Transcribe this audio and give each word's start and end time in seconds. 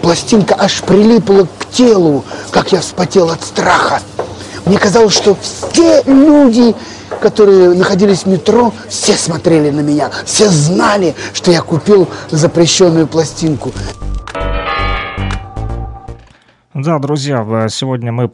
пластинка 0.00 0.54
аж 0.58 0.82
прилипла 0.82 1.46
к 1.58 1.66
телу, 1.70 2.24
как 2.50 2.72
я 2.72 2.80
вспотел 2.80 3.30
от 3.30 3.42
страха. 3.42 4.00
Мне 4.66 4.78
казалось, 4.78 5.14
что 5.14 5.36
все 5.40 6.02
люди, 6.04 6.74
которые 7.20 7.74
находились 7.74 8.24
в 8.24 8.26
метро, 8.26 8.72
все 8.88 9.14
смотрели 9.14 9.70
на 9.70 9.80
меня, 9.80 10.10
все 10.24 10.48
знали, 10.48 11.14
что 11.32 11.50
я 11.50 11.62
купил 11.62 12.08
запрещенную 12.30 13.06
пластинку. 13.06 13.72
Да, 16.74 16.98
друзья, 16.98 17.66
сегодня 17.68 18.12
мы 18.12 18.30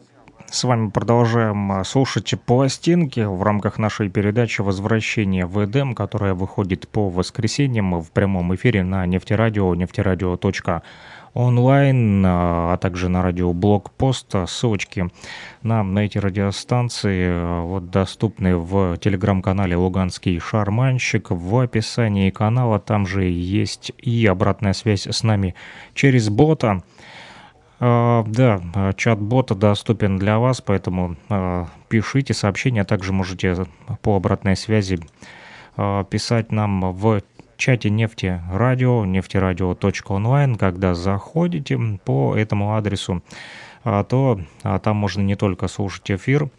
с 0.49 0.63
вами 0.63 0.89
продолжаем 0.89 1.83
слушать 1.83 2.33
пластинки 2.45 3.19
в 3.19 3.43
рамках 3.43 3.77
нашей 3.77 4.09
передачи 4.09 4.61
«Возвращение 4.61 5.45
в 5.45 5.65
Эдем», 5.65 5.95
которая 5.95 6.33
выходит 6.33 6.87
по 6.87 7.09
воскресеньям 7.09 7.99
в 7.99 8.11
прямом 8.11 8.55
эфире 8.55 8.83
на 8.83 9.05
нефтерадио, 9.05 9.75
нефтерадио.ру 9.75 10.81
онлайн, 11.37 12.25
а, 12.25 12.73
а 12.73 12.77
также 12.77 13.09
на 13.09 13.21
радио 13.21 13.53
Блокпост. 13.53 14.33
Ссылочки 14.47 15.09
на, 15.61 15.83
на 15.83 15.99
эти 15.99 16.17
радиостанции 16.17 17.27
а, 17.29 17.61
вот, 17.61 17.89
доступны 17.91 18.57
в 18.57 18.97
телеграм-канале 18.97 19.75
«Луганский 19.75 20.39
шарманщик». 20.39 21.29
В 21.29 21.59
описании 21.59 22.31
канала 22.31 22.79
там 22.79 23.05
же 23.05 23.25
есть 23.25 23.91
и 23.99 24.25
обратная 24.25 24.73
связь 24.73 25.05
с 25.05 25.23
нами 25.23 25.55
через 25.93 26.29
бота. 26.29 26.83
Uh, 27.79 28.27
да, 28.27 28.93
чат 28.93 29.21
бота 29.21 29.53
доступен 29.53 30.17
для 30.17 30.39
вас, 30.39 30.61
поэтому 30.61 31.15
uh, 31.29 31.67
пишите 31.89 32.33
сообщения, 32.33 32.83
также 32.83 33.13
можете 33.13 33.67
по 34.01 34.15
обратной 34.15 34.55
связи 34.55 34.97
uh, 35.75 36.03
писать 36.09 36.51
нам 36.51 36.91
в 36.91 37.21
чате 37.57 37.89
нефти 37.89 38.41
радио, 38.51 39.03
нефтерадио.онлайн, 39.05 40.55
когда 40.55 40.93
заходите 40.93 41.77
по 42.05 42.35
этому 42.35 42.75
адресу, 42.75 43.23
а, 43.83 44.03
то 44.03 44.39
а, 44.63 44.79
там 44.79 44.97
можно 44.97 45.21
не 45.21 45.35
только 45.35 45.67
слушать 45.67 46.09
эфир, 46.11 46.49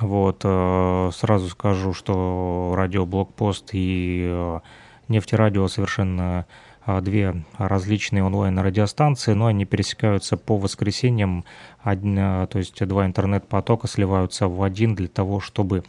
вот, 0.00 0.42
э, 0.44 1.10
сразу 1.14 1.48
скажу, 1.48 1.94
что 1.94 2.74
радио 2.76 3.06
Блокпост 3.06 3.70
и 3.72 4.26
э, 4.28 4.60
нефтерадио 5.08 5.68
совершенно 5.68 6.44
а, 6.84 7.00
две 7.00 7.44
различные 7.56 8.22
онлайн-радиостанции, 8.22 9.32
но 9.32 9.46
они 9.46 9.64
пересекаются 9.64 10.36
по 10.36 10.58
воскресеньям, 10.58 11.44
то 11.82 12.48
есть 12.54 12.84
два 12.86 13.06
интернет-потока 13.06 13.88
сливаются 13.88 14.48
в 14.48 14.62
один 14.62 14.94
для 14.94 15.08
того, 15.08 15.40
чтобы 15.40 15.82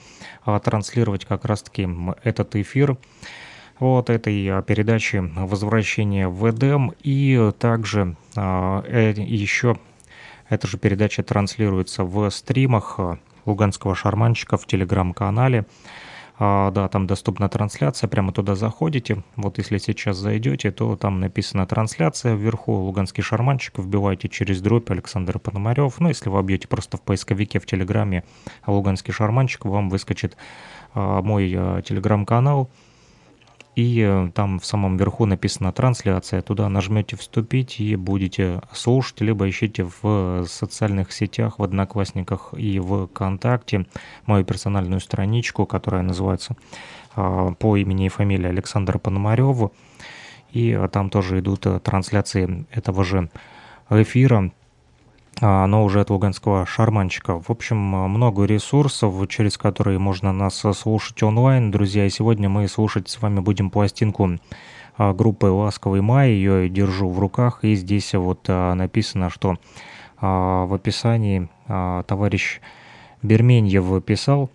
транслировать 0.63 1.25
как 1.25 1.45
раз-таки 1.45 1.87
этот 2.23 2.55
эфир 2.55 2.97
вот 3.79 4.09
этой 4.09 4.47
а, 4.47 4.61
передачи 4.61 5.17
«Возвращение 5.35 6.27
в 6.27 6.49
Эдем». 6.49 6.93
И 7.01 7.51
также 7.59 8.15
а, 8.35 8.83
э, 8.87 9.13
еще 9.17 9.77
эта 10.49 10.67
же 10.67 10.77
передача 10.77 11.23
транслируется 11.23 12.03
в 12.03 12.29
стримах 12.29 12.95
а, 12.97 13.19
Луганского 13.45 13.95
шарманщика 13.95 14.57
в 14.57 14.65
телеграм-канале. 14.65 15.65
Да, 16.39 16.87
там 16.91 17.07
доступна 17.07 17.49
трансляция, 17.49 18.07
прямо 18.07 18.31
туда 18.31 18.53
заходите. 18.53 19.23
Вот 19.37 19.57
если 19.57 19.79
сейчас 19.79 20.17
зайдете, 20.17 20.69
то 20.69 20.95
там 20.95 21.19
написана 21.19 21.65
трансляция 21.65 22.35
вверху, 22.35 22.73
Луганский 22.73 23.23
шарманщик, 23.23 23.79
вбивайте 23.79 24.29
через 24.29 24.61
дробь 24.61 24.91
Александр 24.91 25.39
Пономарев. 25.39 25.99
Ну, 25.99 26.09
если 26.09 26.29
вы 26.29 26.37
обьете 26.37 26.67
просто 26.67 26.97
в 26.97 27.01
поисковике 27.01 27.59
в 27.59 27.65
Телеграме 27.65 28.23
Луганский 28.67 29.11
шарманщик, 29.11 29.65
вам 29.65 29.89
выскочит 29.89 30.37
мой 30.93 31.49
телеграм-канал– 31.81 32.69
и 33.77 34.01
э, 34.01 34.31
там 34.33 34.57
в 34.57 34.65
самом 34.65 34.97
верху 34.97 35.27
написано 35.27 35.71
трансляция, 35.71 36.41
туда 36.41 36.67
нажмете 36.67 37.15
вступить 37.15 37.79
и 37.79 37.95
будете 37.95 38.59
слушать, 38.73 39.21
либо 39.21 39.47
ищите 39.47 39.87
в 40.01 40.45
социальных 40.47 41.11
сетях, 41.11 41.59
в 41.59 41.63
Одноклассниках 41.63 42.55
и 42.57 42.79
в 42.79 43.05
ВКонтакте 43.05 43.85
мою 44.25 44.43
персональную 44.45 44.99
страничку, 44.99 45.67
которая 45.67 46.01
называется 46.01 46.55
э, 47.15 47.49
по 47.59 47.77
имени 47.77 48.07
и 48.07 48.09
фамилии 48.09 48.47
Александр 48.47 48.97
Пономарев, 48.97 49.71
и 50.51 50.71
э, 50.71 50.87
там 50.87 51.11
тоже 51.11 51.37
идут 51.37 51.67
трансляции 51.83 52.65
этого 52.71 53.03
же 53.03 53.29
эфира, 53.91 54.51
но 55.41 55.83
уже 55.83 56.01
от 56.01 56.09
луганского 56.09 56.65
шарманчика. 56.65 57.39
В 57.39 57.49
общем, 57.49 57.77
много 57.77 58.45
ресурсов, 58.45 59.13
через 59.27 59.57
которые 59.57 59.99
можно 59.99 60.33
нас 60.33 60.63
слушать 60.73 61.21
онлайн, 61.21 61.71
друзья. 61.71 62.09
Сегодня 62.09 62.49
мы 62.49 62.67
слушать 62.67 63.07
с 63.09 63.21
вами 63.21 63.39
будем 63.39 63.69
пластинку 63.69 64.39
а, 64.97 65.13
группы 65.13 65.45
«Ласковый 65.45 66.01
май». 66.01 66.31
Ее 66.31 66.69
держу 66.69 67.09
в 67.09 67.19
руках, 67.19 67.59
и 67.63 67.75
здесь 67.75 68.13
вот 68.13 68.45
а, 68.47 68.73
написано, 68.73 69.29
что 69.29 69.57
в 70.19 70.73
описании 70.73 71.47
товарищ 71.67 72.59
Берменьев 73.21 74.03
писал, 74.03 74.49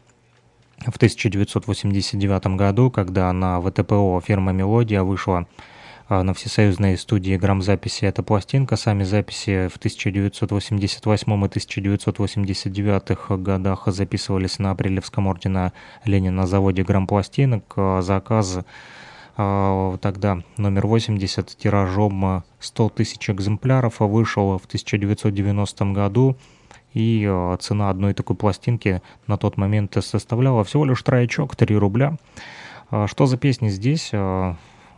в 0.87 0.97
1989 0.97 2.47
году, 2.57 2.91
когда 2.91 3.33
на 3.33 3.61
ВТПО 3.61 4.21
фирма 4.25 4.53
«Мелодия» 4.53 5.03
вышла 5.03 5.39
а, 5.39 5.72
на 6.21 6.35
всесоюзной 6.35 6.99
студии 6.99 7.39
грамзаписи 7.39 8.05
эта 8.05 8.23
пластинка. 8.23 8.77
Сами 8.77 9.03
записи 9.03 9.69
в 9.69 9.77
1988 9.77 11.33
и 11.33 11.47
1989 11.47 13.41
годах 13.43 13.85
записывались 13.87 14.59
на 14.59 14.73
Апрелевском 14.73 15.27
ордена 15.27 15.73
Ленина 16.05 16.43
на 16.43 16.47
заводе 16.47 16.83
грампластинок. 16.83 17.65
А, 17.77 18.03
заказ 18.03 18.59
а, 19.39 19.97
тогда 19.97 20.43
номер 20.59 20.87
80 20.87 21.57
тиражом 21.57 22.45
100 22.61 22.89
тысяч 22.91 23.31
экземпляров 23.31 24.01
вышел 24.01 24.59
в 24.59 24.67
1990 24.67 25.85
году. 25.93 26.37
И 26.93 27.27
цена 27.61 27.89
одной 27.89 28.13
такой 28.13 28.37
пластинки 28.37 29.01
на 29.27 29.39
тот 29.39 29.57
момент 29.57 29.97
составляла 30.05 30.63
всего 30.63 30.85
лишь 30.85 31.03
троечок, 31.03 31.57
3 31.57 31.75
рубля. 31.77 32.19
Что 33.07 33.25
за 33.25 33.39
песни 33.39 33.71
здесь? 33.71 34.13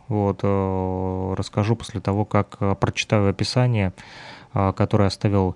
Вот, 0.07 0.39
э, 0.43 1.33
расскажу 1.37 1.75
после 1.75 1.99
того, 1.99 2.25
как 2.25 2.57
э, 2.59 2.75
прочитаю 2.79 3.29
описание, 3.29 3.93
э, 4.53 4.73
которое 4.75 5.07
оставил 5.07 5.55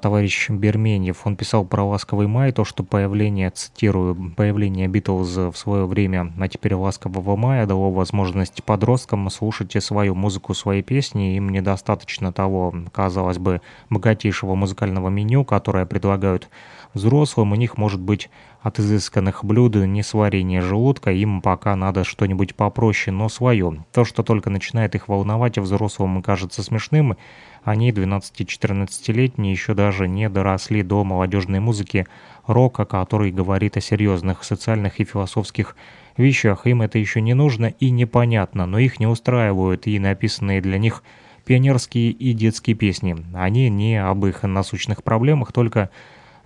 товарищ 0.00 0.48
Берменьев. 0.48 1.26
Он 1.26 1.36
писал 1.36 1.66
про 1.66 1.84
«Ласковый 1.84 2.26
май», 2.26 2.52
то, 2.52 2.64
что 2.64 2.82
появление, 2.82 3.50
цитирую, 3.50 4.32
появление 4.34 4.88
Битлз 4.88 5.36
в 5.36 5.54
свое 5.56 5.84
время, 5.84 6.32
а 6.40 6.48
теперь 6.48 6.74
«Ласкового 6.74 7.36
мая» 7.36 7.66
дало 7.66 7.90
возможность 7.90 8.64
подросткам 8.64 9.28
слушать 9.28 9.76
свою 9.84 10.14
музыку, 10.14 10.54
свои 10.54 10.82
песни. 10.82 11.36
Им 11.36 11.50
недостаточно 11.50 12.32
того, 12.32 12.74
казалось 12.92 13.36
бы, 13.36 13.60
богатейшего 13.90 14.54
музыкального 14.54 15.10
меню, 15.10 15.44
которое 15.44 15.84
предлагают 15.84 16.48
взрослым. 16.94 17.52
У 17.52 17.56
них 17.56 17.76
может 17.76 18.00
быть 18.00 18.30
от 18.62 18.78
изысканных 18.78 19.44
блюд 19.44 19.74
не 19.74 20.02
сварение 20.02 20.62
желудка, 20.62 21.12
им 21.12 21.42
пока 21.42 21.76
надо 21.76 22.04
что-нибудь 22.04 22.54
попроще, 22.54 23.14
но 23.14 23.28
свое. 23.28 23.84
То, 23.92 24.04
что 24.04 24.22
только 24.22 24.48
начинает 24.48 24.94
их 24.94 25.08
волновать, 25.08 25.58
а 25.58 25.62
взрослым 25.62 26.22
кажется 26.22 26.62
смешным, 26.62 27.16
они, 27.62 27.90
12-14-летние, 27.90 29.52
еще 29.52 29.74
даже 29.74 30.06
не 30.06 30.28
доросли 30.28 30.82
до 30.82 31.02
молодежной 31.02 31.60
музыки 31.60 32.06
рока, 32.46 32.84
который 32.84 33.32
говорит 33.32 33.76
о 33.76 33.80
серьезных 33.80 34.44
социальных 34.44 35.00
и 35.00 35.04
философских 35.04 35.76
вещах. 36.16 36.66
Им 36.66 36.82
это 36.82 36.98
еще 36.98 37.20
не 37.20 37.34
нужно 37.34 37.66
и 37.66 37.90
непонятно, 37.90 38.66
но 38.66 38.78
их 38.78 39.00
не 39.00 39.06
устраивают 39.06 39.86
и 39.86 39.98
написанные 39.98 40.60
для 40.60 40.78
них 40.78 41.02
пионерские 41.44 42.10
и 42.10 42.32
детские 42.32 42.76
песни. 42.76 43.16
Они 43.34 43.68
не 43.68 44.02
об 44.02 44.24
их 44.26 44.42
насущных 44.42 45.02
проблемах, 45.02 45.52
только 45.52 45.90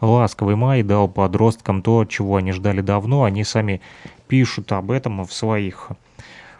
ласковый 0.00 0.56
май 0.56 0.82
дал 0.82 1.08
подросткам 1.08 1.82
то, 1.82 2.04
чего 2.04 2.36
они 2.36 2.52
ждали 2.52 2.80
давно. 2.80 3.24
Они 3.24 3.44
сами 3.44 3.80
пишут 4.28 4.72
об 4.72 4.90
этом 4.90 5.24
в 5.24 5.32
своих 5.32 5.90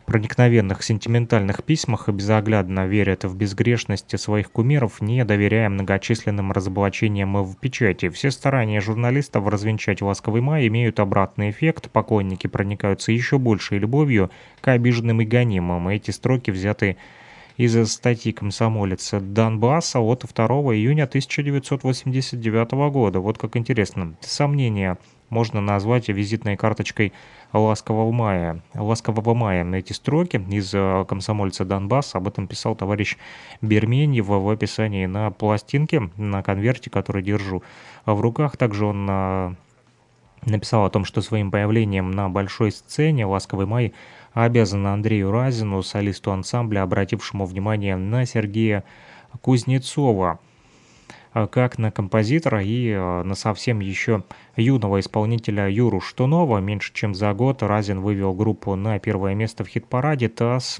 проникновенных 0.09 0.83
сентиментальных 0.83 1.63
письмах 1.63 2.09
и 2.09 2.13
безоглядно 2.13 2.87
верят 2.87 3.25
в 3.25 3.37
безгрешность 3.37 4.19
своих 4.19 4.51
кумиров, 4.51 5.03
не 5.03 5.23
доверяя 5.23 5.69
многочисленным 5.69 6.51
разоблачениям 6.51 7.45
в 7.45 7.57
печати. 7.59 8.09
Все 8.09 8.31
старания 8.31 8.81
журналистов 8.81 9.47
развенчать 9.47 10.01
«Ласковый 10.01 10.41
май» 10.41 10.67
имеют 10.67 10.99
обратный 10.99 11.51
эффект, 11.51 11.91
поклонники 11.91 12.47
проникаются 12.47 13.13
еще 13.13 13.39
большей 13.39 13.79
любовью 13.79 14.31
к 14.63 14.69
обиженным 14.69 15.21
и 15.21 15.27
гонимым. 15.27 15.89
Эти 15.89 16.11
строки 16.11 16.51
взяты 16.51 16.97
из 17.59 17.93
статьи 17.93 18.33
комсомолица 18.33 19.19
Донбасса 19.21 19.99
от 19.99 20.25
2 20.33 20.47
июня 20.47 21.05
1989 21.05 22.93
года. 22.93 23.19
Вот 23.19 23.37
как 23.37 23.57
интересно. 23.57 24.15
Сомнения 24.21 24.97
можно 25.29 25.61
назвать 25.61 26.09
визитной 26.09 26.57
карточкой 26.57 27.13
«Ласкового 27.53 28.13
мая». 28.13 28.63
«Ласкового 28.75 29.35
мая» 29.35 29.65
на 29.65 29.77
эти 29.77 29.93
строки 29.93 30.37
из 30.37 30.73
э, 30.73 31.05
«Комсомольца 31.09 31.65
Донбасс». 31.65 32.15
Об 32.15 32.29
этом 32.29 32.47
писал 32.47 32.77
товарищ 32.77 33.17
Берменьев 33.61 34.27
в 34.27 34.49
описании 34.49 35.07
на 35.07 35.33
пластинке, 35.33 36.11
на 36.17 36.45
конверте, 36.45 36.91
который 36.91 37.25
держу 37.25 37.65
в 38.07 38.21
руках. 38.21 38.57
Также 38.57 38.87
он 38.87 39.07
э, 39.11 39.55
написал 40.47 40.85
о 40.85 40.91
том, 40.91 41.05
что 41.05 41.23
своим 41.23 41.51
появлением 41.51 42.13
на 42.13 42.29
большой 42.29 42.71
сцене 42.71 43.27
«Ласковый 43.27 43.67
май» 43.67 43.95
обязан 44.45 44.87
Андрею 44.87 45.31
Разину, 45.31 45.83
солисту 45.83 46.31
ансамбля, 46.31 46.83
обратившему 46.83 47.45
внимание 47.45 47.97
на 47.97 48.25
Сергея 48.25 48.85
Кузнецова. 49.41 50.39
Э, 51.39 51.47
как 51.47 51.79
на 51.79 51.91
композитора 51.91 52.63
и 52.63 52.89
э, 52.91 53.23
на 53.23 53.35
совсем 53.35 53.81
еще 53.81 54.25
юного 54.57 54.99
исполнителя 54.99 55.69
Юру 55.69 56.01
Штунова. 56.01 56.59
Меньше 56.59 56.93
чем 56.93 57.15
за 57.15 57.33
год 57.33 57.63
Разин 57.63 58.01
вывел 58.01 58.35
группу 58.35 58.75
на 58.75 58.99
первое 58.99 59.35
место 59.35 59.63
в 59.63 59.69
хит-параде 59.69 60.29
ТАСС. 60.29 60.79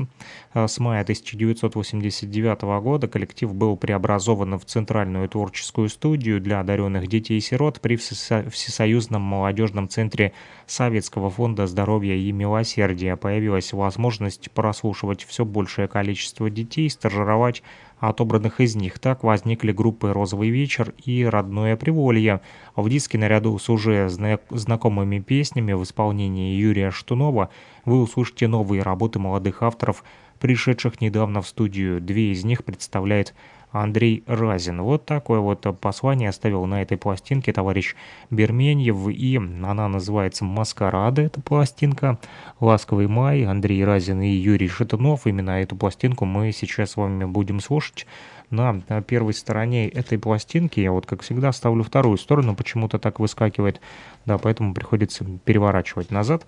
Э, 0.55 0.67
с 0.67 0.79
мая 0.81 1.03
1989 1.03 2.63
года 2.83 3.07
коллектив 3.07 3.55
был 3.55 3.77
преобразован 3.77 4.59
в 4.59 4.65
Центральную 4.65 5.29
творческую 5.29 5.89
студию 5.89 6.41
для 6.41 6.59
одаренных 6.61 7.07
детей 7.07 7.39
и 7.39 7.41
сирот 7.41 7.81
при 7.81 7.97
Всесоюзном 7.97 9.23
молодежном 9.23 9.89
центре 9.89 10.33
Советского 10.67 11.31
фонда 11.31 11.69
здоровья 11.69 12.15
и 12.15 12.33
милосердия. 12.33 13.15
Появилась 13.17 13.73
возможность 13.73 14.51
прослушивать 14.51 15.25
все 15.25 15.45
большее 15.45 15.87
количество 15.87 16.51
детей, 16.51 16.91
стажировать 16.91 17.63
отобранных 18.01 18.61
из 18.61 18.77
них. 18.77 18.99
Так 18.99 19.23
возникли 19.23 19.73
группы 19.73 20.13
«Розовый 20.13 20.51
вечер» 20.51 20.95
и 21.05 21.25
«Родное 21.25 21.77
приволье». 21.77 22.41
В 22.77 22.89
диске 22.89 23.19
наряду 23.19 23.59
с 23.59 23.69
уже 23.69 24.09
знакомыми 24.09 25.19
песнями 25.21 25.73
в 25.73 25.83
исполнении 25.83 26.57
Юрия 26.57 26.91
Штунова 26.91 27.51
вы 27.85 28.01
услышите 28.03 28.49
новые 28.49 28.83
работы 28.83 29.19
молодых 29.19 29.63
авторов, 29.63 30.05
пришедших 30.39 31.01
недавно 31.01 31.43
в 31.43 31.49
студию. 31.49 32.01
Две 32.01 32.33
из 32.33 32.45
них 32.45 32.65
представляет 32.65 33.35
Андрей 33.71 34.25
Разин. 34.27 34.83
Вот 34.83 35.05
такое 35.05 35.41
вот 35.41 35.67
послание 35.81 36.31
оставил 36.31 36.65
на 36.67 36.83
этой 36.83 36.97
пластинке 36.97 37.53
товарищ 37.53 37.95
Берменьев, 38.31 39.09
и 39.09 39.37
она 39.37 39.89
называется 39.89 40.45
«Маскарада», 40.45 41.23
эта 41.23 41.41
пластинка. 41.41 42.19
«Ласковый 42.61 43.07
май», 43.07 43.45
Андрей 43.45 43.85
Разин 43.85 44.23
и 44.23 44.29
Юрий 44.29 44.69
Шатунов. 44.69 45.27
Именно 45.27 45.63
эту 45.63 45.77
пластинку 45.77 46.25
мы 46.25 46.53
сейчас 46.53 46.93
с 46.93 46.97
вами 46.97 47.25
будем 47.25 47.61
слушать. 47.61 48.07
На 48.51 48.81
первой 49.07 49.35
стороне 49.35 49.89
этой 49.89 50.19
пластинки 50.19 50.81
я 50.81 50.91
вот, 50.91 51.05
как 51.05 51.21
всегда, 51.21 51.53
ставлю 51.53 51.83
вторую 51.83 52.17
сторону, 52.17 52.57
почему-то 52.57 52.99
так 52.99 53.21
выскакивает, 53.21 53.79
да, 54.25 54.39
поэтому 54.39 54.73
приходится 54.73 55.27
переворачивать 55.45 56.11
назад. 56.11 56.47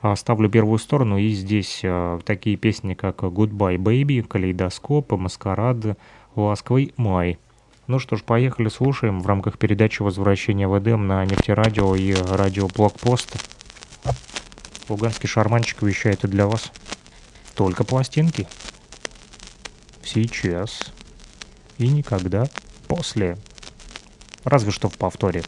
А, 0.00 0.16
ставлю 0.16 0.48
первую 0.48 0.78
сторону, 0.78 1.18
и 1.18 1.28
здесь 1.32 1.82
а, 1.84 2.18
такие 2.24 2.56
песни, 2.56 2.94
как 2.94 3.22
«Goodbye 3.22 3.76
Baby», 3.76 4.22
«Калейдоскоп», 4.22 5.12
«Маскарад», 5.12 5.98
ласковый 6.36 6.92
май. 6.96 7.38
Ну 7.86 7.98
что 7.98 8.16
ж, 8.16 8.22
поехали, 8.22 8.68
слушаем 8.68 9.20
в 9.20 9.26
рамках 9.26 9.58
передачи 9.58 10.02
«Возвращение 10.02 10.66
в 10.66 10.78
Эдем» 10.78 11.06
на 11.06 11.24
нефтерадио 11.24 11.94
и 11.94 12.14
радио 12.14 12.66
Блокпост. 12.68 13.36
Луганский 14.88 15.28
шарманчик 15.28 15.82
вещает 15.82 16.24
и 16.24 16.28
для 16.28 16.46
вас. 16.46 16.72
Только 17.54 17.84
пластинки. 17.84 18.46
Сейчас. 20.02 20.92
И 21.78 21.88
никогда 21.88 22.46
после. 22.88 23.36
Разве 24.44 24.70
что 24.70 24.88
в 24.88 24.96
повторе. 24.96 25.42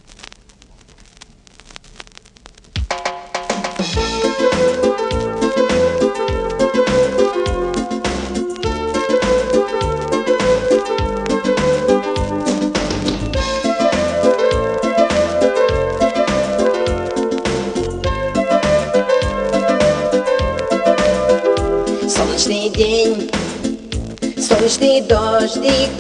Солнечный 24.66 25.00
дождик, 25.02 25.90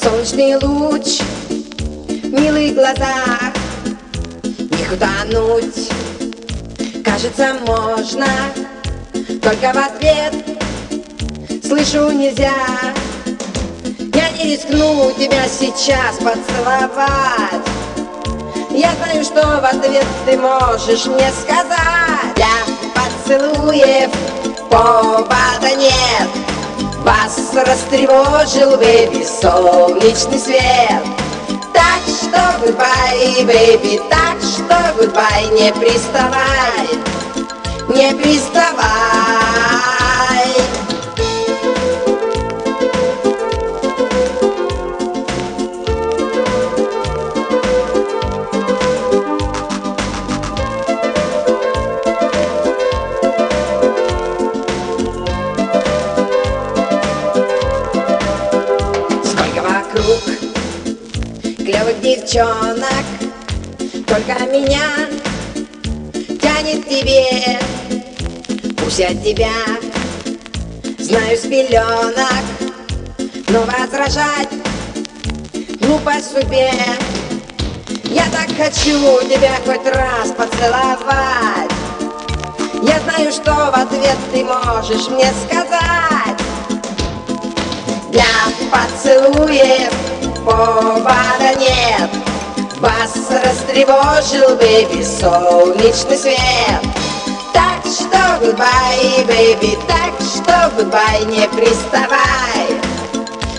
солнечный 0.00 0.54
луч 0.54 1.18
В 1.48 2.30
милых 2.30 2.76
глазах 2.76 3.52
не 4.46 4.94
утонуть 4.94 5.90
Кажется, 7.04 7.56
можно. 7.66 8.28
Только 9.42 9.72
в 9.72 9.78
ответ 9.78 10.32
Слышу, 11.64 12.12
нельзя. 12.12 12.54
Я 14.14 14.30
не 14.30 14.54
рискну 14.54 15.10
тебя 15.18 15.48
сейчас 15.48 16.18
поцеловать. 16.18 17.66
Я 18.70 18.92
знаю, 18.94 19.24
что 19.24 19.42
в 19.60 19.64
ответ 19.64 20.06
ты 20.24 20.38
можешь 20.38 21.06
мне 21.06 21.32
сказать. 21.32 22.36
Для 22.36 22.46
поцелуев 22.94 24.12
повода 24.70 25.74
нет 25.76 26.51
вас 27.02 27.38
растревожил, 27.54 28.76
baby, 28.76 29.24
солнечный 29.24 30.38
свет. 30.38 31.02
Так 31.72 32.02
что 32.06 32.40
goodbye, 32.60 33.44
baby, 33.44 34.00
так 34.08 34.40
что 34.40 34.76
goodbye 34.96 35.46
Не 35.52 35.72
приставай, 35.72 36.88
не 37.88 38.14
приставай 38.14 39.62
девчонок. 62.32 63.04
Только 64.06 64.44
меня 64.46 64.80
тянет 66.40 66.84
к 66.84 66.88
тебе. 66.88 67.60
Пусть 68.78 69.00
от 69.00 69.22
тебя 69.22 69.50
знаю 70.98 71.36
с 71.36 71.42
пеленок 71.42 72.44
Но 73.48 73.64
возражать 73.64 74.48
глупой 75.80 76.22
судьбе. 76.22 76.72
Я 78.04 78.24
так 78.30 78.48
хочу 78.56 79.22
тебя 79.28 79.58
хоть 79.66 79.86
раз 79.86 80.30
поцеловать. 80.30 81.70
Я 82.82 82.98
знаю, 83.00 83.30
что 83.30 83.52
в 83.52 83.74
ответ 83.74 84.16
ты 84.32 84.44
можешь 84.44 85.08
мне 85.08 85.30
сказать. 85.44 86.38
Для 88.10 88.24
поцелуев 88.70 89.92
повода 90.44 91.54
нет 91.58 92.21
Вас 92.82 93.14
растревожил, 93.30 94.56
baby, 94.56 95.04
солнечный 95.04 96.18
свет. 96.18 96.82
Так 97.52 97.80
что 97.84 98.44
goodbye, 98.44 99.24
baby, 99.24 99.78
так 99.86 100.12
что 100.20 100.68
goodbye, 100.74 101.24
не 101.26 101.46
приставай 101.46 102.80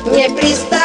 Не 0.03 0.27
приставай 0.35 0.83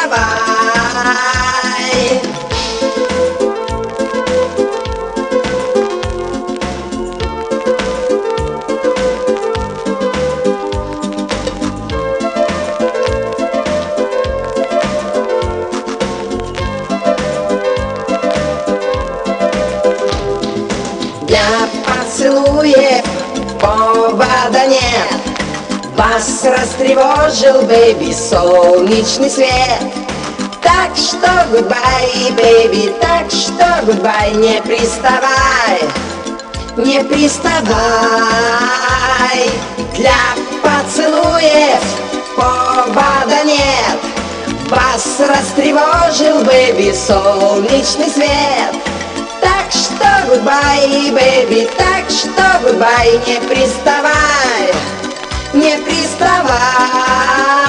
Вас 26.19 26.43
растревожил, 26.43 27.61
baby, 27.61 28.11
солнечный 28.11 29.29
свет. 29.29 29.79
Так 30.61 30.93
что 30.93 31.45
goodbye, 31.49 32.11
baby, 32.31 32.93
так 32.99 33.31
что 33.31 33.85
goodbye 33.85 34.33
Не 34.33 34.61
приставай, 34.61 35.79
не 36.75 37.01
приставай. 37.05 37.69
Для 39.95 40.35
поцелуев 40.61 41.81
повода 42.35 43.41
нет. 43.45 43.97
Вас 44.69 45.21
растревожил, 45.21 46.43
baby, 46.43 46.93
солнечный 46.93 48.09
свет. 48.09 48.75
Так 49.39 49.71
что 49.71 50.27
goodbye, 50.27 51.11
baby, 51.11 51.69
так 51.77 52.09
что 52.09 52.59
goodbye, 52.61 53.21
не 53.25 53.39
приставай, 53.47 54.73
не 55.53 55.77
приставай. 55.77 57.68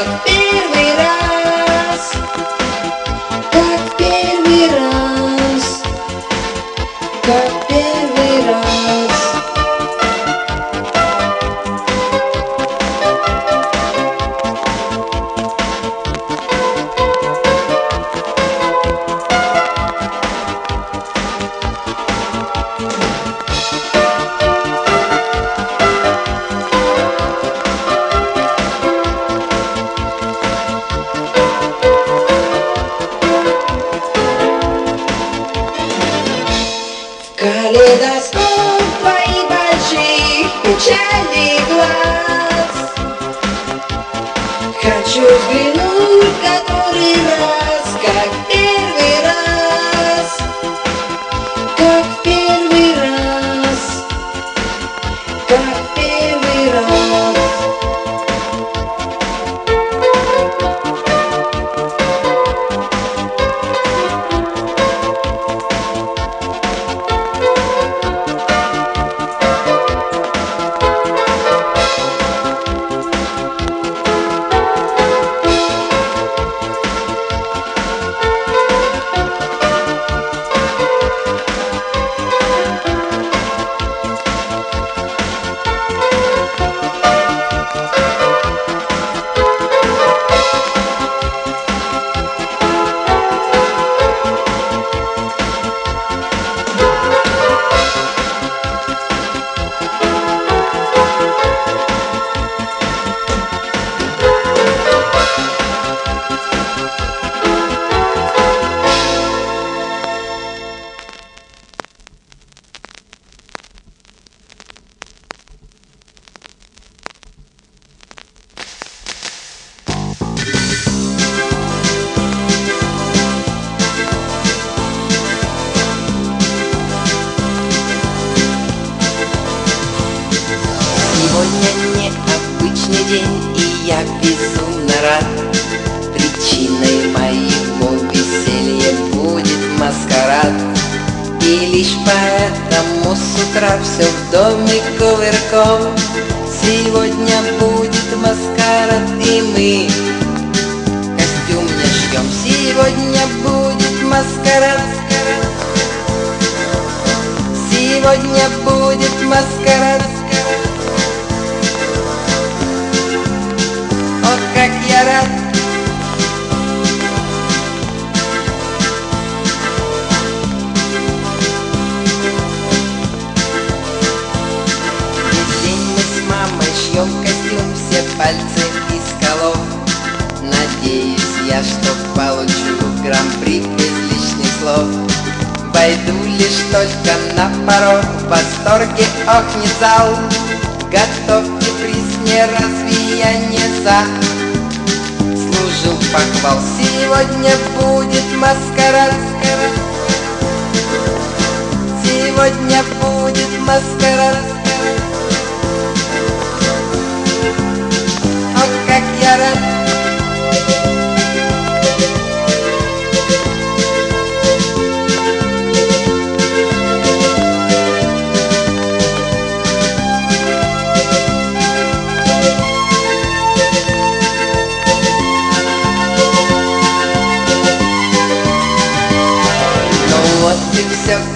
Yeah. 0.00 0.29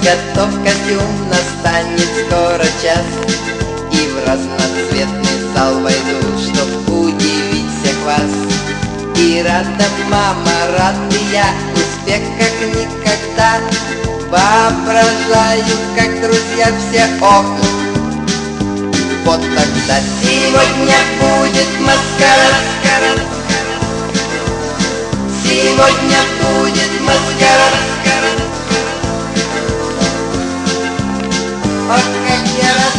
Готов 0.05 0.51
костюм, 0.63 1.29
настанет 1.31 2.09
скоро 2.27 2.65
час. 2.83 3.07
И 3.91 4.07
в 4.09 4.29
разноцветный 4.29 5.55
зал 5.55 5.81
войду, 5.81 6.21
чтоб 6.39 6.95
удивить 6.95 7.71
всех 7.81 7.97
вас. 8.05 8.31
И 9.17 9.43
рада 9.43 9.87
мама, 10.11 10.57
рад 10.79 10.95
я, 11.33 11.47
успех 11.75 12.23
как 12.39 12.55
никогда. 12.69 13.61
Воображаю, 14.29 15.77
как 15.97 16.11
друзья 16.21 16.67
все 16.81 17.05
охнут 17.21 17.65
Вот 19.25 19.41
тогда 19.41 20.01
сегодня 20.21 20.99
будет 21.21 21.81
маскарад. 21.81 22.65
Сегодня 25.45 26.19
будет 26.43 27.01
маскарад 27.03 27.95
Ох, 31.87 31.97
как 31.97 32.45
я 32.63 32.73
рад 32.73 32.95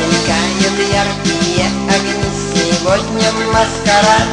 Мелькают 0.00 0.78
яркие 0.92 1.66
Сегодня 2.52 3.30
маскарад. 3.52 4.28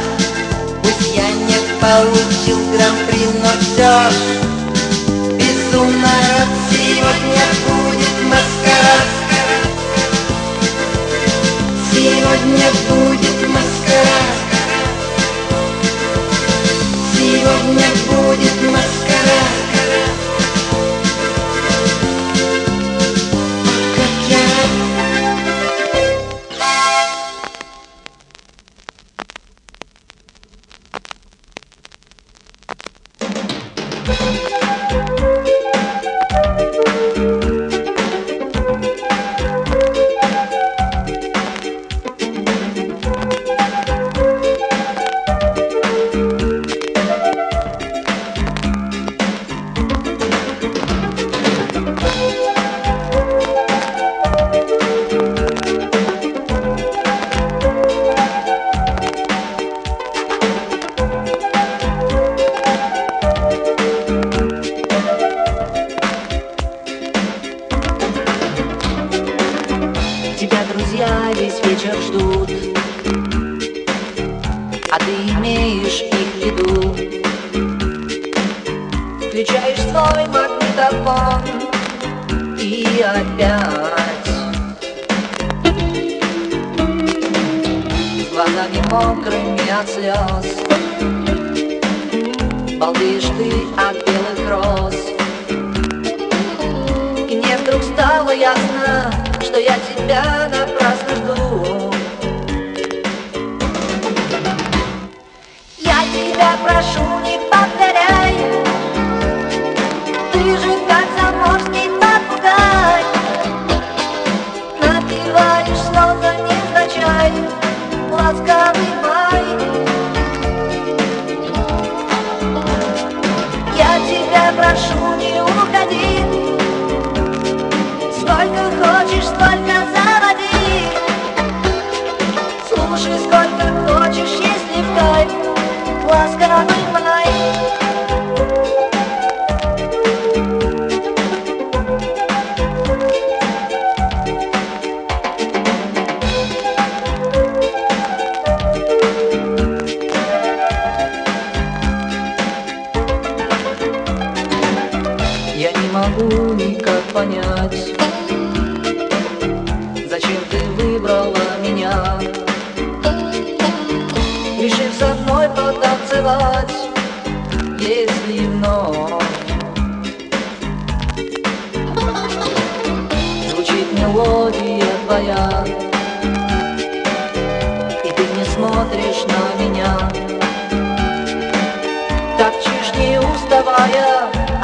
Пусть 0.82 1.14
я 1.14 1.28
не 1.30 1.58
получил 1.80 2.58
гран-при, 2.72 3.26
но 3.40 3.52
все 3.60 4.10
ж 4.10 4.14
Безумно 5.38 6.08
рад. 6.08 6.48
Сегодня 6.68 7.44
будет 7.68 8.16
маскарад. 8.28 9.08
Сегодня 11.92 12.68
будет 12.88 13.31
Сегодня 17.42 17.88
будет 18.06 18.70
маскарад 18.70 19.01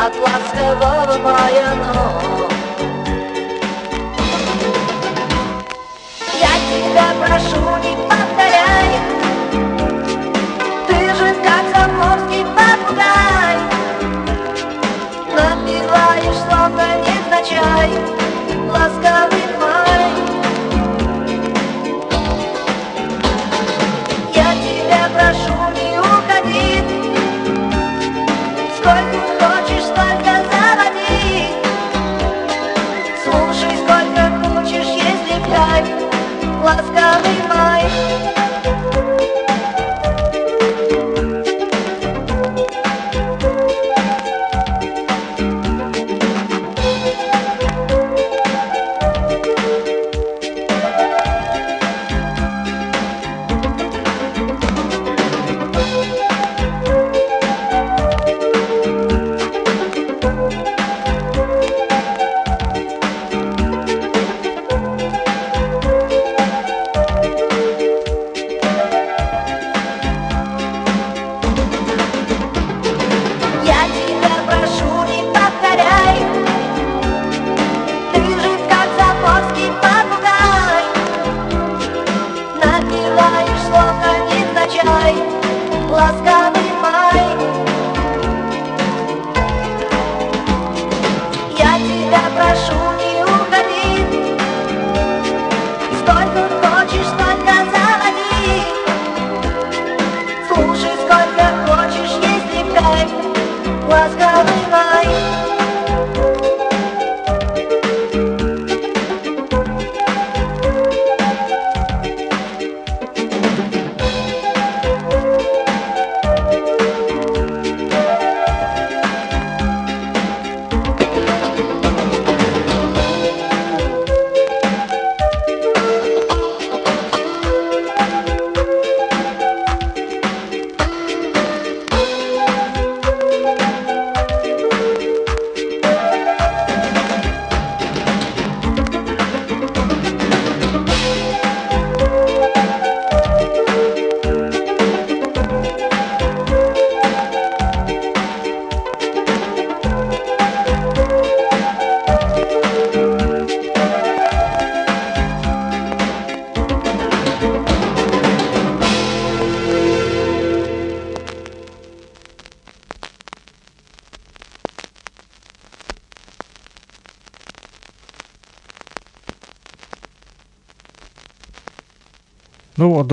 atlas 0.09 0.45
devam 0.57 1.21
mayan 1.21 1.79
oh. 1.93 2.48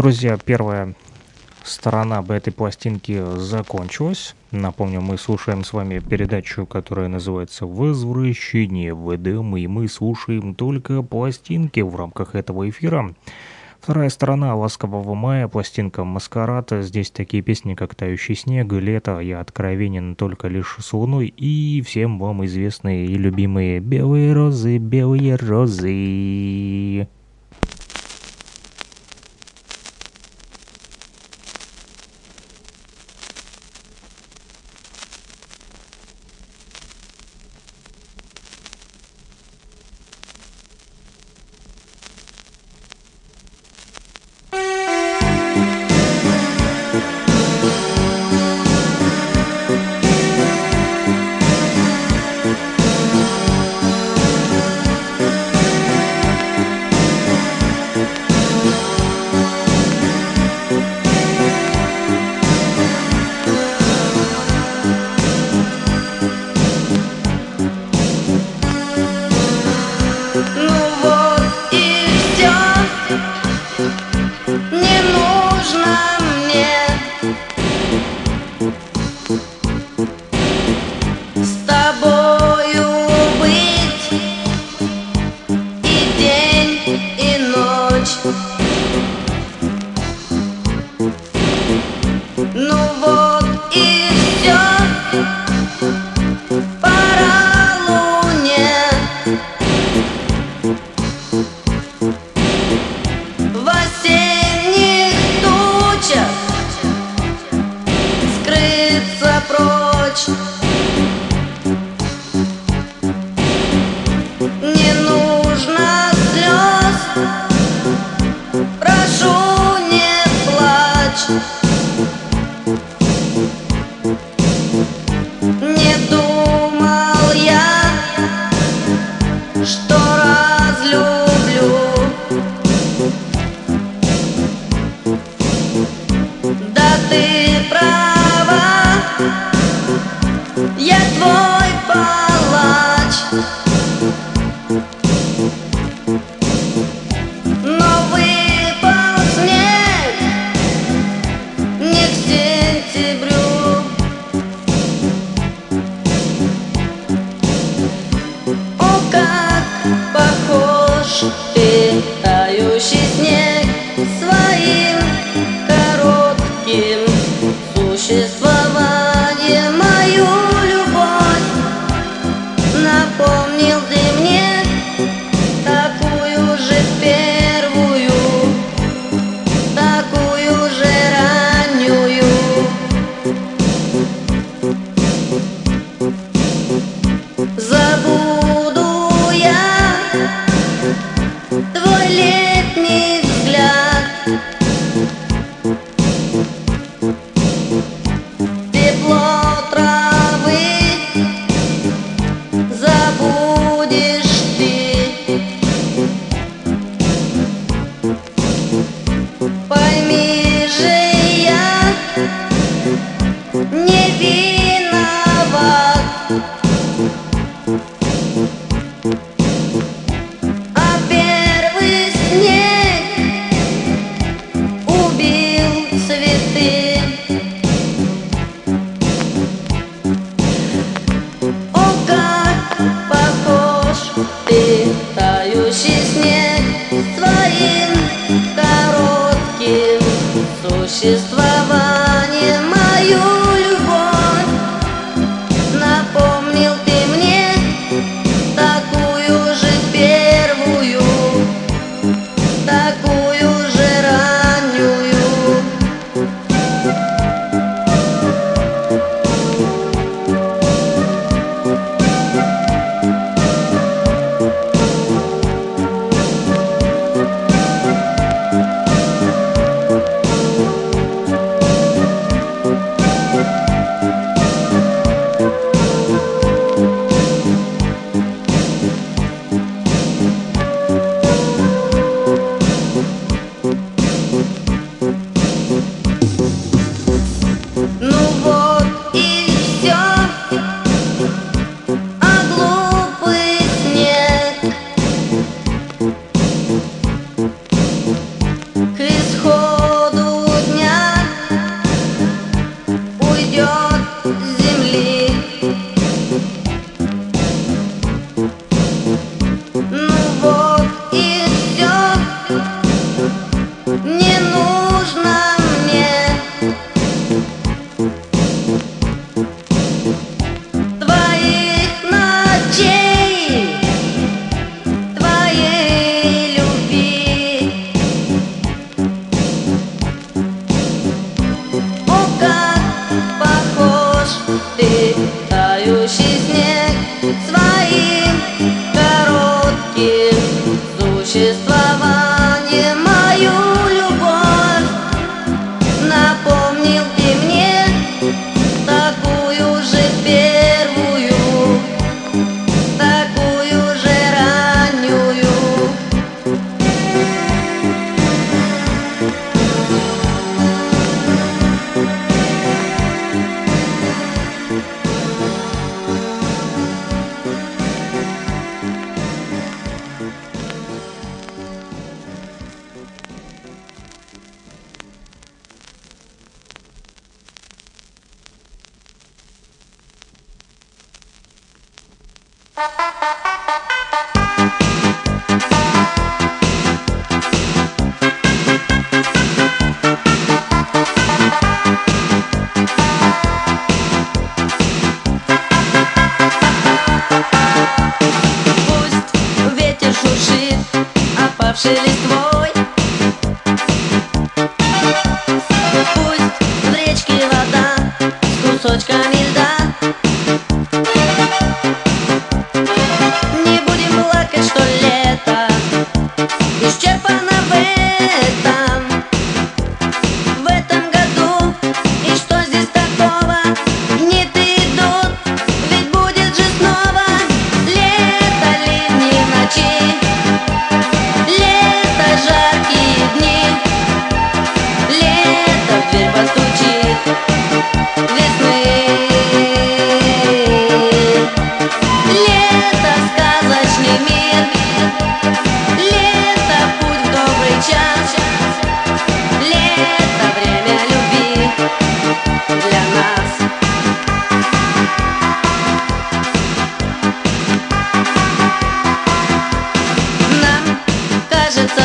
Друзья, 0.05 0.37
первая 0.37 0.93
сторона 1.63 2.21
бы 2.21 2.35
этой 2.35 2.53
пластинки 2.53 3.19
закончилась. 3.37 4.35
Напомню, 4.51 5.01
мы 5.01 5.17
слушаем 5.17 5.63
с 5.63 5.73
вами 5.73 5.97
передачу, 5.97 6.67
которая 6.67 7.07
называется 7.07 7.65
«Возвращение 7.65 8.93
в 8.93 9.15
Эдем», 9.15 9.57
и 9.57 9.65
мы 9.65 9.87
слушаем 9.87 10.53
только 10.53 11.01
пластинки 11.01 11.79
в 11.79 11.95
рамках 11.95 12.35
этого 12.35 12.69
эфира. 12.69 13.15
Вторая 13.81 14.09
сторона 14.09 14.55
«Ласкового 14.55 15.15
мая», 15.15 15.47
пластинка 15.47 16.03
«Маскарад». 16.03 16.69
Здесь 16.81 17.09
такие 17.09 17.41
песни, 17.41 17.73
как 17.73 17.95
«Тающий 17.95 18.35
снег» 18.35 18.71
«Лето», 18.73 19.19
«Я 19.21 19.39
откровенен 19.39 20.15
только 20.15 20.49
лишь 20.49 20.77
с 20.79 20.93
луной» 20.93 21.33
и 21.35 21.81
всем 21.81 22.19
вам 22.19 22.45
известные 22.45 23.07
и 23.07 23.15
любимые 23.15 23.79
«Белые 23.79 24.33
розы, 24.33 24.77
белые 24.77 25.35
розы». 25.35 27.07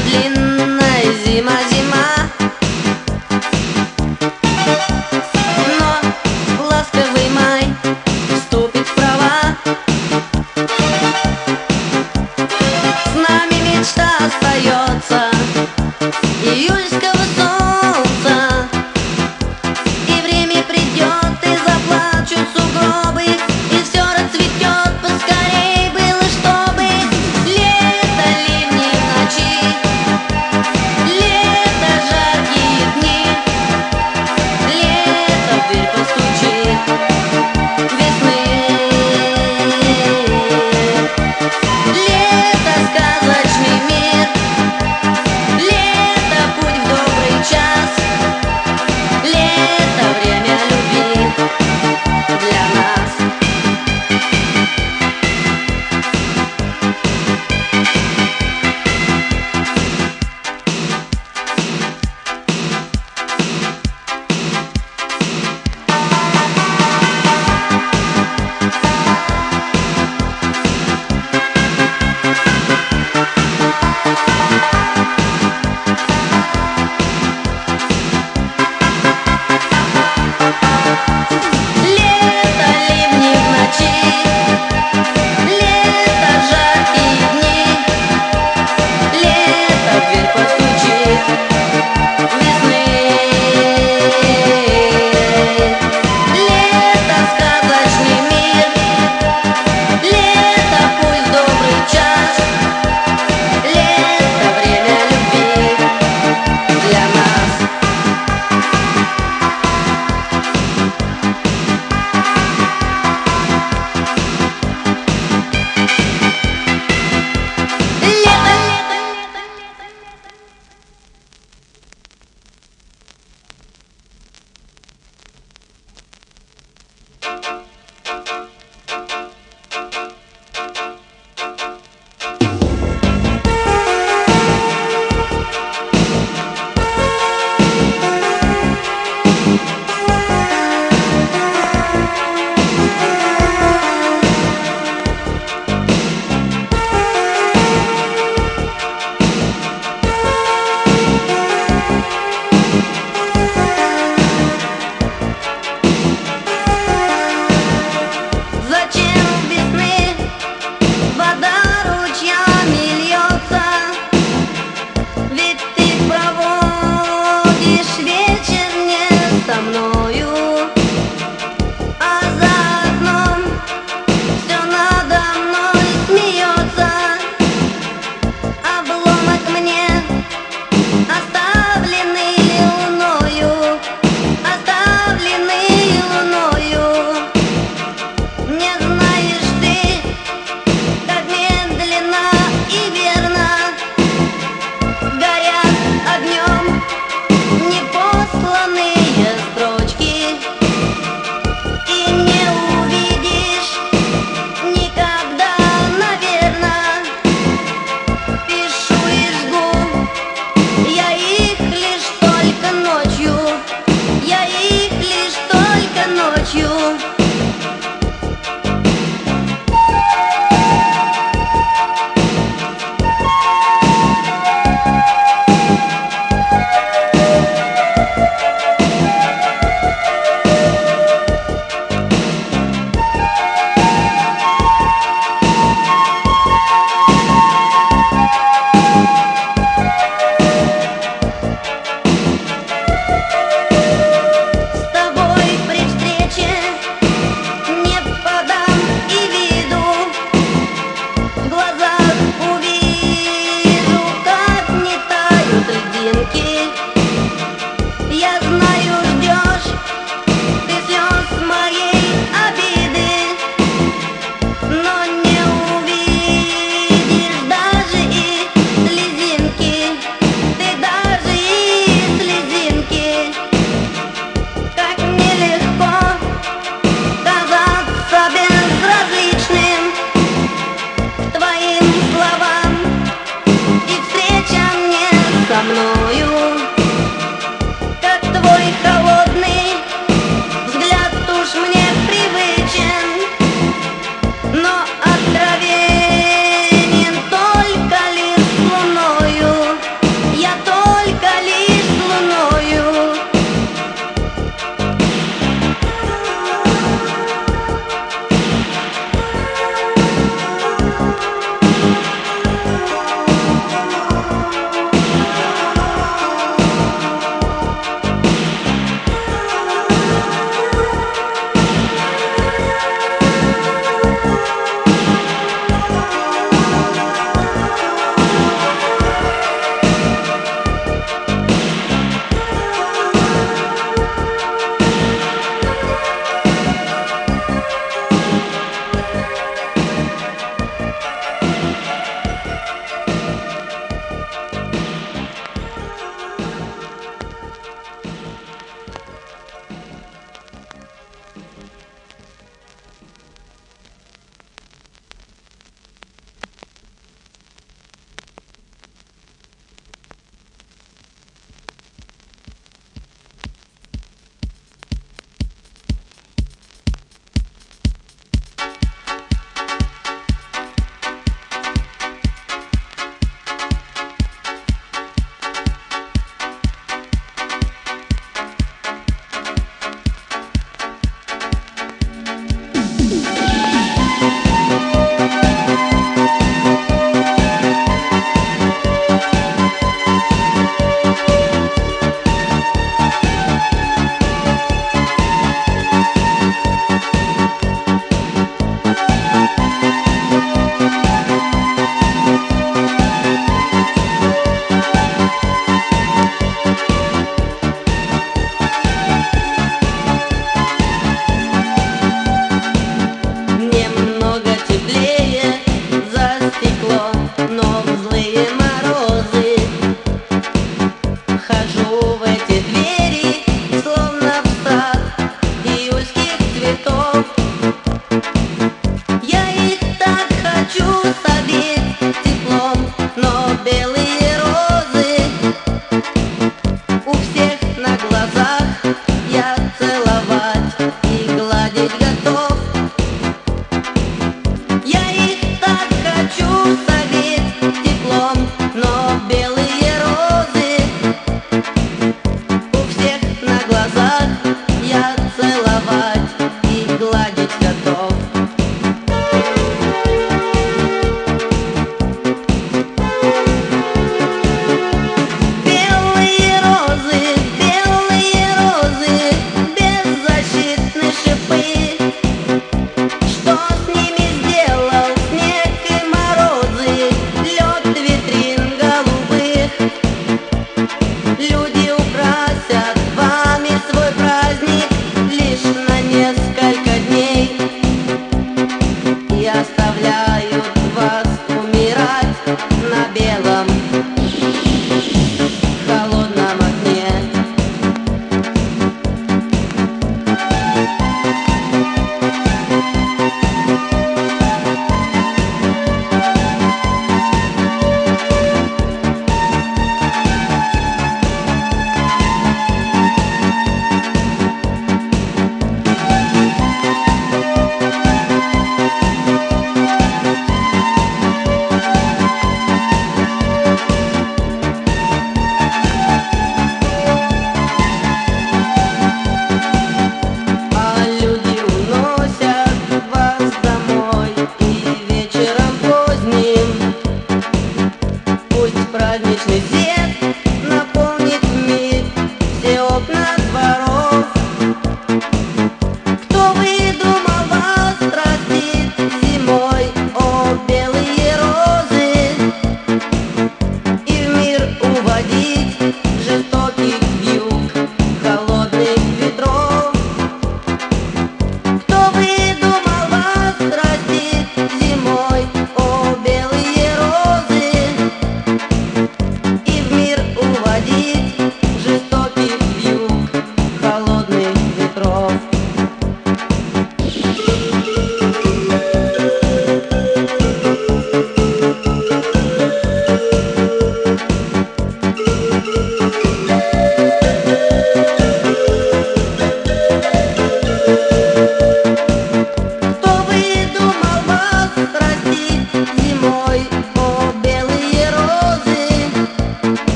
длинная 0.00 0.45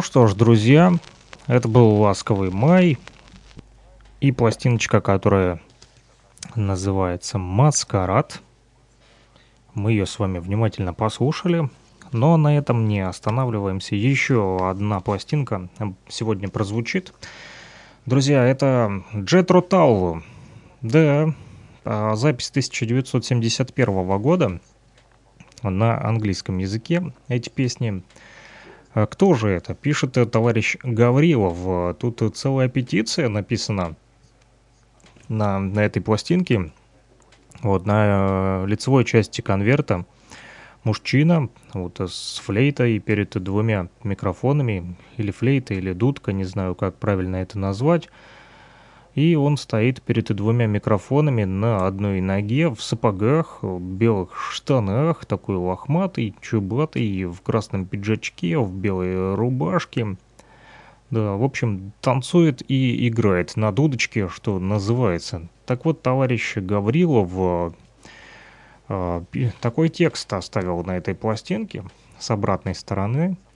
Ну 0.00 0.02
что 0.02 0.26
ж, 0.26 0.34
друзья, 0.34 0.94
это 1.46 1.68
был 1.68 2.00
«Ласковый 2.00 2.50
май» 2.50 2.96
и 4.22 4.32
пластиночка, 4.32 5.02
которая 5.02 5.60
называется 6.54 7.36
«Маскарад». 7.36 8.40
Мы 9.74 9.92
ее 9.92 10.06
с 10.06 10.18
вами 10.18 10.38
внимательно 10.38 10.94
послушали, 10.94 11.68
но 12.12 12.38
на 12.38 12.56
этом 12.56 12.88
не 12.88 13.00
останавливаемся. 13.00 13.94
Еще 13.94 14.70
одна 14.70 15.00
пластинка 15.00 15.68
сегодня 16.08 16.48
прозвучит. 16.48 17.12
Друзья, 18.06 18.46
это 18.46 19.04
Джетро 19.14 19.60
Таулу. 19.60 20.22
Да, 20.80 21.34
а, 21.84 22.16
запись 22.16 22.48
1971 22.48 24.18
года 24.18 24.60
на 25.62 26.02
английском 26.02 26.56
языке 26.56 27.12
эти 27.28 27.50
песни. 27.50 28.02
А 28.92 29.06
кто 29.06 29.34
же 29.34 29.48
это? 29.48 29.74
Пишет 29.74 30.18
товарищ 30.30 30.76
Гаврилов. 30.82 31.96
Тут 31.98 32.36
целая 32.36 32.68
петиция 32.68 33.28
написана 33.28 33.94
на, 35.28 35.60
на 35.60 35.80
этой 35.80 36.02
пластинке. 36.02 36.72
Вот 37.62 37.86
на 37.86 38.64
э, 38.64 38.66
лицевой 38.66 39.04
части 39.04 39.42
конверта 39.42 40.06
мужчина 40.82 41.50
вот 41.74 42.00
с 42.00 42.38
флейтой 42.38 42.98
перед 42.98 43.30
двумя 43.30 43.88
микрофонами, 44.02 44.96
или 45.18 45.30
флейта, 45.30 45.74
или 45.74 45.92
дудка, 45.92 46.32
не 46.32 46.44
знаю, 46.44 46.74
как 46.74 46.96
правильно 46.96 47.36
это 47.36 47.58
назвать. 47.58 48.08
И 49.14 49.34
он 49.34 49.56
стоит 49.56 50.02
перед 50.02 50.26
двумя 50.34 50.66
микрофонами 50.66 51.44
на 51.44 51.86
одной 51.86 52.20
ноге, 52.20 52.68
в 52.68 52.80
сапогах, 52.80 53.62
в 53.62 53.80
белых 53.80 54.52
штанах, 54.52 55.24
такой 55.24 55.56
лохматый, 55.56 56.34
чубатый, 56.40 57.24
в 57.24 57.40
красном 57.42 57.86
пиджачке, 57.86 58.58
в 58.58 58.72
белой 58.72 59.34
рубашке. 59.34 60.16
Да, 61.10 61.32
в 61.34 61.42
общем, 61.42 61.92
танцует 62.00 62.62
и 62.70 63.08
играет 63.08 63.56
на 63.56 63.72
дудочке, 63.72 64.28
что 64.28 64.60
называется. 64.60 65.48
Так 65.66 65.84
вот, 65.84 66.02
товарищ 66.02 66.56
Гаврилов 66.56 67.74
э, 68.88 69.22
такой 69.60 69.88
текст 69.88 70.32
оставил 70.32 70.84
на 70.84 70.96
этой 70.96 71.16
пластинке 71.16 71.82
с 72.20 72.30
обратной 72.30 72.76
стороны– 72.76 73.36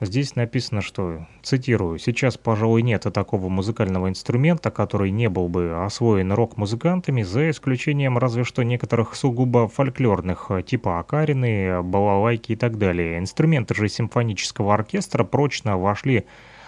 Здесь 0.00 0.36
написано, 0.36 0.80
что, 0.80 1.26
цитирую, 1.42 1.98
«Сейчас, 1.98 2.36
пожалуй, 2.36 2.82
нет 2.82 3.04
такого 3.12 3.48
музыкального 3.48 4.08
инструмента, 4.08 4.70
который 4.70 5.10
не 5.10 5.28
был 5.28 5.48
бы 5.48 5.84
освоен 5.84 6.32
рок-музыкантами, 6.32 7.22
за 7.22 7.50
исключением 7.50 8.16
разве 8.16 8.44
что 8.44 8.62
некоторых 8.62 9.16
сугубо 9.16 9.66
фольклорных, 9.66 10.52
типа 10.64 11.00
акарины, 11.00 11.82
балалайки 11.82 12.52
и 12.52 12.56
так 12.56 12.78
далее. 12.78 13.18
Инструменты 13.18 13.74
же 13.74 13.88
симфонического 13.88 14.72
оркестра 14.72 15.24
прочно 15.24 15.76
вошли 15.76 16.26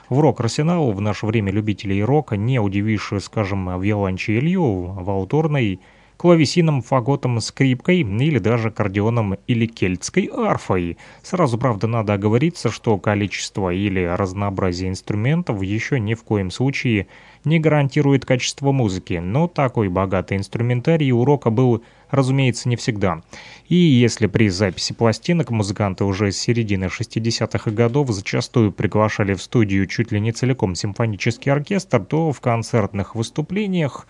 в 0.08 0.18
рок-арсенал 0.18 0.90
в 0.90 1.00
наше 1.00 1.24
время 1.26 1.52
любителей 1.52 2.02
рока, 2.02 2.36
не 2.36 2.58
удивишь, 2.58 3.12
скажем, 3.20 3.80
виолончелью, 3.80 4.92
валторной, 4.92 5.78
клавесином, 6.20 6.82
фаготом, 6.82 7.40
скрипкой 7.40 8.00
или 8.00 8.38
даже 8.38 8.68
аккордеоном 8.68 9.38
или 9.46 9.64
кельтской 9.64 10.28
арфой. 10.30 10.98
Сразу, 11.22 11.56
правда, 11.56 11.86
надо 11.86 12.12
оговориться, 12.12 12.68
что 12.70 12.98
количество 12.98 13.72
или 13.72 14.04
разнообразие 14.04 14.90
инструментов 14.90 15.62
еще 15.62 15.98
ни 15.98 16.12
в 16.12 16.22
коем 16.22 16.50
случае 16.50 17.06
не 17.46 17.58
гарантирует 17.58 18.26
качество 18.26 18.70
музыки, 18.70 19.14
но 19.14 19.48
такой 19.48 19.88
богатый 19.88 20.36
инструментарий 20.36 21.10
урока 21.10 21.48
был, 21.48 21.82
разумеется, 22.10 22.68
не 22.68 22.76
всегда. 22.76 23.22
И 23.70 23.76
если 23.76 24.26
при 24.26 24.50
записи 24.50 24.92
пластинок 24.92 25.48
музыканты 25.48 26.04
уже 26.04 26.32
с 26.32 26.36
середины 26.36 26.88
60-х 26.88 27.70
годов 27.70 28.10
зачастую 28.10 28.72
приглашали 28.72 29.32
в 29.32 29.40
студию 29.40 29.86
чуть 29.86 30.12
ли 30.12 30.20
не 30.20 30.32
целиком 30.32 30.74
симфонический 30.74 31.50
оркестр, 31.50 32.04
то 32.04 32.30
в 32.30 32.42
концертных 32.42 33.14
выступлениях 33.14 34.06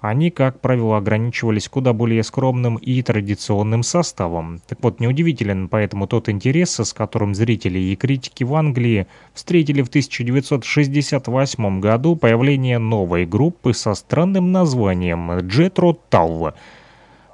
они, 0.00 0.30
как 0.30 0.60
правило, 0.60 0.96
ограничивались 0.96 1.68
куда 1.68 1.92
более 1.92 2.22
скромным 2.22 2.76
и 2.76 3.02
традиционным 3.02 3.82
составом. 3.82 4.60
Так 4.68 4.78
вот, 4.82 5.00
неудивителен 5.00 5.68
поэтому 5.68 6.06
тот 6.06 6.28
интерес, 6.28 6.78
с 6.78 6.92
которым 6.92 7.34
зрители 7.34 7.78
и 7.78 7.96
критики 7.96 8.44
в 8.44 8.54
Англии 8.54 9.08
встретили 9.34 9.82
в 9.82 9.88
1968 9.88 11.80
году 11.80 12.14
появление 12.16 12.78
новой 12.78 13.26
группы 13.26 13.74
со 13.74 13.94
странным 13.94 14.52
названием 14.52 15.40
«Джетро 15.40 15.98
Тау». 16.08 16.52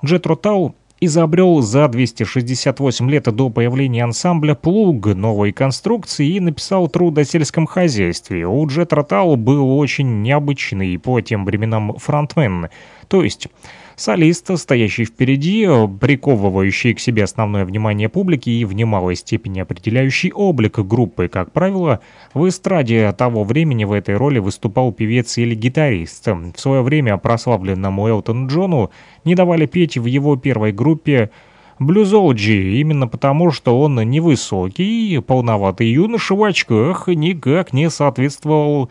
Джетро 0.04 0.36
Тау 0.36 0.74
изобрел 1.07 1.61
за 1.61 1.88
268 1.88 3.11
лет 3.11 3.24
до 3.24 3.50
появления 3.50 4.05
ансамбля 4.05 4.55
плуг 4.55 5.07
новой 5.07 5.52
конструкции 5.52 6.36
и 6.36 6.40
написал 6.40 6.88
труд 6.88 7.18
о 7.18 7.24
сельском 7.24 7.66
хозяйстве. 7.66 8.46
У 8.46 8.66
Джет 8.66 8.92
Ротал 8.92 9.36
был 9.36 9.78
очень 9.78 10.22
необычный 10.22 10.98
по 10.98 11.20
тем 11.20 11.44
временам 11.44 11.96
фронтмен, 11.98 12.68
то 13.09 13.22
есть 13.22 13.48
Солист, 13.97 14.51
стоящий 14.59 15.05
впереди, 15.05 15.68
приковывающий 16.01 16.95
к 16.95 17.01
себе 17.01 17.24
основное 17.24 17.64
внимание 17.64 18.09
публики 18.09 18.51
и 18.51 18.64
в 18.64 18.72
немалой 18.72 19.14
степени 19.14 19.61
определяющий 19.61 20.32
облик 20.32 20.80
группы. 20.80 21.28
Как 21.28 21.53
правило, 21.53 22.01
в 22.32 22.49
эстраде 22.49 23.12
того 23.12 23.45
времени 23.45 23.84
в 23.84 23.92
этой 23.92 24.16
роли 24.16 24.40
выступал 24.40 24.92
певец 24.92 25.38
или 25.38 25.55
гитарист. 25.55 26.26
В 26.26 26.59
свое 26.59 26.82
время 26.82 27.16
прославленному 27.18 28.09
Элтон 28.09 28.49
Джону 28.49 28.90
не 29.24 29.36
давали 29.36 29.66
петь 29.66 29.97
в 29.97 30.07
его 30.07 30.36
первой 30.36 30.72
группе 30.72 31.30
Блюзолджи, 31.78 32.80
именно 32.80 33.09
потому, 33.09 33.51
что 33.51 33.80
он 33.80 33.97
невысокий, 33.97 35.20
полноватый 35.20 35.88
юноша 35.88 36.34
в 36.34 36.42
очках 36.45 37.09
никак 37.09 37.72
не 37.72 37.90
соответствовал 37.90 38.90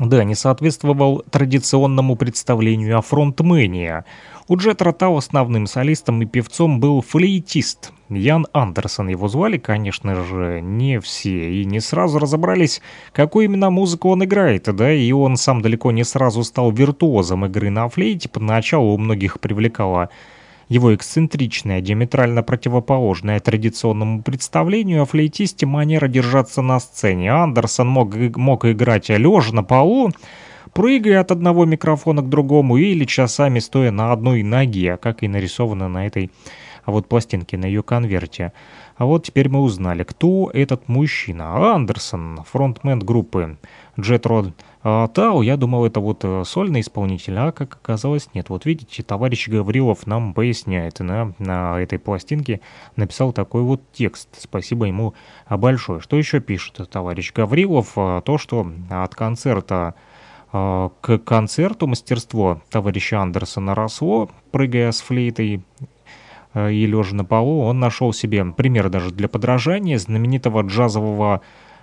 да, 0.00 0.24
не 0.24 0.34
соответствовал 0.34 1.22
традиционному 1.30 2.16
представлению 2.16 2.98
о 2.98 3.02
фронтмене. 3.02 4.04
У 4.48 4.56
Джет 4.56 4.82
Ротау 4.82 5.16
основным 5.16 5.66
солистом 5.66 6.22
и 6.22 6.26
певцом 6.26 6.80
был 6.80 7.02
флейтист. 7.02 7.92
Ян 8.08 8.46
Андерсон 8.52 9.08
его 9.08 9.28
звали, 9.28 9.58
конечно 9.58 10.16
же, 10.24 10.60
не 10.60 10.98
все, 10.98 11.52
и 11.52 11.64
не 11.64 11.78
сразу 11.78 12.18
разобрались, 12.18 12.80
какую 13.12 13.44
именно 13.44 13.70
музыку 13.70 14.08
он 14.08 14.24
играет, 14.24 14.74
да, 14.74 14.92
и 14.92 15.12
он 15.12 15.36
сам 15.36 15.62
далеко 15.62 15.92
не 15.92 16.02
сразу 16.02 16.42
стал 16.42 16.72
виртуозом 16.72 17.46
игры 17.46 17.70
на 17.70 17.88
флейте, 17.88 18.28
поначалу 18.28 18.94
у 18.94 18.98
многих 18.98 19.38
привлекала 19.38 20.08
его 20.70 20.94
эксцентричная, 20.94 21.80
диаметрально 21.80 22.44
противоположная 22.44 23.40
традиционному 23.40 24.22
представлению 24.22 25.02
о 25.02 25.04
флейтисте 25.04 25.66
манера 25.66 26.06
держаться 26.06 26.62
на 26.62 26.78
сцене. 26.78 27.32
Андерсон 27.32 27.88
мог, 27.88 28.14
мог 28.36 28.64
играть 28.64 29.08
лежа 29.08 29.52
на 29.52 29.64
полу, 29.64 30.12
прыгая 30.72 31.20
от 31.20 31.32
одного 31.32 31.64
микрофона 31.64 32.22
к 32.22 32.28
другому 32.28 32.76
или 32.76 33.04
часами 33.04 33.58
стоя 33.58 33.90
на 33.90 34.12
одной 34.12 34.44
ноге, 34.44 34.96
как 34.96 35.24
и 35.24 35.28
нарисовано 35.28 35.88
на 35.88 36.06
этой 36.06 36.30
а 36.84 36.92
вот 36.92 37.08
пластинке, 37.08 37.56
на 37.56 37.66
ее 37.66 37.82
конверте. 37.82 38.52
А 38.96 39.04
вот 39.06 39.24
теперь 39.24 39.48
мы 39.48 39.60
узнали, 39.60 40.02
кто 40.02 40.50
этот 40.52 40.88
мужчина. 40.88 41.74
Андерсон, 41.74 42.40
фронтмен 42.50 43.00
группы 43.00 43.58
Jet 43.96 44.22
Rod 44.22 44.52
а, 44.82 45.08
Тау, 45.08 45.42
я 45.42 45.56
думал, 45.56 45.84
это 45.84 46.00
вот 46.00 46.24
э, 46.24 46.42
сольный 46.46 46.80
исполнитель, 46.80 47.36
а 47.38 47.52
как 47.52 47.74
оказалось 47.74 48.30
нет. 48.32 48.48
Вот 48.48 48.64
видите, 48.64 49.02
товарищ 49.02 49.48
Гаврилов 49.48 50.06
нам 50.06 50.32
поясняет, 50.32 51.00
на, 51.00 51.34
на 51.38 51.78
этой 51.80 51.98
пластинке 51.98 52.60
написал 52.96 53.32
такой 53.32 53.62
вот 53.62 53.82
текст. 53.92 54.28
Спасибо 54.38 54.86
ему 54.86 55.14
большое. 55.50 56.00
Что 56.00 56.16
еще 56.16 56.40
пишет 56.40 56.88
товарищ 56.90 57.32
Гаврилов? 57.34 57.92
А, 57.96 58.22
то, 58.22 58.38
что 58.38 58.72
от 58.88 59.14
концерта 59.14 59.94
а, 60.52 60.90
к 61.00 61.18
концерту 61.18 61.86
мастерство 61.86 62.62
товарища 62.70 63.20
Андерсона 63.20 63.74
росло, 63.74 64.30
прыгая 64.50 64.92
с 64.92 65.00
флейтой 65.02 65.62
э, 66.54 66.72
и 66.72 66.86
лежа 66.86 67.14
на 67.14 67.24
полу, 67.26 67.64
он 67.64 67.80
нашел 67.80 68.14
себе 68.14 68.44
пример 68.46 68.88
даже 68.88 69.10
для 69.10 69.28
подражания 69.28 69.98
знаменитого 69.98 70.62
джазового 70.62 71.42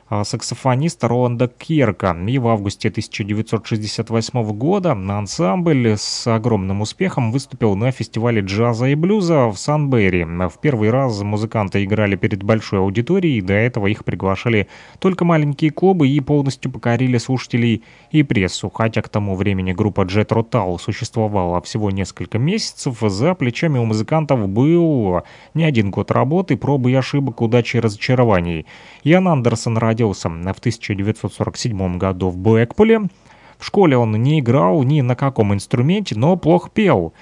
саксофониста 0.10 1.08
Роланда 1.08 1.48
Кирка. 1.48 2.16
И 2.28 2.38
в 2.38 2.48
августе 2.48 2.90
1968 2.90 4.52
года 4.54 4.92
ансамбль 4.94 5.96
с 5.98 6.28
огромным 6.28 6.82
успехом 6.82 7.32
выступил 7.32 7.76
на 7.76 7.92
фестивале 7.92 8.42
джаза 8.42 8.88
и 8.88 8.96
блюза 8.96 9.48
в 9.48 9.58
Санберри. 9.58 10.24
В 10.24 10.60
первый 10.62 10.90
раз 10.90 11.22
музыканты 11.22 11.84
играли 11.84 12.16
перед 12.16 12.44
большой 12.44 12.80
аудиторией, 12.80 13.42
до 13.42 13.54
этого 13.54 13.88
их 13.88 14.06
приглашали 14.06 14.68
только 15.00 15.26
маленькие 15.26 15.72
клубы 15.72 16.08
и 16.08 16.20
полностью 16.22 16.72
покорили 16.72 17.18
слушателей 17.18 17.84
и 18.12 18.24
прессу. 18.24 18.70
Хотя 18.74 19.02
к 19.02 19.10
тому 19.10 19.36
времени 19.36 19.74
группа 19.74 20.02
Jet 20.02 20.30
Rotal 20.30 20.80
существовала 20.80 21.62
всего 21.62 21.92
несколько 21.92 22.40
месяцев, 22.40 22.98
за 23.02 23.34
плечами 23.34 23.78
у 23.78 23.86
музыкантов 23.86 24.48
был 24.48 25.22
не 25.54 25.66
один 25.66 25.92
год 25.92 26.12
работы, 26.12 26.56
пробы 26.56 26.92
и 26.92 26.96
ошибок, 26.96 27.42
удачи 27.42 27.78
и 27.78 27.80
разочарований. 27.82 28.66
Ян 29.04 29.28
Андерсон 29.28 29.78
родился 29.78 29.97
родился 29.98 30.30
в 30.30 30.60
1947 30.60 31.98
году 31.98 32.30
в 32.30 32.38
Блэкпуле. 32.38 33.10
В 33.58 33.66
школе 33.66 33.98
он 33.98 34.12
не 34.12 34.40
играл 34.40 34.84
ни 34.84 35.02
на 35.02 35.16
каком 35.16 35.56
инструменте, 35.56 36.16
но 36.16 36.38
плохо 36.38 36.70
пел. 36.72 37.14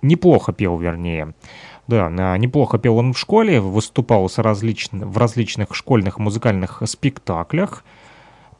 Неплохо 0.00 0.54
пел, 0.54 0.78
вернее. 0.78 1.34
Да, 1.86 2.06
а, 2.06 2.38
неплохо 2.38 2.78
пел 2.78 2.96
он 2.96 3.12
в 3.12 3.18
школе, 3.18 3.60
выступал 3.60 4.30
с 4.30 4.38
различ... 4.38 4.88
в 4.90 5.18
различных 5.18 5.74
школьных 5.74 6.18
музыкальных 6.18 6.82
спектаклях. 6.86 7.84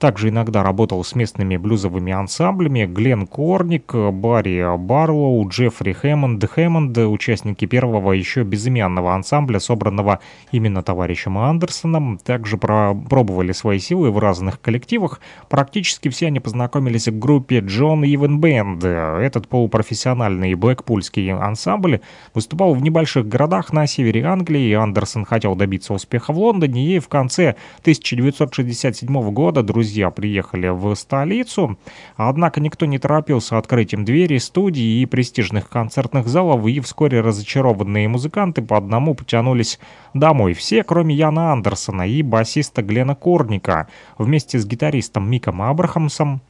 Также 0.05 0.29
иногда 0.29 0.63
работал 0.63 1.03
с 1.03 1.15
местными 1.15 1.57
блюзовыми 1.57 2.13
ансамблями 2.13 2.85
Глен 2.85 3.27
Корник, 3.27 3.95
Барри 3.95 4.77
Барлоу, 4.77 5.49
Джеффри 5.49 5.93
Хэммонд. 5.95 6.45
Хэммонд– 6.45 6.99
участники 6.99 7.65
первого 7.65 8.13
еще 8.13 8.43
безымянного 8.43 9.15
ансамбля, 9.15 9.61
собранного 9.61 10.21
именно 10.53 10.83
товарищем 10.83 11.39
Андерсоном. 11.39 12.19
Также 12.19 12.59
пробовали 12.59 13.53
свои 13.53 13.79
силы 13.79 14.11
в 14.11 14.19
разных 14.19 14.61
коллективах. 14.61 15.21
Практически 15.49 16.11
все 16.11 16.27
они 16.27 16.39
познакомились 16.39 17.09
в 17.09 17.19
группе 17.19 17.61
Джон 17.61 18.05
Ивен 18.05 18.41
Бэнд. 18.41 18.85
Этот 18.85 19.49
полупрофессиональный 19.49 20.53
блэкпульский 20.53 21.33
ансамбль 21.33 22.01
выступал 22.35 22.75
в 22.75 22.83
небольших 22.83 23.27
городах 23.27 23.73
на 23.73 23.87
севере 23.87 24.23
Англии. 24.27 24.75
Андерсон 24.75 25.25
хотел 25.25 25.57
добиться 25.57 25.95
успеха 25.95 26.35
в 26.35 26.39
Лондоне 26.39 26.97
и 26.97 26.99
в 26.99 27.09
конце 27.09 27.55
1967 27.81 29.31
года 29.31 29.63
друзья 29.63 29.94
друзья 29.95 30.11
приехали 30.11 30.67
в 30.67 30.93
столицу, 30.97 31.79
однако 32.17 32.61
никто 32.61 32.85
не 32.85 32.99
торопился 32.99 33.59
открытием 33.59 34.05
двери 34.05 34.39
студий 34.39 35.01
и 35.01 35.07
престижных 35.07 35.69
концертных 35.69 36.27
залов, 36.27 36.67
и 36.67 36.81
вскоре 36.81 37.21
разочарованные 37.21 38.09
музыканты 38.09 38.61
по 38.61 38.77
одному 38.77 39.15
потянулись 39.15 39.79
домой. 40.13 40.55
Все, 40.55 40.83
кроме 40.83 41.15
Яна 41.15 41.53
Андерсона 41.53 42.09
и 42.09 42.23
басиста 42.23 42.83
Глена 42.83 43.15
Корника, 43.15 43.87
вместе 44.19 44.59
с 44.59 44.67
гитаристом 44.67 45.31
Миком 45.31 45.63
Абрахамсом 45.63 46.41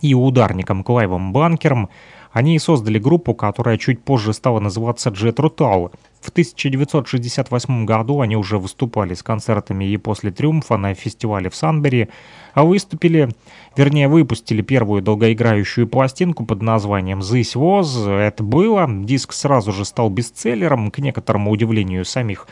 и 0.00 0.12
ударником 0.14 0.82
Клайвом 0.82 1.32
Банкером, 1.32 1.88
они 2.32 2.58
создали 2.58 2.98
группу, 2.98 3.32
которая 3.32 3.78
чуть 3.78 4.02
позже 4.02 4.32
стала 4.32 4.58
называться 4.58 5.10
Jet 5.10 5.36
Rotal. 5.36 5.92
В 6.26 6.30
1968 6.30 7.84
году 7.84 8.20
они 8.20 8.36
уже 8.36 8.58
выступали 8.58 9.14
с 9.14 9.22
концертами 9.22 9.84
и 9.84 9.96
после 9.96 10.32
«Триумфа» 10.32 10.76
на 10.76 10.92
фестивале 10.92 11.50
в 11.50 11.54
Санбери, 11.54 12.08
а 12.52 12.64
выступили, 12.64 13.28
вернее, 13.76 14.08
выпустили 14.08 14.60
первую 14.60 15.02
долгоиграющую 15.02 15.86
пластинку 15.86 16.44
под 16.44 16.62
названием 16.62 17.20
«This 17.20 17.54
Was». 17.54 18.10
Это 18.10 18.42
было. 18.42 18.88
Диск 18.88 19.32
сразу 19.32 19.70
же 19.70 19.84
стал 19.84 20.10
бестселлером, 20.10 20.90
к 20.90 20.98
некоторому 20.98 21.52
удивлению 21.52 22.04
самих 22.04 22.48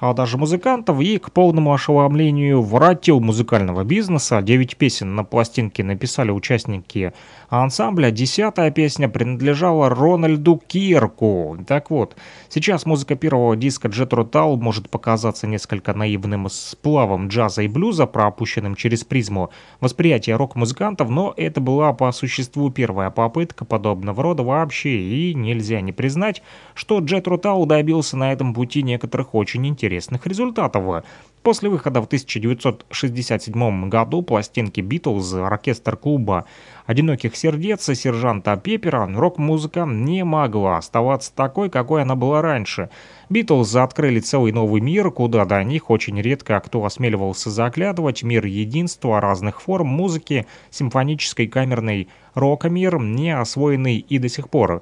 а 0.00 0.14
даже 0.14 0.38
музыкантов, 0.38 1.00
и 1.00 1.18
к 1.18 1.32
полному 1.32 1.74
ошеломлению 1.74 2.62
воротил 2.62 3.20
музыкального 3.20 3.82
бизнеса. 3.82 4.40
Девять 4.42 4.76
песен 4.76 5.16
на 5.16 5.24
пластинке 5.24 5.82
написали 5.82 6.30
участники 6.30 7.12
ансамбля. 7.48 8.10
Десятая 8.10 8.70
песня 8.70 9.08
принадлежала 9.08 9.88
Рональду 9.88 10.60
Кирку. 10.66 11.58
Так 11.66 11.90
вот, 11.90 12.16
сейчас 12.48 12.86
музыка 12.86 13.14
первого 13.14 13.56
диска 13.56 13.88
Jet 13.88 14.10
Rotal 14.10 14.56
может 14.56 14.90
показаться 14.90 15.46
несколько 15.46 15.94
наивным 15.94 16.48
сплавом 16.50 17.28
джаза 17.28 17.62
и 17.62 17.68
блюза, 17.68 18.06
пропущенным 18.06 18.74
через 18.74 19.04
призму 19.04 19.50
восприятия 19.80 20.36
рок-музыкантов, 20.36 21.08
но 21.08 21.34
это 21.36 21.60
была 21.60 21.92
по 21.92 22.10
существу 22.12 22.70
первая 22.70 23.10
попытка 23.10 23.64
подобного 23.64 24.22
рода 24.22 24.42
вообще, 24.42 24.98
и 24.98 25.34
нельзя 25.34 25.80
не 25.80 25.92
признать, 25.92 26.42
что 26.74 26.98
Jet 27.00 27.24
Rotal 27.24 27.66
добился 27.66 28.16
на 28.16 28.32
этом 28.32 28.54
пути 28.54 28.82
некоторых 28.82 29.34
очень 29.34 29.66
интересных 29.66 30.26
результатов. 30.26 31.04
После 31.42 31.68
выхода 31.68 32.02
в 32.02 32.06
1967 32.06 33.88
году 33.88 34.22
пластинки 34.22 34.80
«Битлз» 34.80 35.34
оркестр 35.34 35.96
клуба 35.96 36.44
«Одиноких 36.88 37.36
сердец» 37.36 37.86
и 37.90 37.94
сержанта 37.94 38.56
Пеппера 38.56 39.06
рок-музыка 39.14 39.84
не 39.86 40.24
могла 40.24 40.78
оставаться 40.78 41.30
такой, 41.34 41.68
какой 41.68 42.00
она 42.00 42.16
была 42.16 42.40
раньше. 42.40 42.88
«Битлз» 43.28 43.76
открыли 43.76 44.20
целый 44.20 44.52
новый 44.52 44.80
мир, 44.80 45.10
куда 45.10 45.44
до 45.44 45.62
них 45.62 45.90
очень 45.90 46.18
редко 46.18 46.58
кто 46.60 46.82
осмеливался 46.82 47.50
заглядывать, 47.50 48.22
мир 48.22 48.46
единства 48.46 49.20
разных 49.20 49.60
форм 49.60 49.86
музыки, 49.86 50.46
симфонической, 50.70 51.46
камерной, 51.46 52.08
рок-мир, 52.32 52.98
не 52.98 53.36
освоенный 53.36 53.98
и 53.98 54.18
до 54.18 54.30
сих 54.30 54.48
пор. 54.48 54.80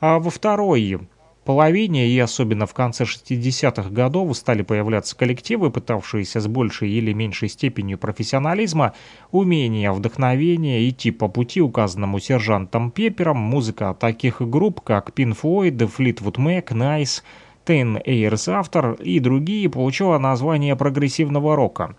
А 0.00 0.20
во 0.20 0.30
второй 0.30 1.00
половине 1.48 2.06
и 2.08 2.18
особенно 2.18 2.66
в 2.66 2.74
конце 2.74 3.04
60-х 3.04 3.88
годов 3.88 4.36
стали 4.36 4.60
появляться 4.60 5.16
коллективы, 5.16 5.70
пытавшиеся 5.70 6.40
с 6.40 6.46
большей 6.46 6.90
или 6.90 7.14
меньшей 7.14 7.48
степенью 7.48 7.96
профессионализма, 7.96 8.92
умения, 9.30 9.90
вдохновения 9.90 10.86
идти 10.86 11.10
по 11.10 11.26
пути, 11.26 11.62
указанному 11.62 12.20
сержантом 12.20 12.90
Пеппером, 12.90 13.38
музыка 13.38 13.96
таких 13.98 14.42
групп, 14.42 14.82
как 14.82 15.08
Pink 15.16 15.38
Floyd, 15.40 15.90
Fleetwood 15.96 16.36
Mac, 16.36 16.66
Nice, 16.66 17.22
Ten 17.64 18.04
Years 18.04 18.62
After 18.62 19.02
и 19.02 19.18
другие, 19.18 19.70
получила 19.70 20.18
название 20.18 20.76
прогрессивного 20.76 21.56
рока. 21.56 21.96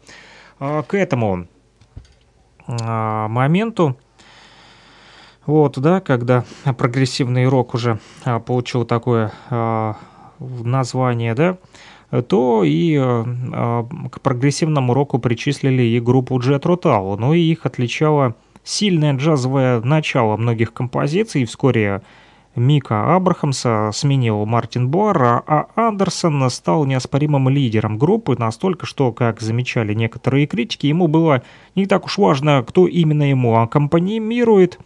А, 0.59 0.83
к 0.83 0.93
этому 0.93 1.47
а, 2.67 3.27
моменту 3.27 3.97
вот, 5.45 5.79
да, 5.79 5.99
когда 5.99 6.43
прогрессивный 6.77 7.47
рок 7.47 7.73
уже 7.73 7.99
а, 8.23 8.39
получил 8.39 8.85
такое 8.85 9.31
а, 9.49 9.95
название, 10.39 11.33
да, 11.33 11.57
то 12.27 12.63
и 12.63 12.97
а, 12.99 13.87
к 14.11 14.21
прогрессивному 14.21 14.93
року 14.93 15.19
причислили 15.19 15.83
и 15.83 15.99
группу 15.99 16.39
Jet 16.39 16.61
Rotal, 16.61 17.17
но 17.17 17.33
и 17.33 17.41
их 17.41 17.65
отличало 17.65 18.35
сильное 18.63 19.13
джазовое 19.13 19.81
начало 19.81 20.37
многих 20.37 20.73
композиций, 20.73 21.45
вскоре 21.45 22.01
Мика 22.55 23.15
Абрахамса 23.15 23.91
сменил 23.93 24.45
Мартин 24.45 24.89
Буар, 24.89 25.43
а 25.47 25.67
Андерсон 25.75 26.49
стал 26.49 26.85
неоспоримым 26.85 27.47
лидером 27.49 27.97
группы 27.97 28.35
настолько, 28.37 28.85
что, 28.85 29.11
как 29.11 29.39
замечали 29.39 29.93
некоторые 29.93 30.47
критики, 30.47 30.87
ему 30.87 31.07
было 31.07 31.43
не 31.75 31.85
так 31.85 32.05
уж 32.05 32.17
важно, 32.17 32.63
кто 32.67 32.87
именно 32.87 33.29
ему 33.29 33.55
аккомпанирует, 33.57 34.79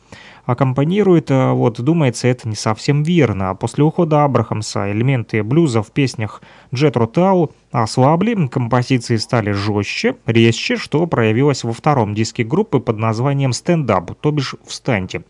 аккомпанирует, 0.45 1.31
э, 1.31 1.51
вот, 1.51 1.79
думается, 1.81 2.27
это 2.27 2.47
не 2.47 2.55
совсем 2.55 3.03
верно. 3.03 3.55
После 3.55 3.83
ухода 3.83 4.23
Абрахамса 4.23 4.91
элементы 4.91 5.43
блюза 5.43 5.81
в 5.81 5.91
песнях 5.91 6.41
Джетро 6.73 7.07
Тау 7.07 7.51
ослабли, 7.71 8.47
композиции 8.47 9.15
стали 9.17 9.51
жестче, 9.51 10.15
резче, 10.25 10.77
что 10.77 11.07
проявилось 11.07 11.63
во 11.63 11.73
втором 11.73 12.13
диске 12.13 12.43
группы 12.43 12.79
под 12.79 12.97
названием 12.97 13.53
«Стендап», 13.53 14.11
то 14.19 14.31
бишь 14.31 14.55
«Встаньте». 14.65 15.23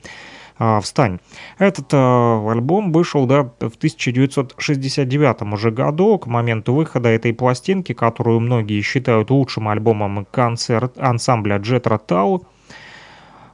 А, 0.59 0.79
«Встань». 0.81 1.19
Этот 1.57 1.87
а, 1.93 2.51
альбом 2.51 2.91
вышел 2.91 3.25
да, 3.25 3.43
в 3.43 3.75
1969 3.75 5.53
уже 5.53 5.71
году, 5.71 6.17
к 6.17 6.27
моменту 6.27 6.73
выхода 6.73 7.09
этой 7.09 7.33
пластинки, 7.33 7.93
которую 7.93 8.39
многие 8.39 8.81
считают 8.81 9.29
лучшим 9.29 9.67
альбомом 9.67 10.25
концерт 10.31 10.97
ансамбля 10.97 11.57
Джетра 11.57 11.97
Тау, 11.97 12.45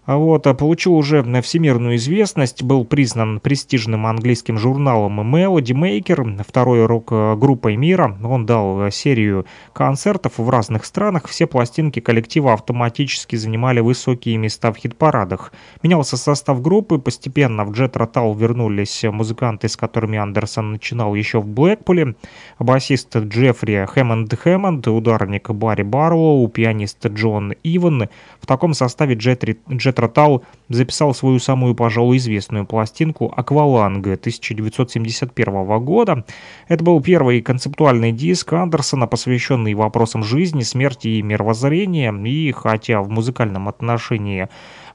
а 0.10 0.18
вот, 0.18 0.48
а 0.48 0.56
получил 0.56 0.96
уже 0.96 1.22
всемирную 1.44 1.98
известность, 1.98 2.64
был 2.64 2.84
признан 2.84 3.40
престижным 3.40 4.08
английским 4.08 4.58
журналом 4.58 5.22
Melody 5.22 5.76
Maker, 5.76 6.44
второй 6.48 6.88
рок-группой 6.88 7.76
мира. 7.76 8.18
Он 8.24 8.48
дал 8.48 8.90
серию 8.90 9.46
концертов 9.72 10.40
в 10.40 10.50
разных 10.50 10.86
странах. 10.86 11.28
Все 11.28 11.46
пластинки 11.46 12.00
коллектива 12.00 12.54
автоматически 12.54 13.36
занимали 13.36 13.82
высокие 13.82 14.38
места 14.38 14.74
в 14.74 14.78
хит-парадах. 14.78 15.54
Менялся 15.84 16.18
состав 16.18 16.60
группы, 16.60 16.98
постепенно 16.98 17.64
в 17.64 17.70
Jet 17.74 17.92
Rotal 17.92 18.36
вернулись 18.36 19.04
музыканты, 19.04 19.70
с 19.70 19.78
которыми 19.78 20.18
Андерсон 20.18 20.72
начинал 20.72 21.14
еще 21.14 21.40
в 21.40 21.46
Блэкпуле. 21.46 22.16
Басист 22.58 23.16
Джеффри 23.16 23.86
Хэммонд 23.88 24.34
Хэммонд, 24.34 24.88
ударник 24.88 25.52
Барри 25.52 25.84
Барлоу, 25.84 26.48
пианист 26.48 27.06
Джон 27.06 27.54
Иван. 27.64 28.10
В 28.42 28.48
таком 28.48 28.74
составе 28.74 29.14
Jet, 29.14 29.56
Jet 29.68 29.99
Тротал 30.00 30.46
записал 30.70 31.14
свою 31.14 31.40
самую, 31.40 31.76
пожалуй, 31.76 32.16
известную 32.16 32.66
пластинку 32.66 33.34
«Акваланга» 33.36 34.14
1971 34.14 35.84
года. 35.84 36.24
Это 36.70 36.86
был 36.86 37.02
первый 37.02 37.42
концептуальный 37.42 38.14
диск 38.14 38.54
Андерсона, 38.54 39.08
посвященный 39.08 39.74
вопросам 39.74 40.24
жизни, 40.24 40.62
смерти 40.62 41.10
и 41.10 41.22
мировоззрения, 41.22 42.14
и 42.14 42.54
хотя 42.54 43.02
в 43.02 43.10
музыкальном 43.10 43.68
отношении 43.68 44.48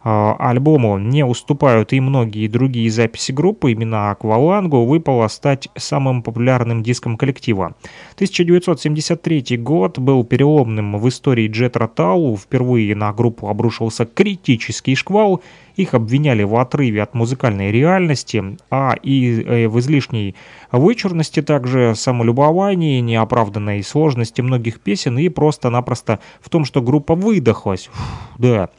альбому 0.05 0.99
не 0.99 1.25
уступают 1.25 1.93
и 1.95 2.01
многие 2.01 2.47
другие 2.47 2.91
записи 2.91 3.33
группы, 3.33 3.73
именно 3.73 4.11
«Аквалангу» 4.11 4.85
выпало 4.85 5.29
стать 5.29 5.69
самым 5.77 6.23
популярным 6.23 6.83
диском 6.83 7.17
коллектива. 7.17 7.75
1973 8.17 9.57
год 9.57 9.99
был 9.99 10.23
переломным 10.25 10.99
в 10.99 11.09
истории 11.09 11.49
Джет 11.49 11.77
Ротау. 11.77 12.37
Впервые 12.37 12.95
на 12.95 13.13
группу 13.13 13.49
обрушился 13.49 14.05
критический 14.05 14.95
шквал. 14.95 15.43
Их 15.77 15.95
обвиняли 15.95 16.45
в 16.45 16.55
отрыве 16.55 17.03
от 17.03 17.15
музыкальной 17.15 17.73
реальности, 17.73 18.57
а 18.71 18.95
и 19.03 19.43
э, 19.43 19.69
в 19.69 19.81
излишней 19.81 20.37
вычурности 20.71 21.43
также, 21.43 21.95
самолюбовании, 21.97 23.01
неоправданной 23.01 23.83
сложности 23.83 24.41
многих 24.41 24.81
песен 24.81 25.19
и 25.19 25.29
просто-напросто 25.29 26.21
в 26.41 26.49
том, 26.49 26.65
что 26.65 26.81
группа 26.81 27.15
выдохлась. 27.15 27.91
Фух, 27.93 28.39
да. 28.39 28.71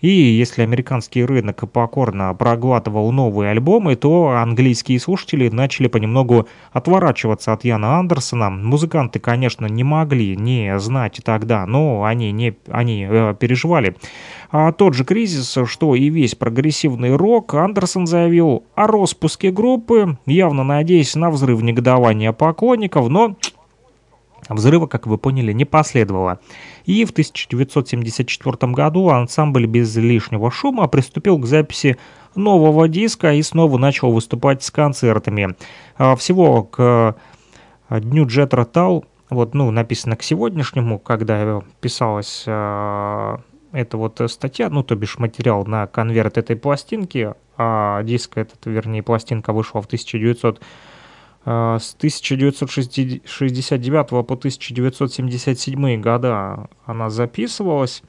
И 0.00 0.08
если 0.08 0.62
американский 0.62 1.24
рынок 1.24 1.70
покорно 1.70 2.34
проглатывал 2.34 3.12
новые 3.12 3.50
альбомы, 3.50 3.96
то 3.96 4.28
английские 4.28 4.98
слушатели 4.98 5.48
начали 5.48 5.88
понемногу 5.88 6.46
отворачиваться 6.72 7.52
от 7.52 7.64
Яна 7.64 7.98
Андерсона. 7.98 8.50
Музыканты, 8.50 9.18
конечно, 9.18 9.66
не 9.66 9.84
могли 9.84 10.36
не 10.36 10.78
знать 10.78 11.20
тогда, 11.22 11.66
но 11.66 12.04
они, 12.04 12.32
не, 12.32 12.54
они 12.68 13.06
э, 13.08 13.34
переживали 13.38 13.96
а 14.52 14.72
тот 14.72 14.94
же 14.94 15.04
кризис, 15.04 15.56
что 15.66 15.94
и 15.94 16.08
весь 16.08 16.34
прогрессивный 16.34 17.14
рок, 17.14 17.54
Андерсон 17.54 18.06
заявил 18.06 18.64
о 18.74 18.86
распуске 18.86 19.52
группы, 19.52 20.18
явно 20.26 20.64
надеясь 20.64 21.14
на 21.14 21.30
взрыв 21.30 21.62
негодования 21.62 22.32
поклонников, 22.32 23.08
но 23.08 23.36
Взрыва, 24.50 24.86
как 24.86 25.06
вы 25.06 25.16
поняли, 25.16 25.52
не 25.52 25.64
последовало. 25.64 26.40
И 26.84 27.04
в 27.04 27.10
1974 27.10 28.72
году 28.72 29.08
ансамбль 29.08 29.66
без 29.66 29.96
лишнего 29.96 30.50
шума 30.50 30.88
приступил 30.88 31.38
к 31.38 31.46
записи 31.46 31.96
нового 32.34 32.88
диска 32.88 33.32
и 33.32 33.42
снова 33.42 33.78
начал 33.78 34.10
выступать 34.12 34.62
с 34.62 34.70
концертами. 34.70 35.56
А, 35.96 36.16
всего 36.16 36.64
к 36.64 37.16
дню 37.90 38.26
Джетра 38.26 38.64
Тал, 38.64 39.04
вот, 39.30 39.54
ну, 39.54 39.70
написано 39.70 40.16
к 40.16 40.22
сегодняшнему, 40.22 40.98
когда 40.98 41.62
писалась 41.80 42.44
а, 42.46 43.40
эта 43.72 43.96
вот 43.96 44.20
статья, 44.26 44.68
ну, 44.68 44.82
то 44.82 44.96
бишь 44.96 45.18
материал 45.18 45.64
на 45.64 45.86
конверт 45.86 46.38
этой 46.38 46.56
пластинки, 46.56 47.34
а 47.56 48.02
диск 48.02 48.36
этот, 48.38 48.66
вернее, 48.66 49.02
пластинка 49.02 49.52
вышла 49.52 49.80
в 49.80 49.86
1900 49.86 50.58
а, 50.58 50.62
с 51.44 51.94
1969 51.96 54.08
по 54.08 54.34
1977 54.34 56.00
года 56.00 56.68
она 56.84 57.08
записывалась 57.08 58.02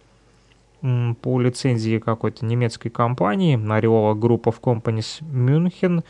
по 1.21 1.39
лицензии 1.39 1.99
какой-то 1.99 2.45
немецкой 2.45 2.89
компании, 2.89 3.57
Ореола 3.71 4.15
Group 4.15 4.43
of 4.43 4.59
Companies 4.61 5.23
Мюнхен. 5.23 6.03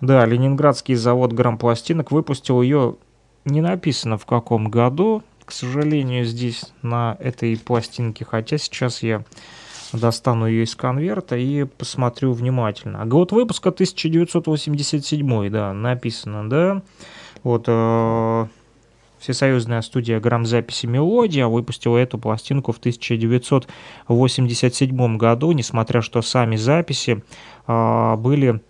Да, 0.00 0.26
Ленинградский 0.26 0.96
завод 0.96 1.32
грампластинок 1.32 2.10
выпустил 2.10 2.62
ее, 2.62 2.96
не 3.44 3.60
написано 3.60 4.18
в 4.18 4.26
каком 4.26 4.68
году, 4.68 5.22
к 5.44 5.52
сожалению, 5.52 6.24
здесь 6.24 6.72
на 6.82 7.16
этой 7.20 7.56
пластинке, 7.56 8.24
хотя 8.24 8.58
сейчас 8.58 9.02
я 9.02 9.24
достану 9.92 10.46
ее 10.46 10.64
из 10.64 10.74
конверта 10.74 11.36
и 11.36 11.64
посмотрю 11.64 12.32
внимательно. 12.32 13.02
А 13.02 13.06
год 13.06 13.32
выпуска 13.32 13.70
1987, 13.70 15.50
да, 15.50 15.72
написано, 15.72 16.48
да. 16.48 16.82
Вот 17.42 17.64
э, 17.66 18.46
Всесоюзная 19.22 19.80
студия 19.82 20.18
грамзаписи 20.18 20.86
«Мелодия» 20.86 21.46
выпустила 21.46 21.96
эту 21.96 22.18
пластинку 22.18 22.72
в 22.72 22.78
1987 22.78 25.16
году, 25.16 25.52
несмотря 25.52 26.02
что 26.02 26.22
сами 26.22 26.56
записи 26.56 27.22
э, 27.68 28.16
были 28.16 28.60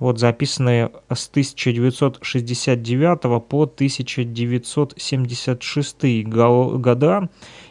вот 0.00 0.18
записанные 0.18 0.90
с 1.12 1.28
1969 1.28 3.46
по 3.46 3.62
1976 3.62 6.26
года. 6.26 7.28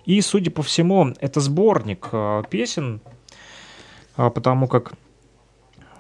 И, 0.10 0.22
судя 0.22 0.49
по 0.49 0.64
всему, 0.64 1.14
это 1.20 1.39
сборник 1.39 2.10
э, 2.12 2.41
песен, 2.49 2.99
а, 4.18 4.32
потому 4.32 4.68
как 4.68 4.93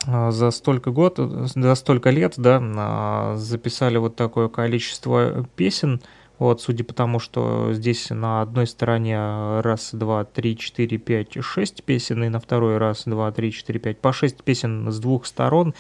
э, 0.07 0.31
за 0.31 0.49
столько 0.49 0.89
год, 0.89 1.19
за 1.19 1.75
столько 1.75 2.09
лет, 2.09 2.33
да, 2.37 3.35
записали 3.35 3.97
вот 3.97 4.15
такое 4.15 4.47
количество 4.47 5.47
песен, 5.55 6.01
вот, 6.39 6.59
судя 6.59 6.83
по 6.85 6.93
тому, 6.95 7.19
что 7.19 7.71
здесь 7.73 8.09
на 8.09 8.41
одной 8.41 8.65
стороне 8.65 9.59
раз, 9.59 9.91
два, 9.93 10.23
три, 10.23 10.57
четыре, 10.57 10.97
пять, 10.97 11.37
шесть 11.43 11.83
песен, 11.83 12.23
и 12.23 12.29
на 12.29 12.39
второй 12.39 12.79
раз, 12.79 13.03
два, 13.05 13.31
три, 13.31 13.51
четыре, 13.51 13.79
пять, 13.79 13.99
по 13.99 14.11
шесть 14.11 14.41
песен 14.43 14.91
с 14.91 14.97
двух 14.99 15.27
сторон, 15.27 15.75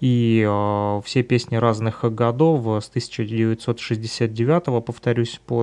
и 0.00 0.46
э, 0.46 1.00
все 1.06 1.22
песни 1.22 1.56
разных 1.56 2.04
годов 2.14 2.84
с 2.84 2.90
1969, 2.90 4.84
повторюсь, 4.84 5.40
по 5.46 5.62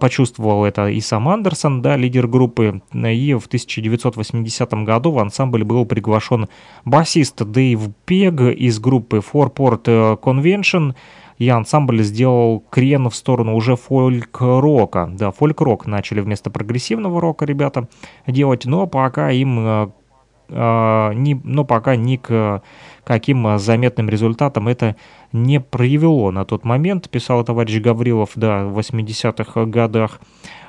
почувствовал 0.00 0.64
это 0.64 0.88
и 0.88 1.00
сам 1.00 1.28
Андерсон, 1.28 1.82
да, 1.82 1.96
лидер 1.96 2.26
группы, 2.26 2.82
и 2.92 3.34
в 3.34 3.46
1980 3.46 4.72
году 4.84 5.10
в 5.10 5.18
ансамбль 5.18 5.64
был 5.64 5.84
приглашен 5.84 6.48
басист 6.84 7.42
Дэйв 7.42 7.80
Пег 8.04 8.40
из 8.40 8.78
группы 8.78 9.18
Fourport 9.18 9.84
Convention, 10.20 10.94
и 11.38 11.48
ансамбль 11.48 12.02
сделал 12.02 12.64
крен 12.70 13.08
в 13.10 13.14
сторону 13.14 13.54
уже 13.54 13.76
фольк-рока. 13.76 15.10
Да, 15.12 15.30
фольк-рок 15.30 15.86
начали 15.86 16.20
вместо 16.20 16.50
прогрессивного 16.50 17.20
рока 17.20 17.44
ребята 17.44 17.88
делать, 18.26 18.64
но 18.64 18.86
пока 18.86 19.30
им, 19.30 19.58
э, 19.58 19.88
э, 20.48 21.12
не, 21.14 21.34
но 21.44 21.64
пока 21.64 21.96
ни 21.96 22.16
к 22.16 22.62
каким 23.06 23.56
заметным 23.58 24.08
результатам 24.08 24.66
это 24.66 24.96
не 25.32 25.60
привело 25.60 26.32
на 26.32 26.44
тот 26.44 26.64
момент, 26.64 27.08
писал 27.08 27.44
товарищ 27.44 27.80
Гаврилов, 27.80 28.32
да, 28.34 28.64
в 28.64 28.76
80-х 28.76 29.66
годах, 29.66 30.20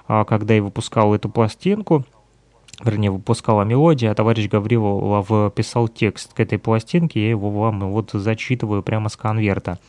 а, 0.07 0.23
когда 0.23 0.53
я 0.53 0.61
выпускал 0.61 1.15
эту 1.15 1.29
пластинку, 1.29 2.05
вернее, 2.83 3.09
выпускала 3.09 3.63
мелодия, 3.63 4.11
а 4.11 4.15
товарищ 4.15 4.49
Гаврилов 4.49 5.53
писал 5.55 5.87
текст 5.87 6.35
к 6.35 6.39
этой 6.39 6.59
пластинке, 6.59 7.23
я 7.23 7.31
его 7.31 7.49
вам 7.49 7.79
вот 7.91 8.11
зачитываю 8.13 8.83
прямо 8.83 9.09
с 9.09 9.17
конверта 9.17 9.79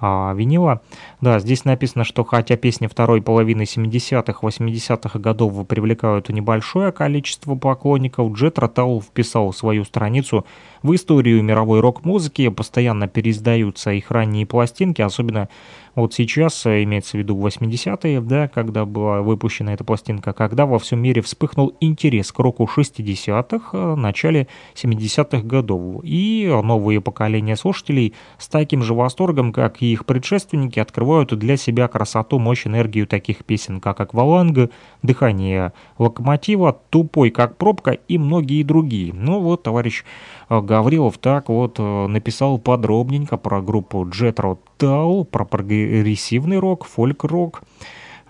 а, 0.00 0.32
винила. 0.34 0.80
Да, 1.20 1.38
здесь 1.38 1.64
написано, 1.64 2.04
что 2.04 2.24
хотя 2.24 2.56
песни 2.56 2.86
второй 2.86 3.20
половины 3.20 3.62
70-х, 3.62 4.38
80-х 4.40 5.18
годов 5.18 5.66
привлекают 5.66 6.28
небольшое 6.28 6.92
количество 6.92 7.54
поклонников, 7.54 8.32
Джет 8.32 8.58
Ротал 8.58 9.00
вписал 9.00 9.52
свою 9.52 9.84
страницу 9.84 10.46
в 10.82 10.94
историю 10.94 11.42
мировой 11.42 11.80
рок-музыки, 11.80 12.48
постоянно 12.48 13.08
переиздаются 13.08 13.90
их 13.90 14.10
ранние 14.10 14.46
пластинки, 14.46 15.02
особенно 15.02 15.48
вот 15.94 16.14
сейчас, 16.14 16.66
э, 16.66 16.82
имеется 16.84 17.12
в 17.12 17.20
виду 17.20 17.36
80-е, 17.36 18.20
да, 18.20 18.48
когда 18.48 18.84
была 18.84 19.22
выпущена 19.22 19.74
эта 19.74 19.84
пластинка, 19.84 20.32
когда 20.32 20.66
во 20.66 20.78
всем 20.78 21.00
мире 21.00 21.22
вспыхнул 21.22 21.74
интерес 21.80 22.32
к 22.32 22.38
року 22.38 22.68
60-х, 22.72 23.70
э, 23.72 23.94
начале 23.96 24.48
70-х 24.74 25.46
годов. 25.46 26.02
И 26.04 26.48
новые 26.62 27.00
поколения 27.00 27.56
слушателей 27.56 28.14
с 28.38 28.48
таким 28.48 28.82
же 28.82 28.94
восторгом, 28.94 29.52
как 29.52 29.82
и 29.82 29.92
их 29.92 30.06
предшественники, 30.06 30.78
открывают 30.78 31.36
для 31.38 31.56
себя 31.56 31.88
красоту, 31.88 32.38
мощь, 32.38 32.66
энергию 32.66 33.06
таких 33.06 33.44
песен, 33.44 33.80
как 33.80 34.00
«Акваланг», 34.00 34.70
«Дыхание 35.02 35.72
локомотива», 35.98 36.78
«Тупой 36.90 37.30
как 37.30 37.56
пробка» 37.56 37.92
и 37.92 38.18
многие 38.18 38.62
другие. 38.62 39.12
Ну 39.12 39.40
вот, 39.40 39.62
товарищ 39.62 40.04
э, 40.48 40.60
Гаврилов 40.60 41.18
так 41.18 41.48
вот 41.48 41.78
написал 41.78 42.58
подробненько 42.58 43.36
про 43.36 43.60
группу 43.60 44.04
Jet 44.04 44.38
Тау, 44.78 45.24
про 45.24 45.44
прогрессивный 45.44 46.58
рок, 46.58 46.84
фольк-рок, 46.84 47.62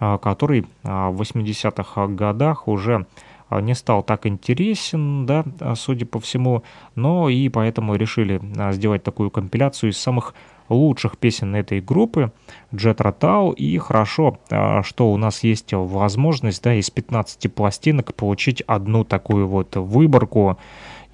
а, 0.00 0.16
который 0.16 0.64
а, 0.82 1.10
в 1.10 1.20
80-х 1.20 2.06
годах 2.08 2.68
уже 2.68 3.06
а, 3.50 3.60
не 3.60 3.74
стал 3.74 4.02
так 4.02 4.26
интересен, 4.26 5.26
да, 5.26 5.44
судя 5.76 6.06
по 6.06 6.20
всему, 6.20 6.62
но 6.94 7.28
и 7.28 7.50
поэтому 7.50 7.96
решили 7.96 8.40
сделать 8.72 9.02
такую 9.02 9.30
компиляцию 9.30 9.90
из 9.90 9.98
самых 9.98 10.34
лучших 10.70 11.18
песен 11.18 11.54
этой 11.54 11.82
группы 11.82 12.32
Jet 12.72 12.96
Rotal, 12.96 13.54
и 13.54 13.76
хорошо, 13.78 14.38
что 14.48 15.12
у 15.12 15.16
нас 15.16 15.42
есть 15.42 15.72
возможность, 15.72 16.62
да, 16.62 16.74
из 16.74 16.90
15 16.90 17.52
пластинок 17.54 18.14
получить 18.14 18.62
одну 18.62 19.04
такую 19.04 19.48
вот 19.48 19.76
выборку, 19.76 20.58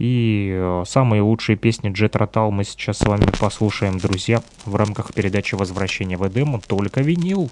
и 0.04 0.50
э, 0.52 0.84
самые 0.86 1.22
лучшие 1.22 1.56
песни 1.56 1.90
Джет 1.90 2.14
Ротал 2.14 2.50
мы 2.50 2.64
сейчас 2.64 2.98
с 2.98 3.06
вами 3.06 3.24
послушаем, 3.40 3.98
друзья, 3.98 4.42
в 4.66 4.76
рамках 4.76 5.14
передачи 5.14 5.54
«Возвращение 5.54 6.18
в 6.18 6.28
Эдем». 6.28 6.60
Только 6.60 7.00
винил. 7.00 7.48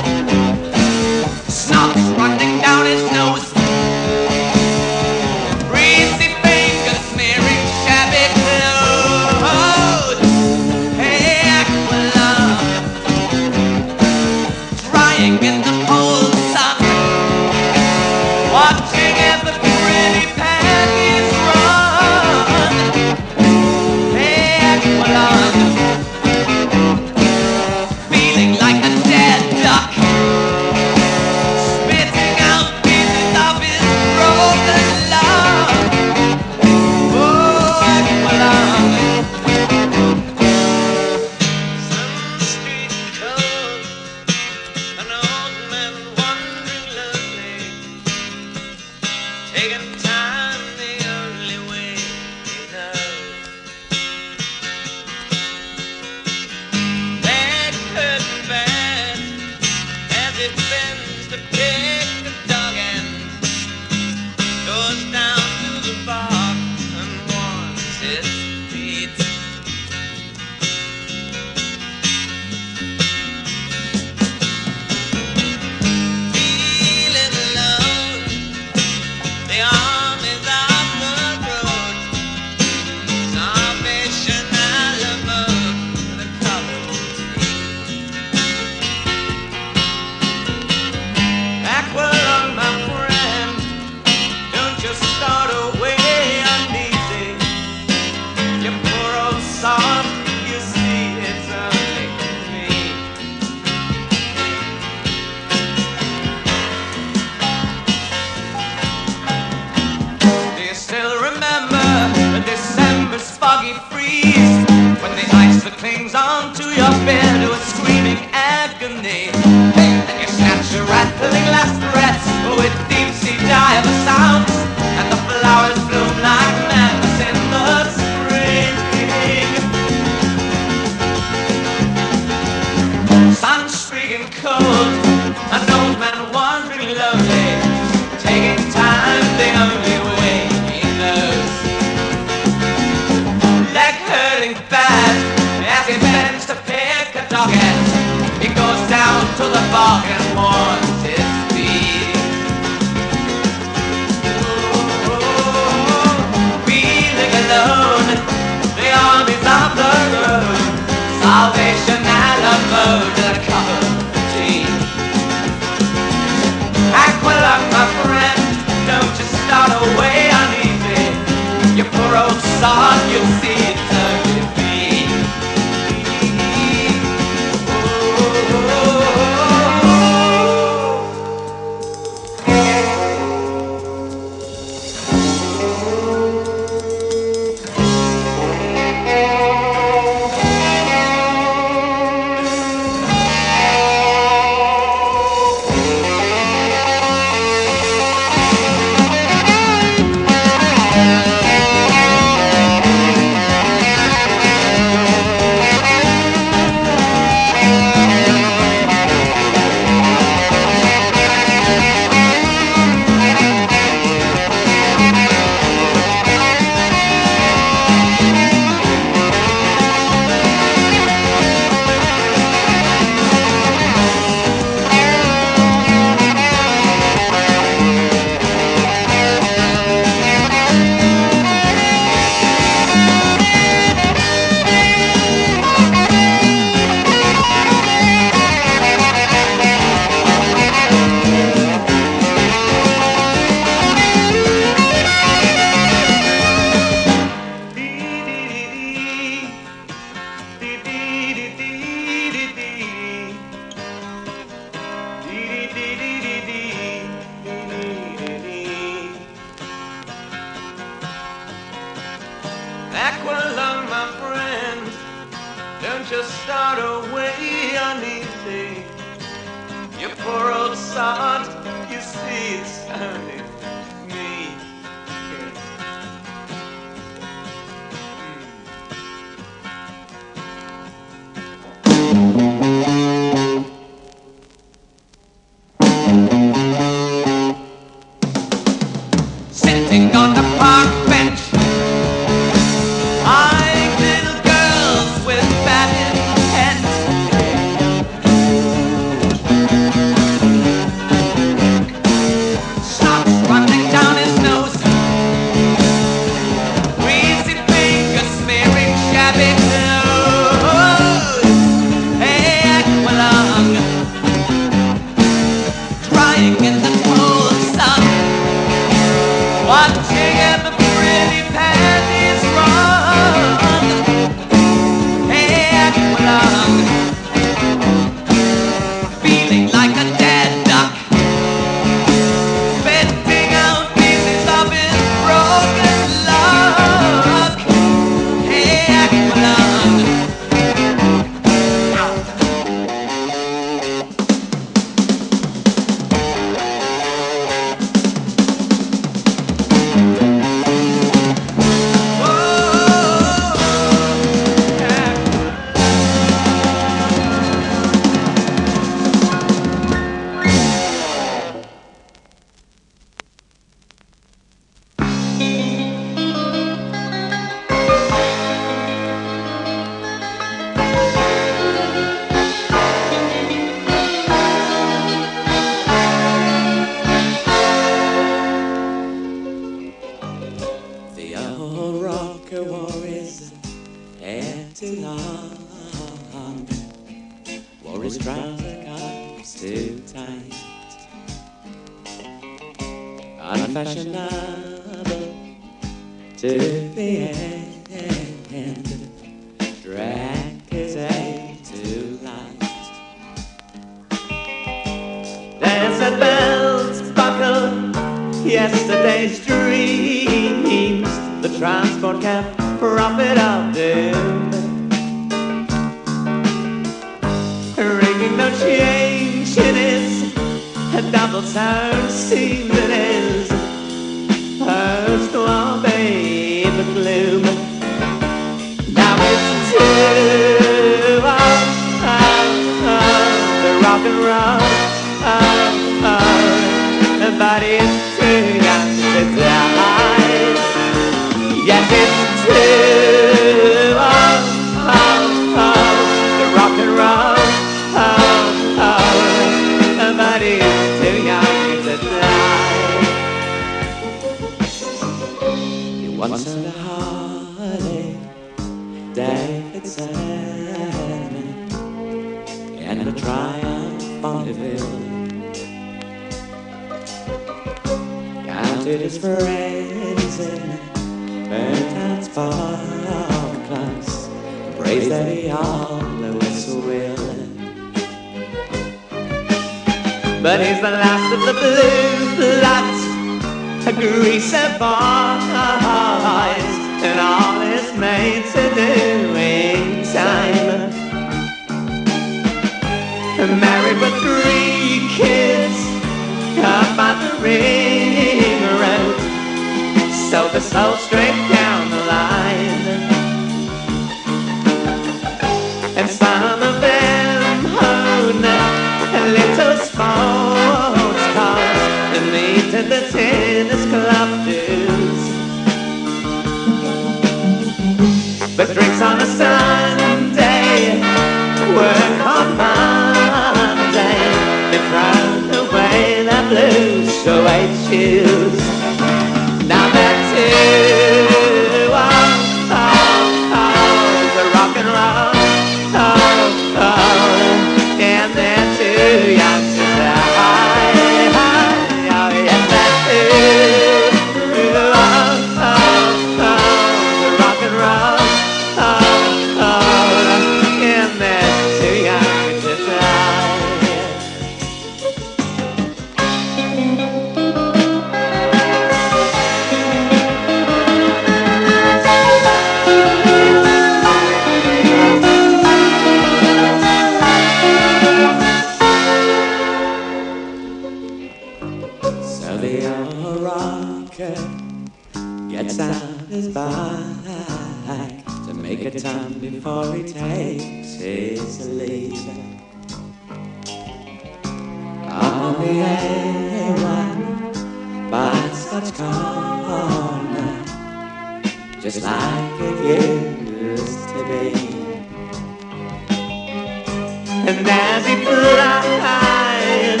And 597.46 597.68
as 597.68 598.06
he 598.06 598.16
flies, 598.24 600.00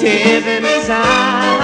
tears 0.00 0.44
in 0.44 0.64
his 0.64 0.90
eyes, 0.90 1.59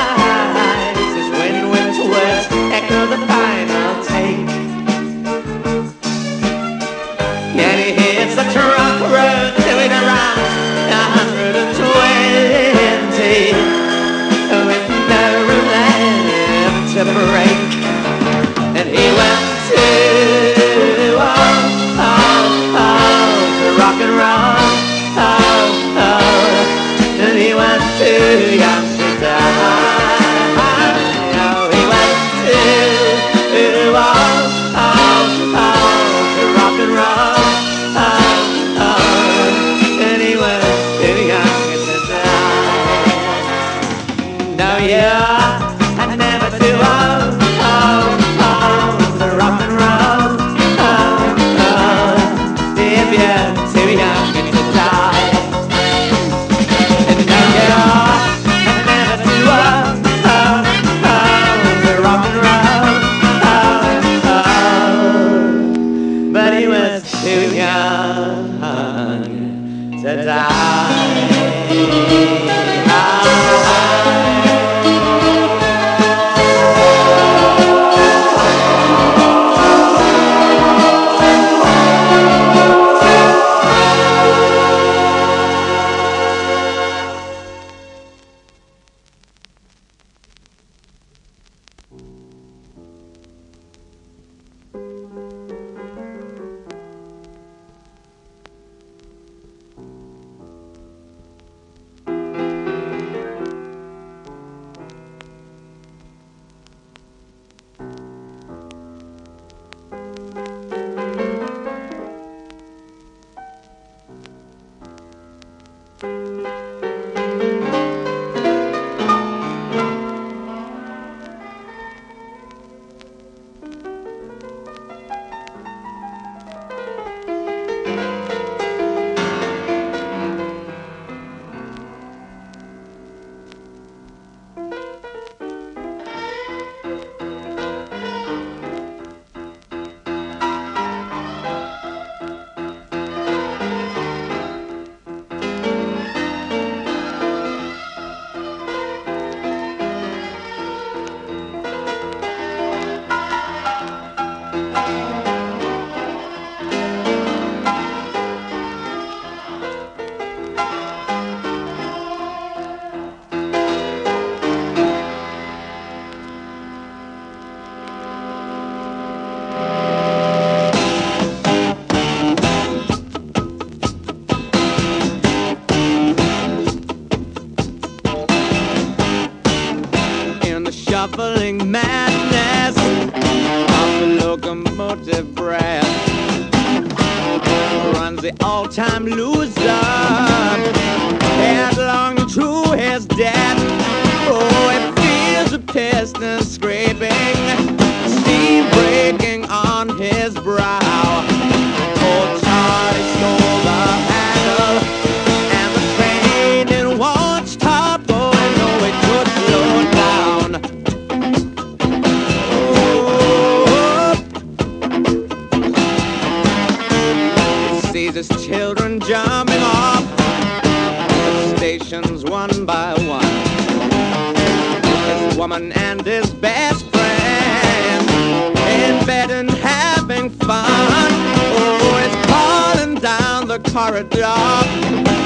corridor 233.77 235.26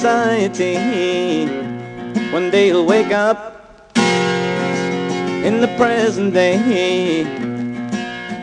society. 0.00 0.76
One 2.32 2.50
day 2.50 2.68
you'll 2.68 2.86
wake 2.86 3.12
up 3.12 3.60
in 5.44 5.60
the 5.60 5.68
present 5.76 6.32
day. 6.32 7.20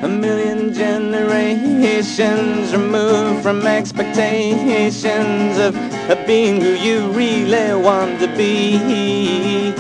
A 0.04 0.08
million 0.08 0.72
generations 0.72 2.74
removed 2.74 3.42
from 3.42 3.66
expectations 3.66 5.58
of, 5.58 5.76
of 6.12 6.28
being 6.28 6.62
who 6.62 6.76
you 6.76 7.10
really 7.14 7.74
want 7.74 8.20
to 8.20 8.28
be. 8.38 9.74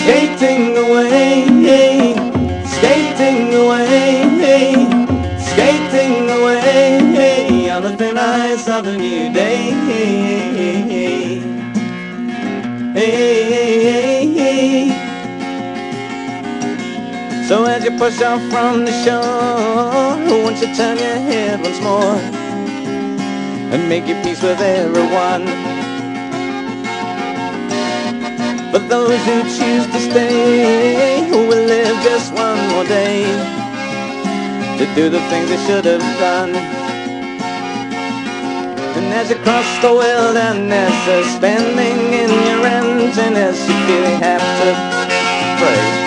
Skating 0.00 0.76
away, 0.76 1.46
skating 2.66 3.54
away, 3.54 4.74
skating 5.38 6.30
away 6.30 7.09
the 7.80 7.96
thin 7.96 8.18
ice 8.18 8.68
of 8.68 8.86
a 8.86 8.96
new 8.96 9.32
day. 9.32 9.70
So 17.48 17.64
as 17.64 17.84
you 17.84 17.92
push 17.98 18.20
off 18.22 18.42
from 18.50 18.84
the 18.84 18.92
shore, 19.02 20.16
won't 20.42 20.60
you 20.60 20.74
turn 20.74 20.98
your 20.98 21.18
head 21.28 21.60
once 21.62 21.80
more 21.80 22.16
and 23.72 23.88
make 23.88 24.06
your 24.06 24.22
peace 24.22 24.42
with 24.42 24.60
everyone? 24.60 25.44
But 28.72 28.88
those 28.88 29.18
who 29.24 29.42
choose 29.42 29.86
to 29.86 30.00
stay 30.10 31.30
will 31.30 31.64
live 31.64 31.96
just 32.04 32.32
one 32.34 32.60
more 32.68 32.84
day 32.84 33.24
to 34.78 34.94
do 34.94 35.08
the 35.08 35.20
things 35.30 35.48
they 35.48 35.66
should 35.66 35.84
have 35.86 36.20
done. 36.20 36.69
As 39.12 39.28
you 39.28 39.36
cross 39.36 39.66
the 39.82 39.92
wilderness, 39.92 40.94
suspending 41.04 42.00
in 42.14 42.30
your 42.46 42.64
emptiness, 42.64 43.58
you 43.68 43.74
feel 43.86 44.04
you 44.08 44.16
have 44.22 44.46
to 44.60 44.70
pray. 45.58 46.00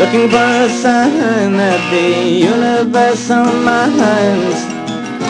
Looking 0.00 0.30
for 0.30 0.48
a 0.64 0.68
sign 0.82 1.52
that 1.60 1.82
the 1.92 2.08
universe 2.54 3.30
on 3.30 3.62
my 3.62 3.86
hands 3.86 4.58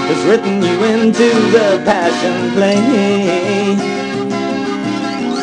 has 0.08 0.20
written 0.24 0.62
you 0.62 0.78
into 0.94 1.28
the 1.50 1.82
passion 1.84 2.52
play. 2.54 3.76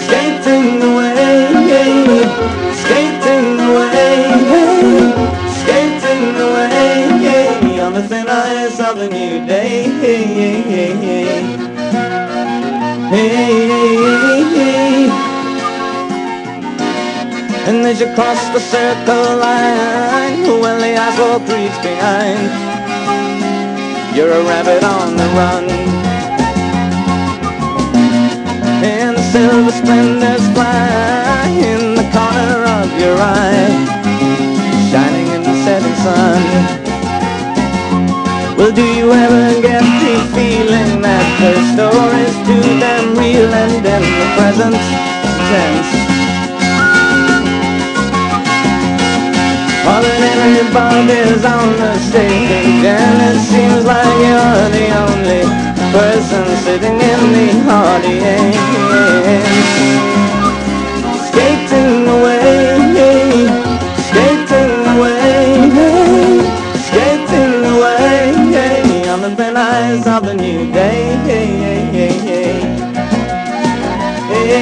Skating 0.06 0.82
away, 0.82 1.50
skating 2.82 3.60
away, 3.70 4.16
skating 5.60 6.36
away 6.42 7.74
Something 7.86 8.26
I, 8.28 8.68
something 8.70 9.12
new 9.12 9.45
day. 9.45 9.84
Hey, 10.02 10.24
hey, 10.26 10.62
hey, 10.74 10.94
hey. 11.06 11.41
Hey, 13.14 13.30
hey, 13.30 14.44
hey, 14.56 15.10
And 17.68 17.86
as 17.86 18.02
you 18.02 18.12
cross 18.16 18.41
the 18.56 18.60
circle 18.60 19.38
line, 19.38 20.41
when 20.62 20.80
the 20.82 20.98
eyes 20.98 21.18
walk 21.20 21.44
three 21.45 21.70
behind, 21.86 22.49
you're 24.18 24.34
a 24.34 24.44
rabbit 24.44 24.84
on 24.84 25.16
the 25.16 25.28
run. 25.38 25.70
And 28.82 29.16
the 29.16 29.22
silver 29.32 29.72
splendors 29.72 30.45
fly 30.57 31.53
in 31.53 31.94
the 31.94 32.06
corner 32.10 32.66
of 32.66 32.90
your 32.99 33.16
eye, 33.22 33.78
shining 34.90 35.28
in 35.36 35.44
the 35.44 35.53
setting 35.64 35.95
sun. 35.98 36.85
Well, 38.57 38.72
do 38.72 38.82
you 38.82 39.11
ever 39.11 39.61
get 39.61 39.84
the 39.84 40.15
feeling 40.32 41.02
that 41.03 41.27
the 41.44 41.60
story's 41.76 42.36
too 42.48 42.64
damn 42.80 43.11
real 43.19 43.52
and 43.52 43.84
in 43.84 43.84
the 43.84 44.27
present 44.40 44.80
tense? 45.52 45.91
All 49.84 49.99
and 50.07 50.23
everybody's 50.23 51.44
on 51.44 51.68
the 51.84 51.99
stage 52.07 52.80
and 52.88 53.19
it 53.27 53.44
seems 53.44 53.84
like 53.84 54.15
you're 54.23 54.72
the 54.72 54.88
only 55.03 55.44
person 55.91 56.48
sitting 56.64 56.95
in 56.95 57.22
the 57.36 57.49
audience 57.68 58.56
Skating 61.27 62.07
away 62.07 62.74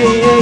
yeah. 0.03 0.32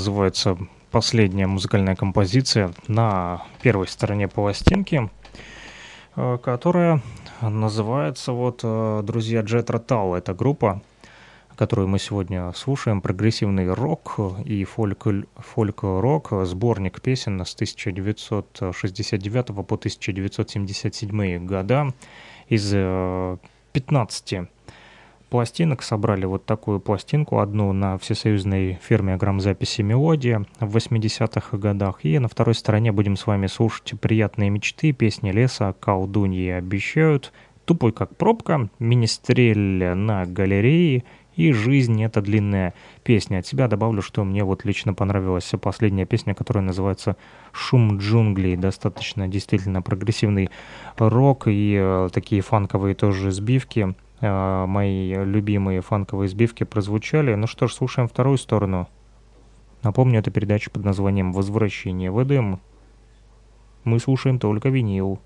называется 0.00 0.56
последняя 0.90 1.46
музыкальная 1.46 1.94
композиция 1.94 2.72
на 2.88 3.42
первой 3.60 3.86
стороне 3.86 4.28
пластинки, 4.28 5.10
э, 6.16 6.38
которая 6.42 7.02
называется 7.42 8.32
вот 8.32 8.60
э, 8.62 9.02
«Друзья 9.04 9.42
Джет 9.42 9.68
Ротал». 9.68 10.14
Это 10.14 10.32
группа, 10.32 10.80
которую 11.54 11.88
мы 11.88 11.98
сегодня 11.98 12.50
слушаем, 12.54 13.02
прогрессивный 13.02 13.70
рок 13.70 14.18
и 14.42 14.64
фольк, 14.64 15.06
фольк-рок, 15.36 16.32
сборник 16.44 17.02
песен 17.02 17.44
с 17.44 17.54
1969 17.54 19.46
по 19.66 19.74
1977 19.74 21.46
года 21.46 21.92
из 22.48 22.70
э, 22.72 23.36
15 23.74 24.48
пластинок. 25.30 25.82
Собрали 25.82 26.26
вот 26.26 26.44
такую 26.44 26.80
пластинку, 26.80 27.38
одну 27.38 27.72
на 27.72 27.96
всесоюзной 27.96 28.78
фирме 28.82 29.16
грамзаписи 29.16 29.80
«Мелодия» 29.82 30.44
в 30.58 30.76
80-х 30.76 31.56
годах. 31.56 32.04
И 32.04 32.18
на 32.18 32.28
второй 32.28 32.54
стороне 32.54 32.92
будем 32.92 33.16
с 33.16 33.26
вами 33.26 33.46
слушать 33.46 33.94
«Приятные 33.98 34.50
мечты», 34.50 34.92
песни 34.92 35.30
леса, 35.30 35.74
колдуньи 35.80 36.50
обещают, 36.50 37.32
«Тупой 37.64 37.92
как 37.92 38.16
пробка», 38.16 38.68
«Министрель 38.78 39.94
на 39.94 40.26
галерее», 40.26 41.04
и 41.36 41.52
«Жизнь— 41.52 42.02
это 42.04 42.20
длинная 42.20 42.74
песня». 43.02 43.38
От 43.38 43.46
себя 43.46 43.68
добавлю, 43.68 44.02
что 44.02 44.24
мне 44.24 44.44
вот 44.44 44.64
лично 44.64 44.92
понравилась 44.92 45.50
последняя 45.62 46.04
песня, 46.04 46.34
которая 46.34 46.64
называется 46.64 47.16
«Шум 47.52 47.98
джунглей». 47.98 48.56
Достаточно 48.56 49.28
действительно 49.28 49.80
прогрессивный 49.80 50.50
рок 50.98 51.44
и 51.46 51.78
э, 51.80 52.08
такие 52.12 52.42
фанковые 52.42 52.94
тоже 52.94 53.30
сбивки. 53.30 53.94
Э, 54.20 54.66
мои 54.66 55.14
любимые 55.14 55.80
фанковые 55.80 56.28
сбивки 56.28 56.64
прозвучали. 56.64 57.34
Ну 57.34 57.46
что 57.46 57.66
ж, 57.66 57.74
слушаем 57.74 58.08
вторую 58.08 58.38
сторону. 58.38 58.88
Напомню, 59.82 60.20
это 60.20 60.30
передача 60.30 60.70
под 60.70 60.84
названием 60.84 61.32
«Возвращение 61.32 62.10
в 62.10 62.22
Эдем». 62.22 62.60
Мы 63.84 63.98
слушаем 63.98 64.38
только 64.38 64.68
винил. 64.68 65.18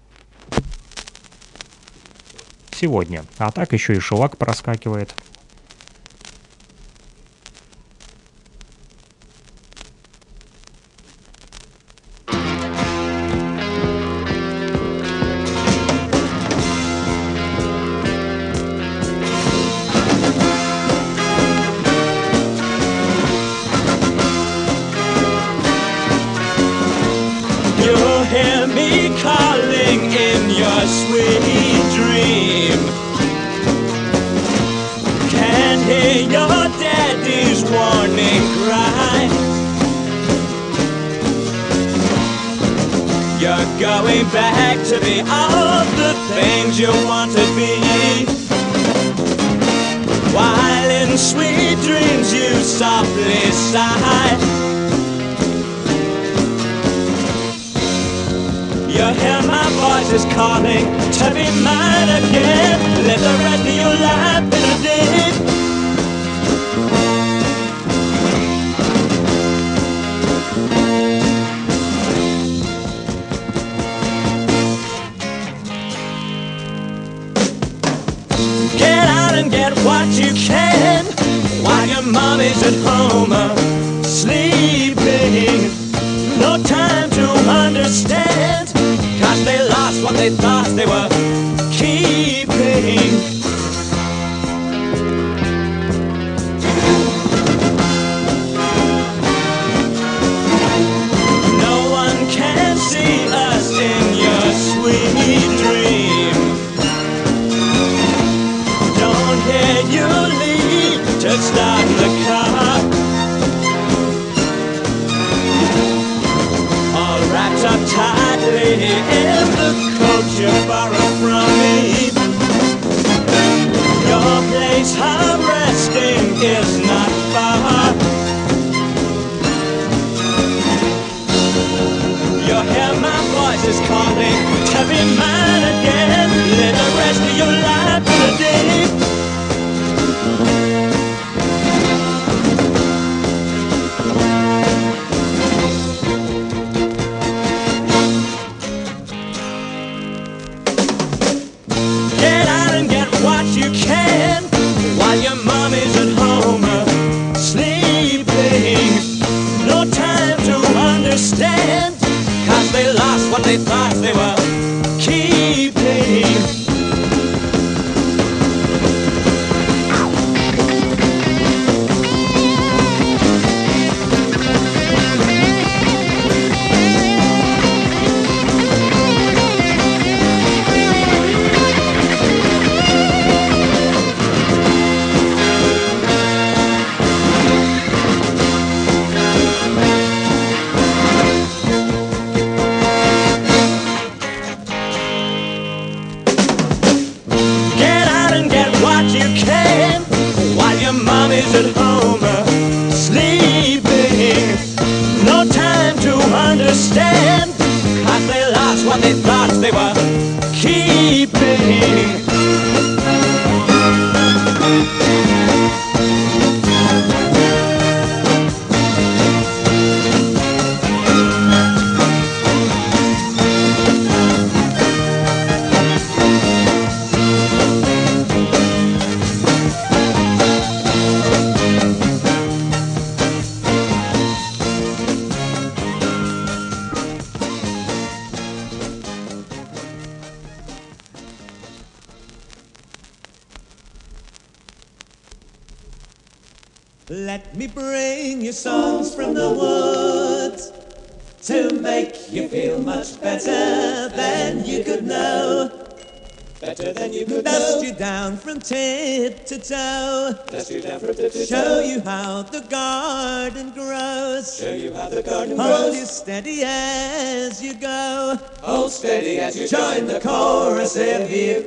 Сегодня. 2.70 3.24
А 3.38 3.50
так 3.50 3.72
еще 3.72 3.94
и 3.94 3.98
шелак 3.98 4.36
проскакивает. 4.36 5.14
Back 44.34 44.76
to 44.88 44.98
be 45.00 45.20
all 45.20 45.84
the 45.94 46.12
things 46.34 46.78
you 46.78 46.90
want 47.06 47.30
to 47.30 47.44
be. 47.54 48.26
While 50.34 50.90
in 50.90 51.16
sweet 51.16 51.78
dreams 51.86 52.34
you 52.34 52.50
softly 52.64 53.52
sigh. 53.52 54.36
You 58.88 59.06
hear 59.22 59.40
my 59.54 59.66
voice 59.84 60.12
is 60.12 60.24
calling 60.34 60.84
to 61.18 61.26
be 61.32 61.46
mine 61.62 62.10
again. 62.20 63.06
Live 63.06 63.20
the 63.20 63.36
rest 63.44 63.60
of 63.60 63.74
your 63.82 63.94
life 64.08 64.44
in 64.52 64.64
a 64.70 64.82
day. 64.82 65.53
Mommy's 82.14 82.62
at 82.62 82.74
home 82.88 83.32
uh, 83.32 83.54
sleeping. 84.02 85.70
No 86.38 86.62
time 86.62 87.10
to 87.10 87.26
understand, 87.50 88.68
cause 89.20 89.44
they 89.44 89.58
lost 89.68 90.02
what 90.04 90.14
they 90.14 90.30
thought 90.30 90.68
they 90.76 90.86
were 90.86 91.13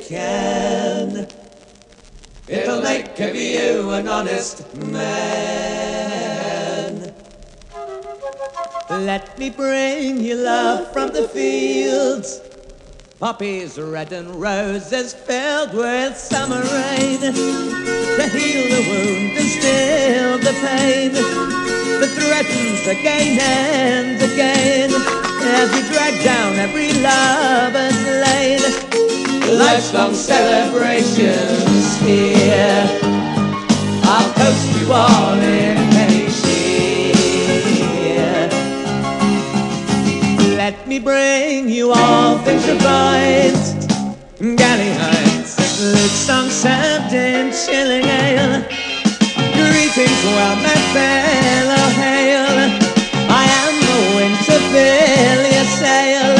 can. 0.07 1.27
It'll 2.47 2.81
make 2.81 3.19
of 3.19 3.35
you 3.35 3.91
an 3.91 4.07
honest 4.07 4.73
man. 4.75 5.93
Let 8.89 9.37
me 9.37 9.49
bring 9.49 10.21
you 10.21 10.35
love 10.35 10.93
from 10.93 11.09
the 11.09 11.27
fields. 11.27 12.39
Poppies 13.19 13.77
red 13.77 14.13
and 14.13 14.33
roses 14.39 15.13
filled 15.13 15.73
with 15.73 16.15
summer 16.15 16.61
rain 16.61 17.19
to 17.19 17.33
heal 18.31 18.63
the 18.75 18.81
wound 18.89 19.37
and 19.37 19.49
still 19.49 20.37
the 20.37 20.53
pain 20.65 21.11
that 21.11 22.11
threatens 22.15 22.87
again 22.87 23.37
and 23.41 24.21
again 24.21 24.89
as 25.43 25.69
we 25.73 25.81
drag 25.91 26.23
down 26.23 26.55
every 26.55 26.93
lover's 26.93 28.05
lane 28.05 29.06
lifelong 29.51 30.13
celebrations 30.13 31.97
here. 32.01 32.87
I'll 34.03 34.33
post 34.33 34.79
you 34.79 34.91
all 34.91 35.33
in 35.39 35.77
any 36.03 36.27
cheer. 36.39 37.57
Let 40.57 40.87
me 40.87 40.99
bring 40.99 41.69
you 41.69 41.91
all 41.91 42.37
things 42.39 42.67
refined. 42.67 43.55
Galley 44.57 44.91
Heights, 44.91 45.55
song 46.11 46.49
served 46.49 47.13
in 47.13 47.51
chilling 47.51 48.05
ale. 48.05 48.63
Greetings, 49.55 50.23
well, 50.35 50.55
my 50.57 50.77
fellow 50.93 51.89
hail. 52.01 52.47
I 53.29 53.43
am 53.63 53.73
the 53.87 53.99
winter 54.15 54.59
your 55.55 55.65
sail 55.65 56.36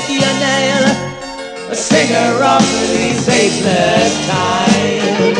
take 0.00 0.20
your 0.20 0.34
nail. 0.38 0.84
A 1.70 1.74
singer 1.74 2.42
of 2.42 2.62
these 2.92 3.28
ageless 3.28 4.26
times, 4.26 5.38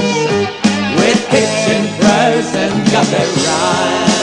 with 0.97 1.29
pitch 1.29 1.63
and 1.75 1.89
prose 2.01 2.55
and 2.55 2.91
gutter 2.91 3.27
rhyme. 3.47 4.20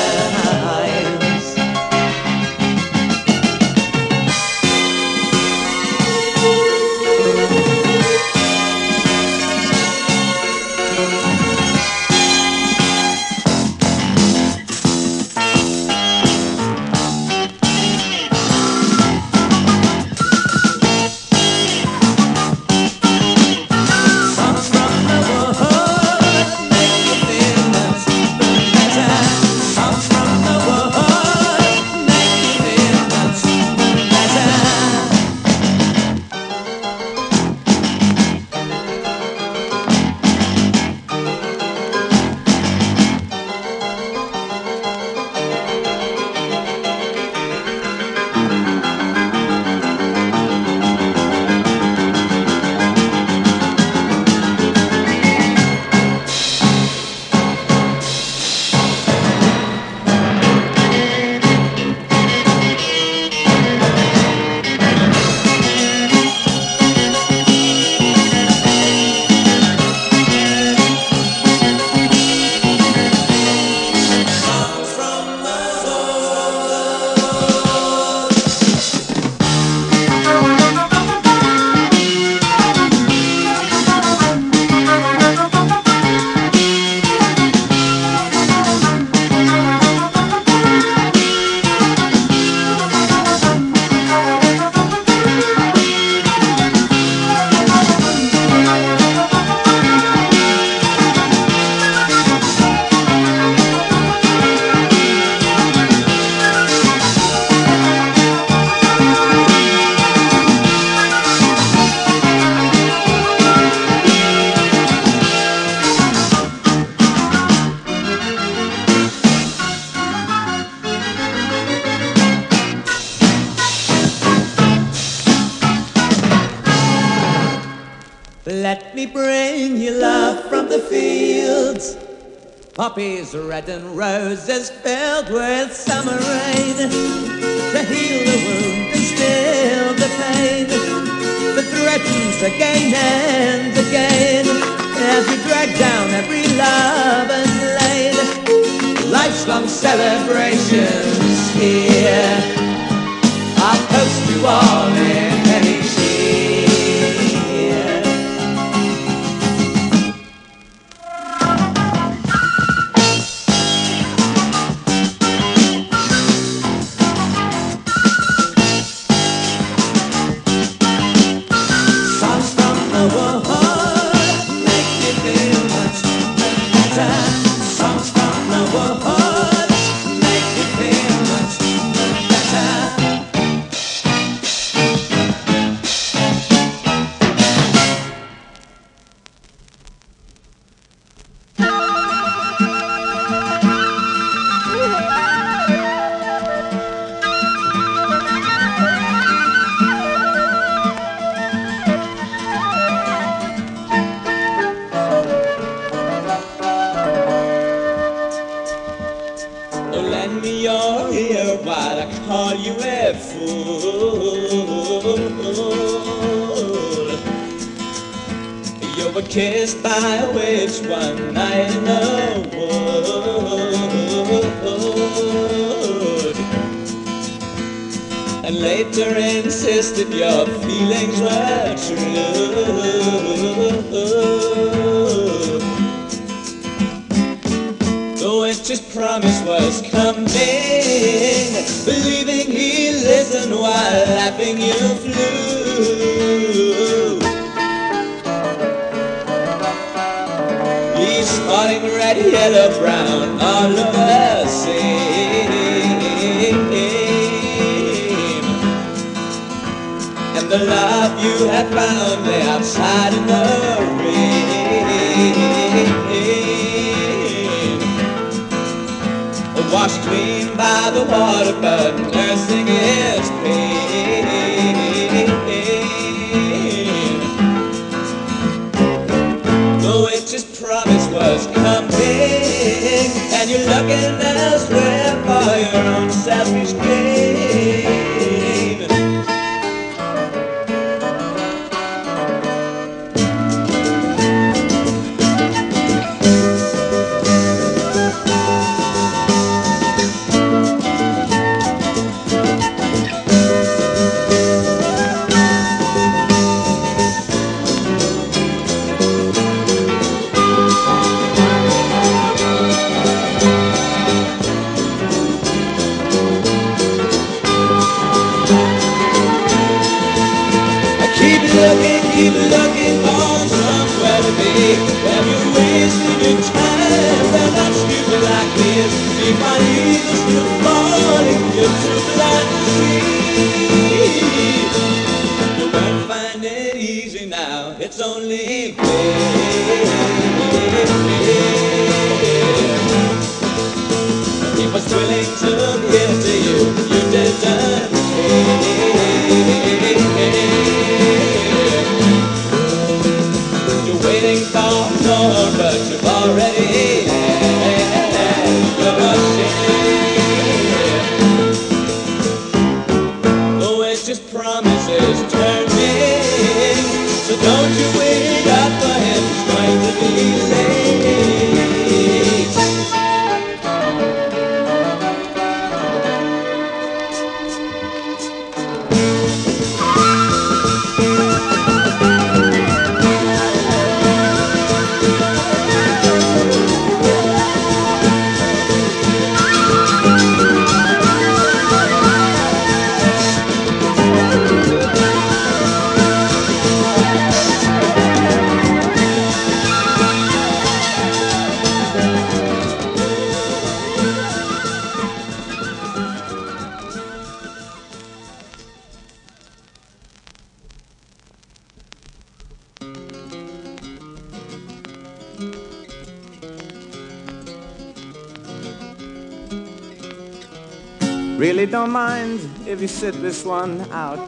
Sit 422.97 423.21
this 423.21 423.45
one 423.45 423.79
out. 423.91 424.27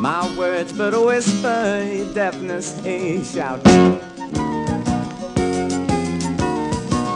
My 0.00 0.32
words 0.38 0.72
but 0.72 0.94
a 0.94 1.00
whisper, 1.00 1.84
your 1.92 2.14
deafness 2.14 2.80
a 2.86 3.24
shout. 3.24 3.60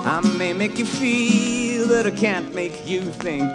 I 0.05 0.21
may 0.37 0.53
make 0.53 0.79
you 0.79 0.85
feel 0.85 1.87
that 1.87 2.07
I 2.07 2.11
can't 2.11 2.53
make 2.53 2.89
you 2.89 3.03
think. 3.03 3.49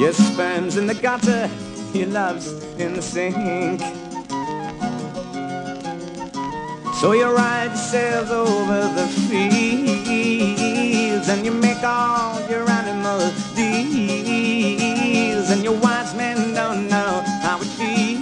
Your 0.00 0.12
sperm's 0.12 0.76
in 0.76 0.88
the 0.88 0.98
gutter, 1.00 1.48
your 1.96 2.08
love's 2.08 2.50
in 2.80 2.94
the 2.94 3.02
sink. 3.02 3.97
So 7.00 7.12
you 7.12 7.30
ride 7.30 7.68
yourselves 7.68 8.30
over 8.32 8.88
the 8.92 9.06
fields 9.30 11.28
and 11.28 11.46
you 11.46 11.52
make 11.52 11.84
all 11.84 12.40
your 12.50 12.68
animal 12.68 13.20
deals 13.54 15.50
and 15.50 15.62
your 15.62 15.78
wise 15.78 16.12
men 16.16 16.54
don't 16.54 16.88
know 16.88 17.22
how 17.40 17.60
it 17.60 17.68
feels 17.78 18.18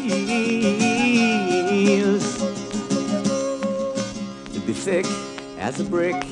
to 4.53 4.61
be 4.61 4.75
thick 4.75 5.07
as 5.59 5.81
a 5.81 5.85
brick. 5.85 6.23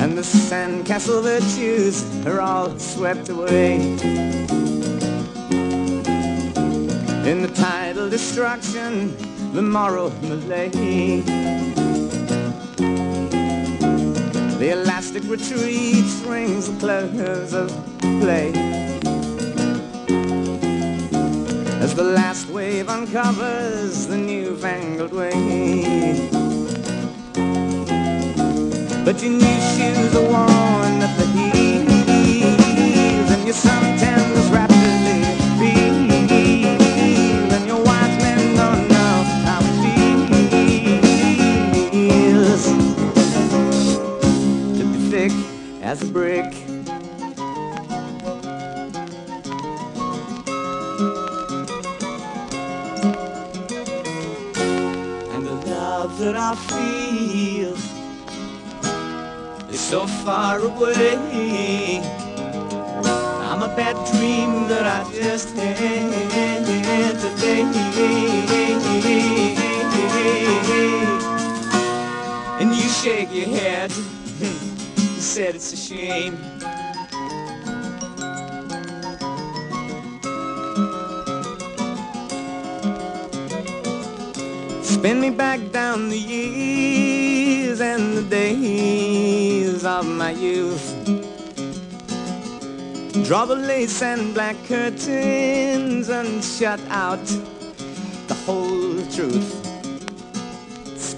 And 0.00 0.16
the 0.16 0.22
sandcastle 0.22 1.22
virtues 1.22 2.02
are 2.26 2.40
all 2.40 2.78
swept 2.78 3.28
away. 3.28 4.31
In 7.24 7.40
the 7.40 7.52
tidal 7.54 8.10
destruction, 8.10 9.16
the 9.52 9.62
moral 9.62 10.10
malaise. 10.22 11.24
The 14.58 14.70
elastic 14.72 15.22
retreat 15.28 16.04
rings 16.26 16.66
the 16.66 16.76
close 16.80 17.52
of 17.54 17.68
play. 18.20 18.52
As 21.80 21.94
the 21.94 22.02
last 22.02 22.48
wave 22.48 22.88
uncovers 22.88 24.08
the 24.08 24.16
newfangled 24.16 25.12
way. 25.12 26.28
But 29.04 29.22
your 29.22 29.32
new 29.32 29.60
shoes 29.74 30.16
are 30.16 30.28
worn 30.28 31.21
as 45.92 46.02
a 46.08 46.10
brick. 46.10 46.54
And 55.34 55.46
the 55.46 55.58
love 55.66 56.18
that 56.18 56.34
I 56.34 56.54
feel 56.54 57.74
is 59.68 59.80
so 59.80 60.06
far 60.06 60.60
away. 60.60 62.00
I'm 63.50 63.62
a 63.62 63.76
bad 63.76 63.96
dream 64.12 64.68
that 64.68 64.86
I 64.86 65.04
just 65.12 65.54
had 65.54 67.14
today. 67.20 67.64
And 72.60 72.74
you 72.74 72.88
shake 72.88 73.30
your 73.30 73.48
head 73.48 73.92
said 75.32 75.54
it's 75.54 75.72
a 75.72 75.76
shame. 75.76 76.36
Spin 84.82 85.22
me 85.22 85.30
back 85.30 85.60
down 85.72 86.10
the 86.10 86.18
years 86.18 87.80
and 87.80 88.14
the 88.18 88.22
days 88.28 89.86
of 89.86 90.04
my 90.06 90.32
youth. 90.32 90.86
Draw 93.24 93.46
the 93.46 93.56
lace 93.56 94.02
and 94.02 94.34
black 94.34 94.56
curtains 94.66 96.10
and 96.10 96.44
shut 96.44 96.80
out 96.90 97.24
the 98.28 98.34
whole 98.44 99.00
truth. 99.06 99.51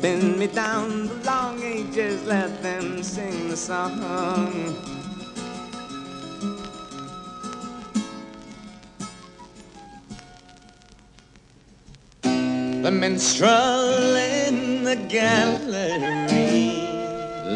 Spin 0.04 0.38
me 0.38 0.48
down 0.48 1.06
the 1.06 1.14
long 1.24 1.62
ages, 1.62 2.26
let 2.26 2.62
them 2.62 3.02
sing 3.02 3.48
the 3.48 3.56
song. 3.56 4.76
The 12.82 12.90
minstrel 12.90 14.14
in 14.14 14.84
the 14.84 14.96
gallery 15.08 15.96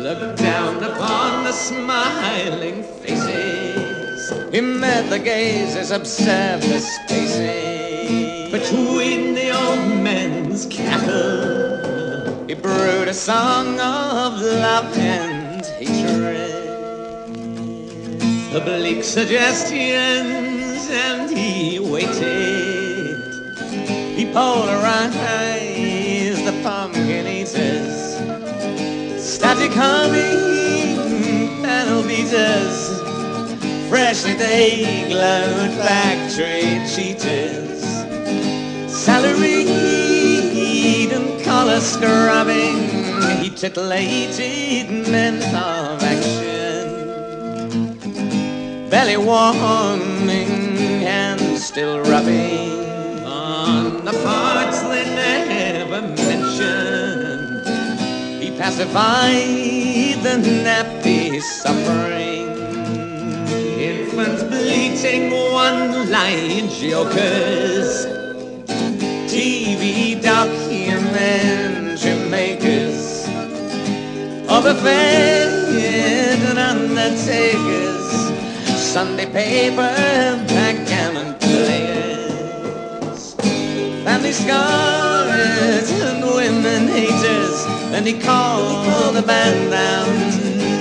looked 0.02 0.38
down 0.38 0.82
upon 0.82 1.44
the 1.44 1.52
smiling 1.52 2.82
faces. 3.02 4.32
He 4.50 4.62
met 4.62 5.10
the 5.10 5.18
gazes, 5.18 5.90
observed 5.90 6.62
the 6.62 6.80
spaces 6.80 8.50
between 8.50 9.34
the 9.34 9.50
old 9.50 10.02
men's 10.02 10.64
cattle. 10.64 11.47
Brewed 12.62 13.08
a 13.08 13.14
song 13.14 13.78
of 13.78 14.40
love 14.40 14.96
and 14.98 15.64
hatred, 15.64 16.50
oblique 18.52 19.04
suggestions, 19.04 20.88
and 20.90 21.30
he 21.30 21.78
waited. 21.78 23.16
He 24.16 24.24
polarized 24.32 25.44
the 26.44 26.60
pumpkin 26.64 27.26
eaters, 27.28 28.16
static 29.22 29.72
humming 29.72 31.62
panel 31.62 32.02
beaters, 32.02 32.98
freshly 33.88 34.34
they 34.34 35.06
glowed 35.08 35.70
factory 35.78 36.82
cheaters, 36.92 37.82
salaried 38.92 40.17
scrubbing. 41.80 42.78
He 43.42 43.50
titillated 43.50 44.90
men 45.08 45.36
of 45.54 46.02
action, 46.02 46.88
belly 48.90 49.16
warming 49.16 50.50
and 51.04 51.40
still 51.58 52.00
rubbing 52.00 52.84
on 53.24 54.04
the 54.04 54.12
parts 54.24 54.80
they 54.82 55.04
never 55.14 56.02
mentioned. 56.02 57.66
He 58.42 58.50
pacified 58.50 60.16
the 60.22 60.36
nappy 60.64 61.40
suffering. 61.40 62.48
Infants 63.78 64.42
bleating 64.42 65.30
one-line 65.30 66.68
jokers. 66.68 68.06
TV 69.28 70.20
documentary 70.20 70.57
Overfed 74.68 76.44
and 76.46 76.58
undertakers. 76.58 78.08
Sunday 78.76 79.24
paper 79.24 79.94
backgammon 80.46 81.38
players 81.38 82.18
family 84.04 84.32
scars 84.32 85.90
and 85.90 86.22
women 86.22 86.86
haters. 86.88 87.64
and 87.94 88.06
he 88.06 88.20
called 88.20 89.14
the 89.16 89.22
band 89.22 89.70
down 89.70 90.06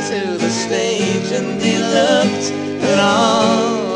to 0.09 0.37
the 0.37 0.49
stage 0.49 1.31
and 1.31 1.61
he 1.61 1.77
looked 1.77 2.51
at 2.91 2.99
all 2.99 3.86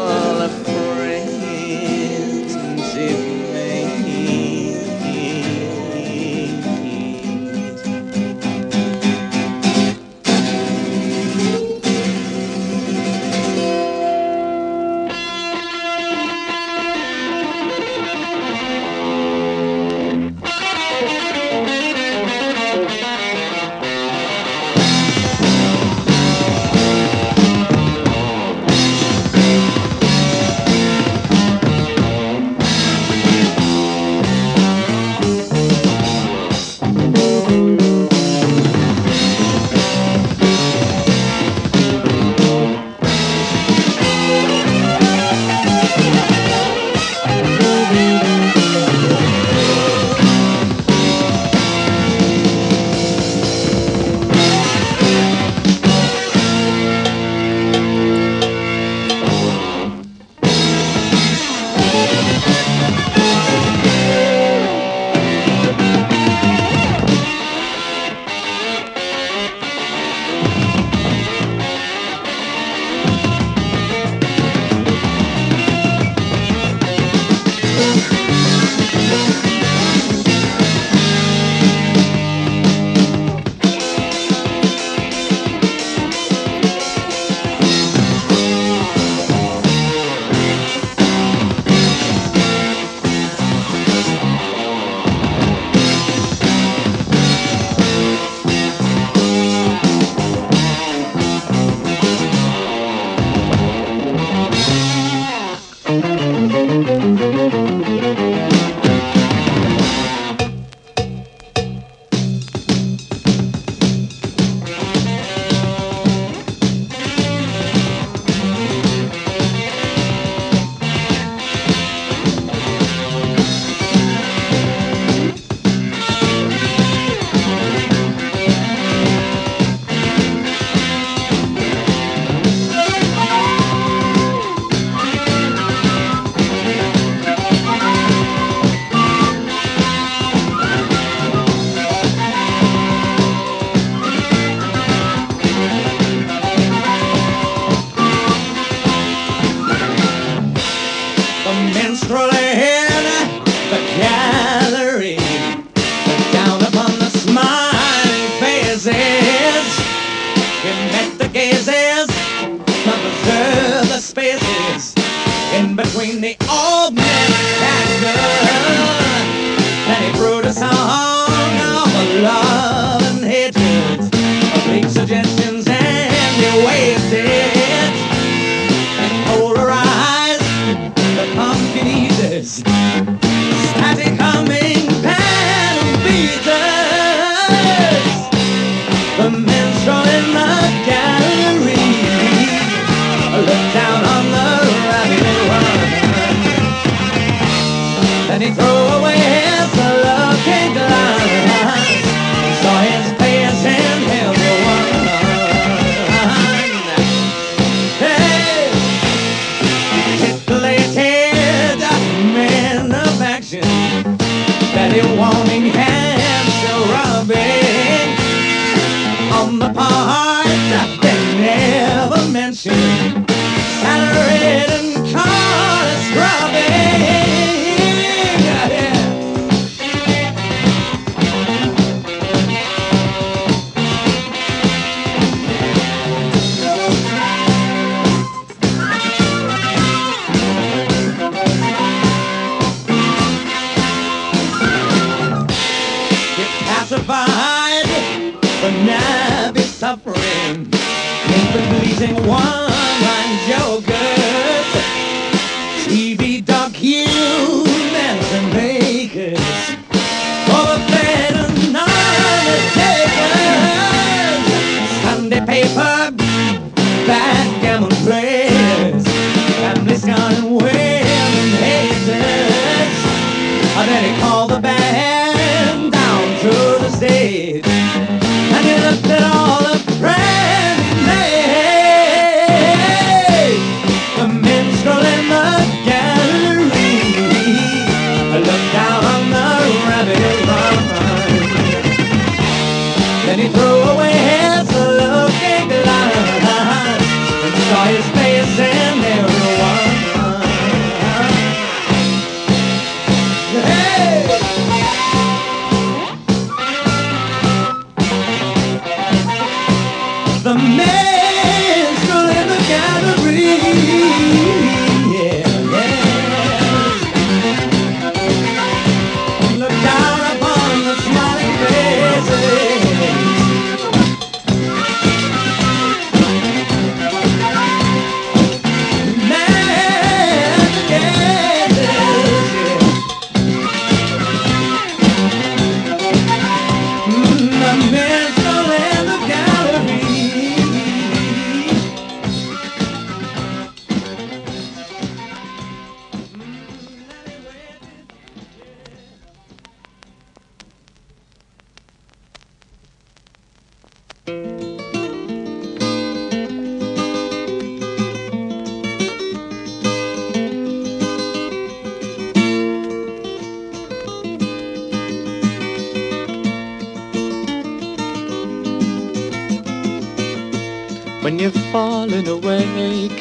When 371.42 371.52
you're 371.52 371.64
falling 371.72 372.28
awake 372.28 373.20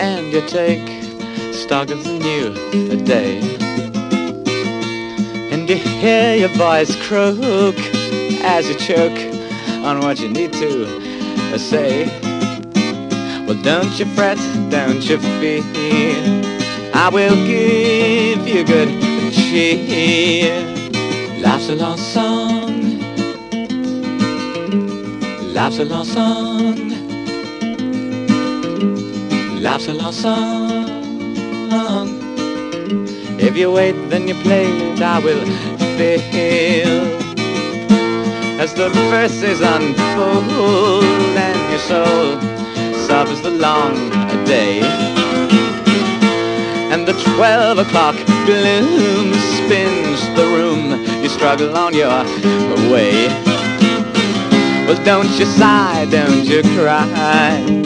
and 0.00 0.32
you 0.32 0.40
take 0.48 0.80
stock 1.52 1.90
of 1.90 2.02
the 2.02 2.18
new 2.18 3.04
day, 3.04 3.38
and 5.52 5.68
you 5.68 5.76
hear 5.76 6.36
your 6.36 6.48
voice 6.56 6.96
croak 7.06 7.76
as 8.42 8.66
you 8.66 8.76
choke 8.76 9.20
on 9.84 10.00
what 10.00 10.20
you 10.20 10.30
need 10.30 10.54
to 10.54 11.58
say. 11.58 12.06
Well, 13.46 13.60
don't 13.62 13.92
you 13.98 14.06
fret, 14.16 14.38
don't 14.70 15.06
you 15.06 15.18
fear. 15.18 15.74
I 16.94 17.10
will 17.12 17.36
give 17.46 18.48
you 18.48 18.64
good 18.64 18.88
cheer. 19.34 20.62
Life's 21.42 21.68
a 21.68 21.74
long 21.74 21.98
song. 21.98 23.02
Life's 25.52 25.78
a 25.78 25.84
long 25.84 26.06
song. 26.06 26.63
Life's 29.74 29.88
a 29.88 29.94
long 29.94 30.12
song. 30.12 30.86
If 33.40 33.56
you 33.56 33.72
wait, 33.72 33.96
then 34.08 34.28
you 34.28 34.34
play 34.34 34.66
it, 34.66 35.02
I 35.02 35.18
will 35.18 35.44
fail. 35.98 37.02
As 38.60 38.72
the 38.72 38.88
verses 39.10 39.60
unfold 39.60 41.02
and 41.36 41.70
your 41.72 41.80
soul 41.80 42.40
suffers 43.08 43.40
the 43.42 43.50
long 43.50 44.10
day. 44.44 44.78
And 46.92 47.04
the 47.04 47.14
twelve 47.34 47.78
o'clock 47.78 48.14
gloom 48.46 49.34
spins 49.58 50.20
the 50.36 50.46
room. 50.54 51.02
You 51.20 51.28
struggle 51.28 51.76
on 51.76 51.94
your 51.94 52.22
way. 52.92 53.26
Well, 54.86 55.02
don't 55.04 55.36
you 55.36 55.46
sigh, 55.46 56.06
don't 56.12 56.44
you 56.44 56.62
cry. 56.78 57.83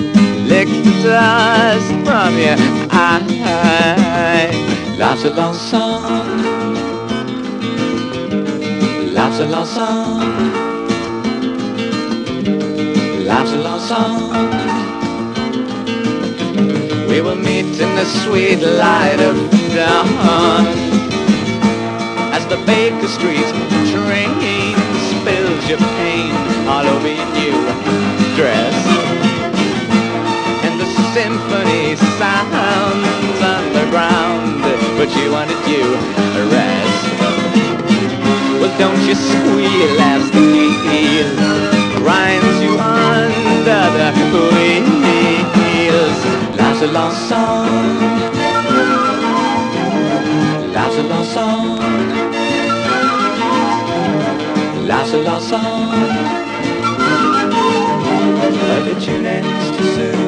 Dust 0.58 1.88
from 2.04 2.36
your 2.36 2.56
eye. 2.90 4.50
Life's 4.98 5.24
a 5.24 5.30
long 5.30 5.54
song. 5.54 6.02
Life's 9.14 9.38
a 9.38 9.46
long 9.46 9.66
song. 9.66 10.18
Life's 13.24 13.52
a 13.52 13.58
long 13.58 13.78
song. 13.78 14.30
We 17.08 17.20
will 17.20 17.36
meet 17.36 17.66
in 17.80 17.94
the 17.94 18.04
sweet 18.04 18.58
light 18.58 19.20
of 19.20 19.36
dawn 19.76 20.66
as 22.34 22.44
the 22.48 22.56
Baker 22.66 23.06
Street 23.06 23.46
train 23.94 24.74
spills 25.06 25.68
your 25.68 25.78
pain 25.78 26.32
all 26.66 26.84
over 26.84 27.06
your 27.06 27.26
new 27.34 28.34
dress. 28.34 28.97
Symphony 31.18 31.96
sounds 31.96 33.40
underground, 33.42 34.62
but 34.96 35.10
you 35.16 35.32
wanted 35.32 35.58
a 36.38 36.46
rest. 36.46 37.02
Well, 38.60 38.78
don't 38.78 39.02
you 39.02 39.16
squeal 39.16 39.98
as 39.98 40.30
the 40.30 40.70
heel 40.86 41.30
grinds 41.98 42.62
you 42.62 42.78
under 42.78 43.82
the 43.96 44.12
wheels. 45.58 46.18
Life's 46.56 46.82
a 46.82 46.86
long 46.86 47.12
song. 47.12 47.66
Life's 50.72 50.98
a 50.98 51.02
long 51.02 51.24
song. 51.24 51.78
Life's 54.86 55.14
a 55.14 55.18
long 55.24 55.40
song. 55.40 55.90
But 58.38 58.84
the 58.84 59.00
tune 59.04 59.26
ends 59.26 59.76
too 59.76 59.84
soon 59.96 60.27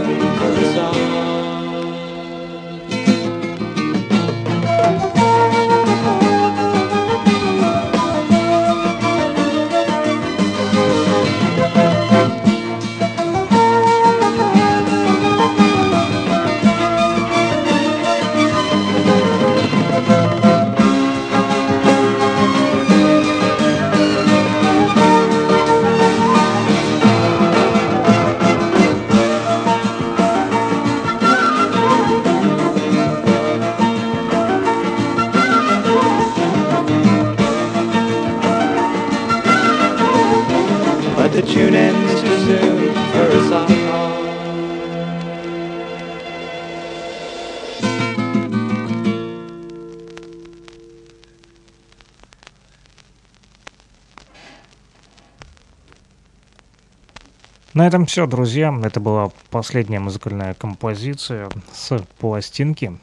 этом 57.91 58.07
все, 58.07 58.27
друзья. 58.29 58.73
Это 58.85 59.01
была 59.01 59.33
последняя 59.51 59.99
музыкальная 59.99 60.55
композиция 60.55 61.49
с 61.73 61.99
пластинки, 62.21 62.97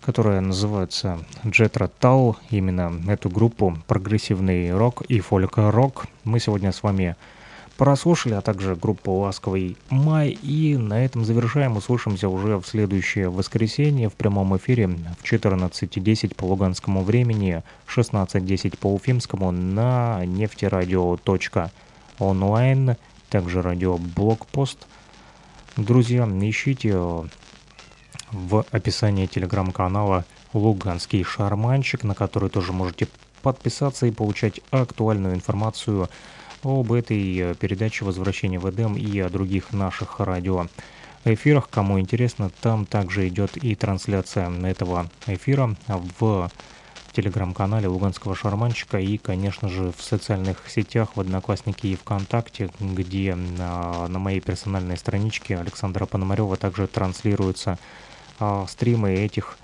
которая 0.00 0.40
называется 0.40 1.18
Jetro 1.44 1.90
Tal. 2.00 2.36
Именно 2.48 3.02
эту 3.12 3.28
группу 3.28 3.76
прогрессивный 3.86 4.74
рок 4.74 5.02
и 5.02 5.20
фольк-рок 5.20 6.06
мы 6.24 6.40
сегодня 6.40 6.72
с 6.72 6.82
вами 6.82 7.16
прослушали, 7.76 8.32
а 8.32 8.40
также 8.40 8.76
группу 8.76 9.12
«Ласковый 9.12 9.76
май». 9.90 10.30
И 10.30 10.78
на 10.78 11.04
этом 11.04 11.26
завершаем. 11.26 11.76
Услышимся 11.76 12.30
уже 12.30 12.56
в 12.56 12.66
следующее 12.66 13.28
воскресенье 13.28 14.08
в 14.08 14.14
прямом 14.14 14.56
эфире 14.56 14.86
в 14.86 15.22
14.10 15.22 16.34
по 16.34 16.46
луганскому 16.46 17.02
времени, 17.02 17.62
16.10 17.94 18.78
по 18.78 18.86
уфимскому 18.86 19.50
на 19.50 20.24
нефтерадио.онлайн 20.24 22.96
также 23.28 23.62
радио 23.62 23.98
Блокпост. 23.98 24.86
Друзья, 25.76 26.24
ищите 26.24 26.96
в 28.30 28.64
описании 28.70 29.26
телеграм-канала 29.26 30.24
«Луганский 30.52 31.22
шарманчик», 31.22 32.04
на 32.04 32.14
который 32.14 32.50
тоже 32.50 32.72
можете 32.72 33.08
подписаться 33.42 34.06
и 34.06 34.10
получать 34.10 34.60
актуальную 34.70 35.34
информацию 35.34 36.08
об 36.62 36.92
этой 36.92 37.54
передаче 37.54 38.04
«Возвращение 38.04 38.58
в 38.58 38.68
Эдем» 38.68 38.96
и 38.96 39.18
о 39.20 39.28
других 39.28 39.72
наших 39.72 40.20
радио 40.20 40.66
эфирах. 41.24 41.68
Кому 41.70 42.00
интересно, 42.00 42.50
там 42.60 42.86
также 42.86 43.28
идет 43.28 43.56
и 43.56 43.74
трансляция 43.74 44.50
этого 44.66 45.08
эфира 45.26 45.76
в 45.86 46.50
телеграм-канале 47.18 47.88
Луганского 47.88 48.36
шарманчика 48.36 49.00
и, 49.00 49.18
конечно 49.18 49.68
же, 49.68 49.90
в 49.90 50.00
социальных 50.00 50.70
сетях, 50.70 51.16
в 51.16 51.20
Одноклассники 51.20 51.88
и 51.88 51.96
ВКонтакте, 51.96 52.70
где 52.78 53.34
на, 53.34 54.06
на 54.06 54.20
моей 54.20 54.38
персональной 54.38 54.96
страничке 54.96 55.58
Александра 55.58 56.06
Пономарева 56.06 56.56
также 56.56 56.86
транслируются 56.86 57.76
а, 58.38 58.66
стримы 58.68 59.14
этих 59.14 59.58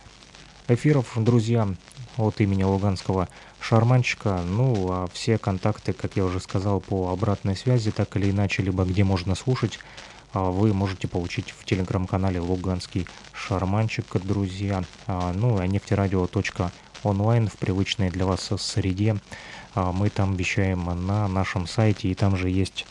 эфиров, 0.67 1.13
друзья, 1.15 1.69
от 2.17 2.41
имени 2.41 2.65
Луганского 2.65 3.29
шарманчика. 3.61 4.41
Ну, 4.45 4.89
а 4.91 5.07
все 5.13 5.39
контакты, 5.39 5.93
как 5.93 6.17
я 6.17 6.25
уже 6.25 6.41
сказал, 6.41 6.81
по 6.81 7.13
обратной 7.13 7.55
связи, 7.55 7.93
так 7.93 8.17
или 8.17 8.33
иначе, 8.33 8.65
либо 8.65 8.83
где 8.83 9.05
можно 9.05 9.37
слушать, 9.37 9.79
а, 10.33 10.51
вы 10.51 10.75
можете 10.75 11.07
получить 11.07 11.53
в 11.57 11.65
телеграм-канале 11.65 12.41
Луганский 12.41 13.07
шарманчик, 13.33 14.07
друзья. 14.25 14.83
А, 15.07 15.33
ну, 15.33 15.57
а 15.57 15.69
нефтерадио.ру 15.69 16.73
онлайн 17.05 17.49
в 17.49 17.57
привычной 17.57 18.11
для 18.11 18.27
вас 18.27 18.51
среде. 18.59 19.17
А, 19.75 19.93
мы 19.93 20.11
там 20.11 20.37
вещаем 20.37 20.85
на 21.07 21.29
нашем 21.29 21.67
сайте, 21.67 22.09
и 22.09 22.15
там 22.15 22.37
же 22.37 22.51
есть 22.51 22.87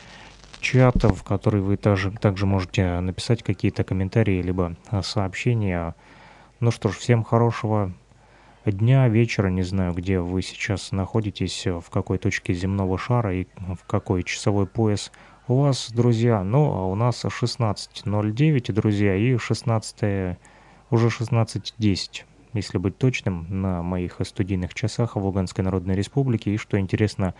чат, 0.60 1.03
в 1.03 1.23
который 1.23 1.61
вы 1.61 1.77
также, 1.77 2.11
также 2.11 2.45
можете 2.45 2.99
написать 2.99 3.44
какие-то 3.44 3.84
комментарии, 3.84 4.41
либо 4.41 4.76
а, 4.90 5.02
сообщения. 5.02 5.95
Ну 6.60 6.72
что 6.72 6.90
ж, 6.90 6.95
всем 6.95 7.23
хорошего 7.23 7.94
дня, 8.65 9.07
вечера, 9.10 9.49
не 9.49 9.64
знаю, 9.64 9.94
где 9.94 10.19
вы 10.19 10.41
сейчас 10.41 10.91
находитесь, 10.91 11.65
в 11.65 11.90
какой 11.90 12.18
точке 12.18 12.53
земного 12.53 12.98
шара 12.98 13.35
и 13.35 13.48
в 13.57 13.85
какой 13.85 14.23
часовой 14.23 14.68
пояс 14.68 15.11
у 15.48 15.61
вас, 15.61 15.91
друзья. 15.91 16.44
Ну, 16.44 16.72
а 16.73 16.85
у 16.85 16.95
нас 16.95 17.26
16.09, 17.26 18.72
друзья, 18.72 19.15
и 19.15 19.38
16 19.38 20.38
уже 20.90 21.07
16.10 21.07 22.23
если 22.54 22.78
быть 22.78 22.98
точным, 22.98 23.46
на 23.50 23.84
моих 23.84 24.20
студийных 24.24 24.74
часах 24.74 25.16
в 25.16 25.24
Луганской 25.24 25.64
Народной 25.64 25.96
Республике. 25.96 26.54
И 26.54 26.58
что 26.58 26.80
интересно, 26.80 27.34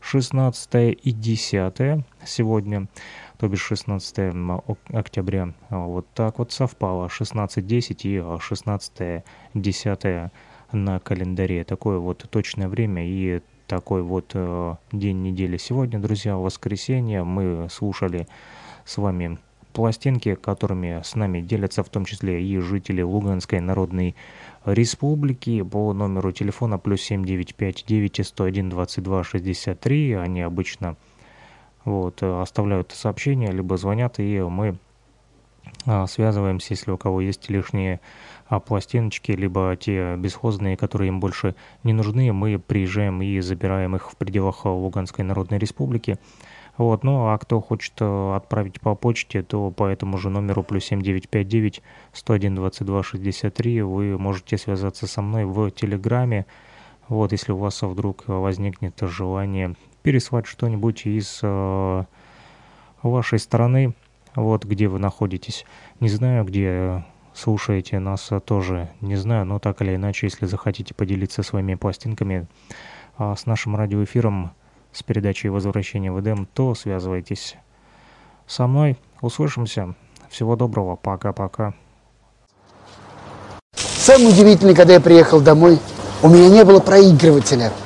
16 0.00 0.98
и 1.02 1.12
10 1.12 2.04
сегодня, 2.24 2.86
то 3.38 3.48
бишь 3.48 3.62
16 3.62 4.34
октября, 4.92 5.52
вот 5.70 6.06
так 6.14 6.38
вот 6.38 6.52
совпало, 6.52 7.06
16.10 7.06 7.96
и 8.04 8.18
16.10 8.18 10.30
на 10.72 10.98
календаре. 11.00 11.64
Такое 11.64 11.98
вот 11.98 12.26
точное 12.30 12.68
время 12.68 13.04
и 13.06 13.40
такой 13.66 14.02
вот 14.02 14.30
э, 14.34 14.74
день 14.92 15.22
недели. 15.22 15.56
Сегодня, 15.56 15.98
друзья, 15.98 16.36
воскресенье, 16.36 17.24
мы 17.24 17.66
слушали 17.70 18.28
с 18.84 18.96
вами 18.96 19.38
пластинки, 19.72 20.36
которыми 20.36 21.00
с 21.04 21.16
нами 21.16 21.40
делятся 21.40 21.82
в 21.82 21.90
том 21.90 22.04
числе 22.04 22.40
и 22.42 22.58
жители 22.58 23.02
Луганской 23.02 23.58
Народной 23.60 24.08
республики 24.08 24.45
по 25.62 25.92
номеру 25.92 26.32
телефона 26.32 26.78
плюс 26.78 27.00
7959 27.02 28.26
101 28.26 28.68
22 28.70 29.24
63. 29.24 30.12
Они 30.14 30.42
обычно 30.42 30.96
вот, 31.84 32.22
оставляют 32.22 32.92
сообщения, 32.92 33.52
либо 33.52 33.76
звонят, 33.76 34.18
и 34.18 34.40
мы 34.40 34.76
а, 35.86 36.06
связываемся, 36.06 36.74
если 36.74 36.90
у 36.90 36.98
кого 36.98 37.20
есть 37.20 37.48
лишние 37.48 38.00
а, 38.48 38.58
пластиночки, 38.58 39.32
либо 39.32 39.76
те 39.76 40.16
бесхозные, 40.16 40.76
которые 40.76 41.08
им 41.08 41.20
больше 41.20 41.54
не 41.84 41.92
нужны, 41.92 42.32
мы 42.32 42.58
приезжаем 42.58 43.22
и 43.22 43.38
забираем 43.40 43.94
их 43.94 44.10
в 44.10 44.16
пределах 44.16 44.64
Луганской 44.64 45.24
Народной 45.24 45.58
Республики. 45.58 46.18
Вот, 46.78 47.04
ну 47.04 47.28
а 47.28 47.38
кто 47.38 47.60
хочет 47.60 47.94
э, 48.00 48.34
отправить 48.36 48.80
по 48.80 48.94
почте, 48.94 49.42
то 49.42 49.70
по 49.70 49.86
этому 49.86 50.18
же 50.18 50.28
номеру 50.28 50.62
плюс 50.62 50.84
7959 50.84 51.82
101 52.12 52.54
22 52.54 53.02
63 53.02 53.82
вы 53.82 54.18
можете 54.18 54.58
связаться 54.58 55.06
со 55.06 55.22
мной 55.22 55.44
в 55.46 55.70
Телеграме. 55.70 56.44
Вот, 57.08 57.32
если 57.32 57.52
у 57.52 57.56
вас 57.56 57.80
вдруг 57.82 58.24
возникнет 58.26 58.98
желание 59.00 59.74
переслать 60.02 60.46
что-нибудь 60.46 61.06
из 61.06 61.40
э, 61.42 62.04
вашей 63.02 63.38
страны, 63.38 63.94
вот 64.34 64.64
где 64.64 64.88
вы 64.88 64.98
находитесь. 64.98 65.64
Не 66.00 66.08
знаю, 66.08 66.44
где 66.44 67.04
слушаете 67.32 68.00
нас 68.00 68.30
тоже, 68.44 68.90
не 69.00 69.16
знаю, 69.16 69.46
но 69.46 69.58
так 69.58 69.80
или 69.80 69.94
иначе, 69.94 70.26
если 70.26 70.46
захотите 70.46 70.94
поделиться 70.94 71.42
своими 71.42 71.74
пластинками 71.74 72.46
э, 73.18 73.34
с 73.34 73.46
нашим 73.46 73.76
радиоэфиром, 73.76 74.52
с 74.96 75.02
передачей 75.02 75.50
«Возвращение 75.50 76.10
в 76.10 76.18
Эдем», 76.20 76.48
то 76.54 76.74
связывайтесь 76.74 77.56
со 78.46 78.66
мной. 78.66 78.96
Услышимся. 79.20 79.94
Всего 80.30 80.56
доброго. 80.56 80.96
Пока-пока. 80.96 81.74
Самое 83.74 84.30
удивительное, 84.30 84.74
когда 84.74 84.94
я 84.94 85.00
приехал 85.00 85.40
домой, 85.40 85.78
у 86.22 86.28
меня 86.28 86.48
не 86.48 86.64
было 86.64 86.80
проигрывателя– 86.80 87.72